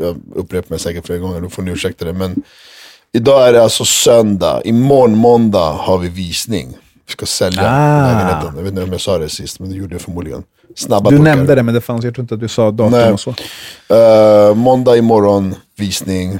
jag 0.02 0.16
upprepar 0.36 0.70
mig 0.70 0.80
säkert 0.80 1.06
flera 1.06 1.20
gånger, 1.20 1.42
då 1.42 1.50
får 1.50 1.62
ni 1.62 1.72
ursäkta 1.72 2.06
det. 2.06 2.14
Men 2.14 2.36
idag 3.14 3.48
är 3.48 3.54
det 3.54 3.64
alltså 3.64 3.86
söndag, 3.86 4.62
imorgon 4.66 5.18
måndag 5.18 5.72
har 5.72 5.98
vi 5.98 6.10
visning. 6.10 6.68
Vi 7.08 7.12
ska 7.12 7.26
sälja 7.26 7.62
Ah. 7.66 8.08
lägenheten. 8.12 8.52
Jag 8.56 8.64
vet 8.64 8.72
inte 8.72 8.84
om 8.84 8.92
jag 8.92 9.02
sa 9.02 9.18
det 9.18 9.30
sist, 9.30 9.60
men 9.60 9.70
det 9.70 9.76
gjorde 9.76 9.94
jag 9.96 10.02
förmodligen. 10.02 10.44
Snabba 10.76 11.10
Du 11.10 11.18
puckar. 11.18 11.36
nämnde 11.36 11.56
det, 11.56 11.64
men 11.64 11.74
det 11.74 11.82
fanns, 11.82 12.06
jag 12.06 12.14
tror 12.16 12.24
inte 12.24 12.34
att 12.34 12.40
du 12.42 12.48
sa 12.48 12.72
datum 12.72 12.92
Nej. 13.00 13.12
och 13.12 13.20
så. 13.20 13.30
Eh, 13.90 14.56
måndag 14.56 14.98
imorgon, 14.98 15.56
visning. 15.78 16.40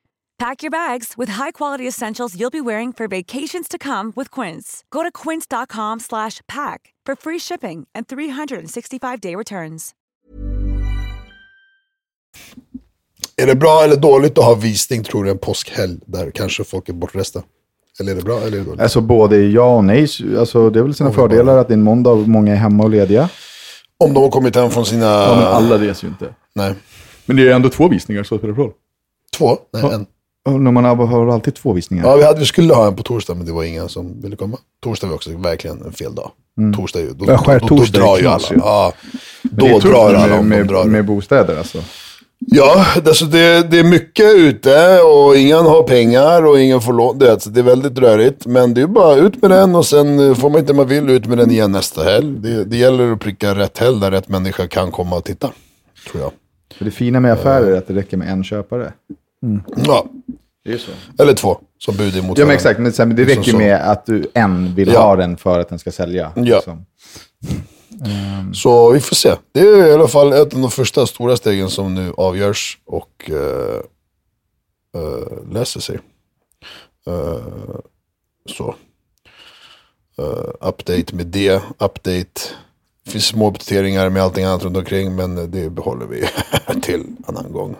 Pack 0.41 0.63
your 0.63 0.71
bags 0.71 1.13
with 1.17 1.29
high-quality 1.29 1.87
essentials 1.87 2.35
you'll 2.35 2.51
be 2.51 2.61
wearing 2.61 2.93
for 2.93 3.07
vacations 3.07 3.67
to 3.67 3.77
come 3.77 4.11
with 4.15 4.39
Quince. 4.41 4.83
Go 4.89 5.03
to 5.03 5.11
quince.com 5.11 5.99
slash 5.99 6.41
pack 6.47 6.93
for 7.05 7.15
free 7.15 7.39
shipping 7.39 7.87
and 7.95 8.07
365-day 8.07 9.35
returns. 9.35 9.91
Är 13.37 13.47
det 13.47 13.55
bra 13.55 13.83
eller 13.83 13.95
dåligt 13.95 14.37
att 14.37 14.45
ha 14.45 14.55
visning 14.55 15.03
tror 15.03 15.23
du 15.23 15.31
en 15.31 15.37
påskhelg 15.37 15.99
där 16.05 16.31
kanske 16.31 16.63
folk 16.63 16.89
är 16.89 16.93
bortresta? 16.93 17.43
Eller 17.99 18.11
är 18.11 18.15
det 18.15 18.21
bra 18.21 18.37
eller 18.37 18.57
är 18.57 18.61
det 18.61 18.65
dåligt? 18.65 18.81
Alltså 18.81 19.01
både 19.01 19.37
ja 19.37 19.75
och 19.75 19.83
nej. 19.83 20.07
Alltså, 20.37 20.69
det 20.69 20.79
är 20.79 20.83
väl 20.83 20.93
sina 20.93 21.09
Om 21.09 21.15
fördelar 21.15 21.57
att 21.57 21.67
det 21.67 21.71
är 21.73 21.77
en 21.77 21.83
måndag 21.83 22.09
och 22.09 22.27
många 22.27 22.51
är 22.53 22.57
hemma 22.57 22.83
och 22.83 22.89
lediga. 22.89 23.29
Om 23.97 24.13
de 24.13 24.23
har 24.23 24.31
kommit 24.31 24.55
hem 24.55 24.69
från 24.69 24.85
sina... 24.85 25.05
Ja, 25.05 25.35
men 25.35 25.45
alla 25.45 25.77
reser 25.77 26.07
ju 26.07 26.09
inte. 26.09 26.33
Nej. 26.55 26.73
Men 27.25 27.37
det 27.37 27.47
är 27.49 27.55
ändå 27.55 27.69
två 27.69 27.87
visningar 27.87 28.23
så 28.23 28.35
det 28.35 28.39
spelar 28.39 28.53
roll. 28.53 28.71
Två? 29.37 29.57
Nej, 29.73 29.93
en. 29.93 30.05
När 30.49 30.71
man 30.71 30.85
har, 30.85 31.27
alltid 31.33 31.55
två 31.55 31.73
visningar. 31.73 32.05
Ja, 32.05 32.15
vi, 32.15 32.23
hade, 32.23 32.39
vi 32.39 32.45
skulle 32.45 32.73
ha 32.73 32.87
en 32.87 32.95
på 32.95 33.03
torsdag, 33.03 33.33
men 33.35 33.45
det 33.45 33.51
var 33.51 33.63
ingen 33.63 33.89
som 33.89 34.21
ville 34.21 34.35
komma. 34.35 34.57
Torsdag 34.83 35.07
var 35.07 35.15
också 35.15 35.29
verkligen 35.37 35.81
en 35.85 35.91
fel 35.91 36.15
dag. 36.15 36.31
Torsdag 36.75 36.99
är 36.99 37.03
ju... 37.03 37.13
Då, 37.13 37.25
Ja, 37.27 37.59
då, 37.59 37.67
då, 37.67 37.83
är 37.83 37.87
drar 37.87 38.17
ju 38.19 38.27
alla. 38.27 38.43
ju. 38.51 38.57
Ja, 38.57 38.93
Det 39.43 39.67
är 39.67 39.71
då 39.73 39.79
drar 39.79 40.13
alla 40.13 40.41
med, 40.41 40.67
drar. 40.67 40.83
med 40.85 41.05
bostäder 41.05 41.57
alltså. 41.57 41.77
Ja, 42.45 42.85
alltså 43.05 43.25
det, 43.25 43.71
det 43.71 43.79
är 43.79 43.83
mycket 43.83 44.35
ute 44.35 44.99
och 45.01 45.35
ingen 45.37 45.65
har 45.65 45.83
pengar 45.83 46.45
och 46.45 46.59
ingen 46.59 46.81
får 46.81 46.93
lån. 46.93 47.19
Det, 47.19 47.31
är- 47.31 47.49
det 47.49 47.59
är 47.59 47.63
väldigt 47.63 47.97
rörigt. 47.97 48.45
Men 48.45 48.73
det 48.73 48.81
är 48.81 48.87
bara 48.87 49.15
ut 49.15 49.41
med 49.41 49.51
den 49.51 49.75
och 49.75 49.85
sen 49.85 50.19
eh, 50.29 50.35
får 50.35 50.49
man 50.49 50.59
inte 50.59 50.73
man 50.73 50.87
vill 50.87 51.09
ut 51.09 51.25
med 51.25 51.37
den 51.37 51.51
igen 51.51 51.71
nästa 51.71 52.03
helg. 52.03 52.27
Det, 52.39 52.63
det 52.63 52.77
gäller 52.77 53.11
att 53.11 53.19
pricka 53.19 53.55
rätt 53.55 53.77
helg 53.77 53.99
där 53.99 54.11
rätt 54.11 54.29
människa 54.29 54.67
kan 54.67 54.91
komma 54.91 55.15
och 55.15 55.23
titta. 55.23 55.51
Tror 56.11 56.23
jag. 56.23 56.31
För 56.77 56.85
det 56.85 56.91
fina 56.91 57.19
med 57.19 57.33
affärer 57.33 57.71
är 57.71 57.77
att 57.77 57.87
det 57.87 57.93
räcker 57.93 58.17
med 58.17 58.29
en 58.29 58.43
köpare. 58.43 58.93
Ja, 59.85 60.05
Det 60.65 60.73
är 60.73 60.77
så. 60.77 60.91
eller 61.19 61.33
två 61.33 61.57
som 61.77 61.95
bud 61.97 62.17
emot 62.17 62.37
Ja 62.37 62.45
men 62.45 62.55
exakt, 62.55 62.79
men 62.79 62.91
det 62.91 63.25
Liksom 63.25 63.43
räcker 63.43 63.57
med 63.57 63.89
att 63.91 64.05
du 64.05 64.27
en 64.33 64.75
vill 64.75 64.87
Ja. 64.93 65.01
ha 65.01 65.15
den 65.15 65.37
för 65.37 65.59
att 65.59 65.69
den 65.69 65.79
ska 65.79 65.91
sälja. 65.91 66.31
Ja. 66.35 66.41
liksom. 66.55 66.85
Så 68.53 68.91
vi 68.91 68.99
får 68.99 69.15
se. 69.15 69.33
Det 69.51 69.59
är 69.59 69.87
i 69.87 69.93
alla 69.93 70.07
fall 70.07 70.33
ett 70.33 70.53
av 70.53 70.61
de 70.61 70.71
första 70.71 71.05
stora 71.07 71.37
stegen 71.37 71.69
som 71.69 71.95
nu 71.95 72.13
avgörs 72.17 72.77
och 72.85 73.29
eh, 73.29 73.79
eh, 75.01 75.51
läser 75.53 75.79
sig. 75.79 75.99
Eh, 77.07 77.75
så. 78.49 78.75
Eh, 80.17 80.67
update 80.67 81.15
med 81.15 81.27
det, 81.27 81.61
update. 81.77 82.41
Det 83.05 83.11
finns 83.11 83.25
små 83.25 83.49
uppdateringar 83.49 84.09
med 84.09 84.23
allting 84.23 84.45
annat 84.45 84.63
runt 84.63 84.77
omkring 84.77 85.15
men 85.15 85.51
det 85.51 85.69
behåller 85.69 86.05
vi 86.05 86.25
till 86.81 87.03
annan 87.27 87.51
gång. 87.51 87.75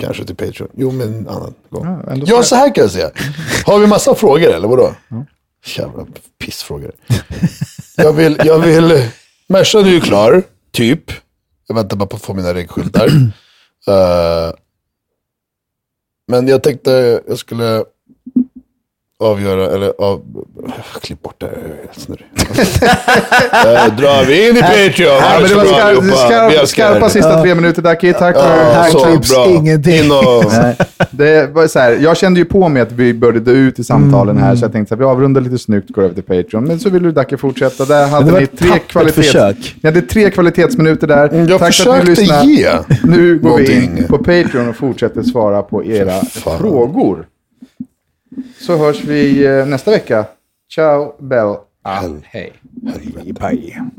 Kanske 0.00 0.24
till 0.24 0.36
Patreon. 0.36 0.68
Jo, 0.76 0.90
men 0.90 1.08
en 1.14 1.28
annan 1.28 1.54
gång. 1.70 1.86
Ja, 2.06 2.16
Ja, 2.26 2.42
så 2.42 2.54
här 2.56 2.74
kan 2.74 2.82
jag 2.82 2.90
säga. 2.90 3.10
Har 3.66 3.78
vi 3.78 3.86
massa 3.86 4.14
frågor 4.14 4.48
eller 4.48 4.68
vadå? 4.68 4.94
Jävla 5.76 6.06
pissfrågor. 6.38 6.92
Jag 7.96 8.12
vill, 8.12 8.40
jag 8.44 8.58
vill, 8.58 9.08
Mercan 9.48 9.84
är 9.84 9.90
ju 9.90 10.00
klar, 10.00 10.42
typ. 10.72 11.12
Jag 11.68 11.74
väntar 11.74 11.96
bara 11.96 12.06
på 12.06 12.16
att 12.16 12.22
få 12.22 12.34
mina 12.34 12.54
reggskyltar. 12.54 13.10
Eh, 13.88 14.52
men 16.28 16.48
jag 16.48 16.62
tänkte 16.62 17.22
jag 17.28 17.38
skulle 17.38 17.84
avgöra, 19.20 19.70
eller 19.70 19.92
av, 19.98 20.20
klipp 21.00 21.22
bort 21.22 21.34
det, 21.38 21.46
jag 21.46 21.54
är 21.54 21.76
helt 21.76 22.00
snurrig. 22.00 22.26
uh, 23.90 23.96
drar 24.00 24.24
vi 24.24 24.48
in 24.48 24.56
i 24.56 24.60
Patreon. 24.60 25.16
Ja, 25.20 25.38
men 25.40 25.48
det 25.48 25.54
var 25.54 25.64
skar. 25.64 26.00
Vi 26.00 26.10
skarp, 26.10 26.68
skarpa 26.68 27.08
sista 27.08 27.42
tre 27.42 27.54
minuter 27.54 27.82
Daki. 27.82 28.12
Tack 28.12 28.36
för... 28.36 28.56
Ja, 28.56 28.72
Här 28.72 28.90
så 28.90 28.98
klipps 28.98 29.34
bra. 29.34 29.46
ingenting. 29.46 30.10
Och, 30.10 30.44
det 31.10 31.54
var 31.54 31.66
så 31.66 31.78
här, 31.78 31.98
jag 32.00 32.16
kände 32.16 32.40
ju 32.40 32.44
på 32.46 32.68
mig 32.68 32.82
att 32.82 32.92
vi 32.92 33.14
började 33.14 33.40
dö 33.40 33.52
ut 33.52 33.78
i 33.78 33.84
samtalen 33.84 34.38
här, 34.38 34.56
så 34.56 34.64
jag 34.64 34.72
tänkte 34.72 34.94
att 34.94 35.00
vi 35.00 35.04
avrundar 35.04 35.40
lite 35.40 35.58
snyggt, 35.58 35.90
går 35.90 36.02
över 36.02 36.14
till 36.14 36.22
Patreon. 36.22 36.64
Men 36.64 36.80
så 36.80 36.90
ville 36.90 37.08
du 37.08 37.12
Dacke 37.12 37.36
fortsätta. 37.36 37.84
Där 37.84 38.06
hade 38.08 38.26
det 38.26 38.32
var 38.32 38.40
ni 38.40 38.46
tre, 38.46 38.78
kvalitets... 38.78 39.16
försök. 39.16 39.76
Ni 39.82 39.88
hade 39.88 40.02
tre 40.02 40.30
kvalitetsminuter 40.30 41.06
där. 41.06 41.28
Mm, 41.28 41.48
jag 41.48 41.58
Tack 41.60 41.74
för 41.74 41.90
att 41.90 42.08
ni 42.08 42.14
försökte 42.14 42.20
lyssnade. 42.22 42.46
ge 42.46 42.70
Nu 43.04 43.38
går 43.38 43.58
vi 43.58 43.82
in 43.84 44.06
på 44.08 44.18
Patreon 44.18 44.68
och 44.68 44.76
fortsätter 44.76 45.22
svara 45.22 45.62
på 45.62 45.84
era 45.84 46.20
fan. 46.20 46.58
frågor. 46.58 47.26
Så 48.58 48.76
hörs 48.76 49.04
vi 49.04 49.44
eh, 49.46 49.66
nästa 49.66 49.90
vecka. 49.90 50.24
Ciao, 50.74 51.16
Bell. 51.18 51.56
Ah, 51.82 52.02
hej. 52.24 52.52
Bye. 53.40 53.90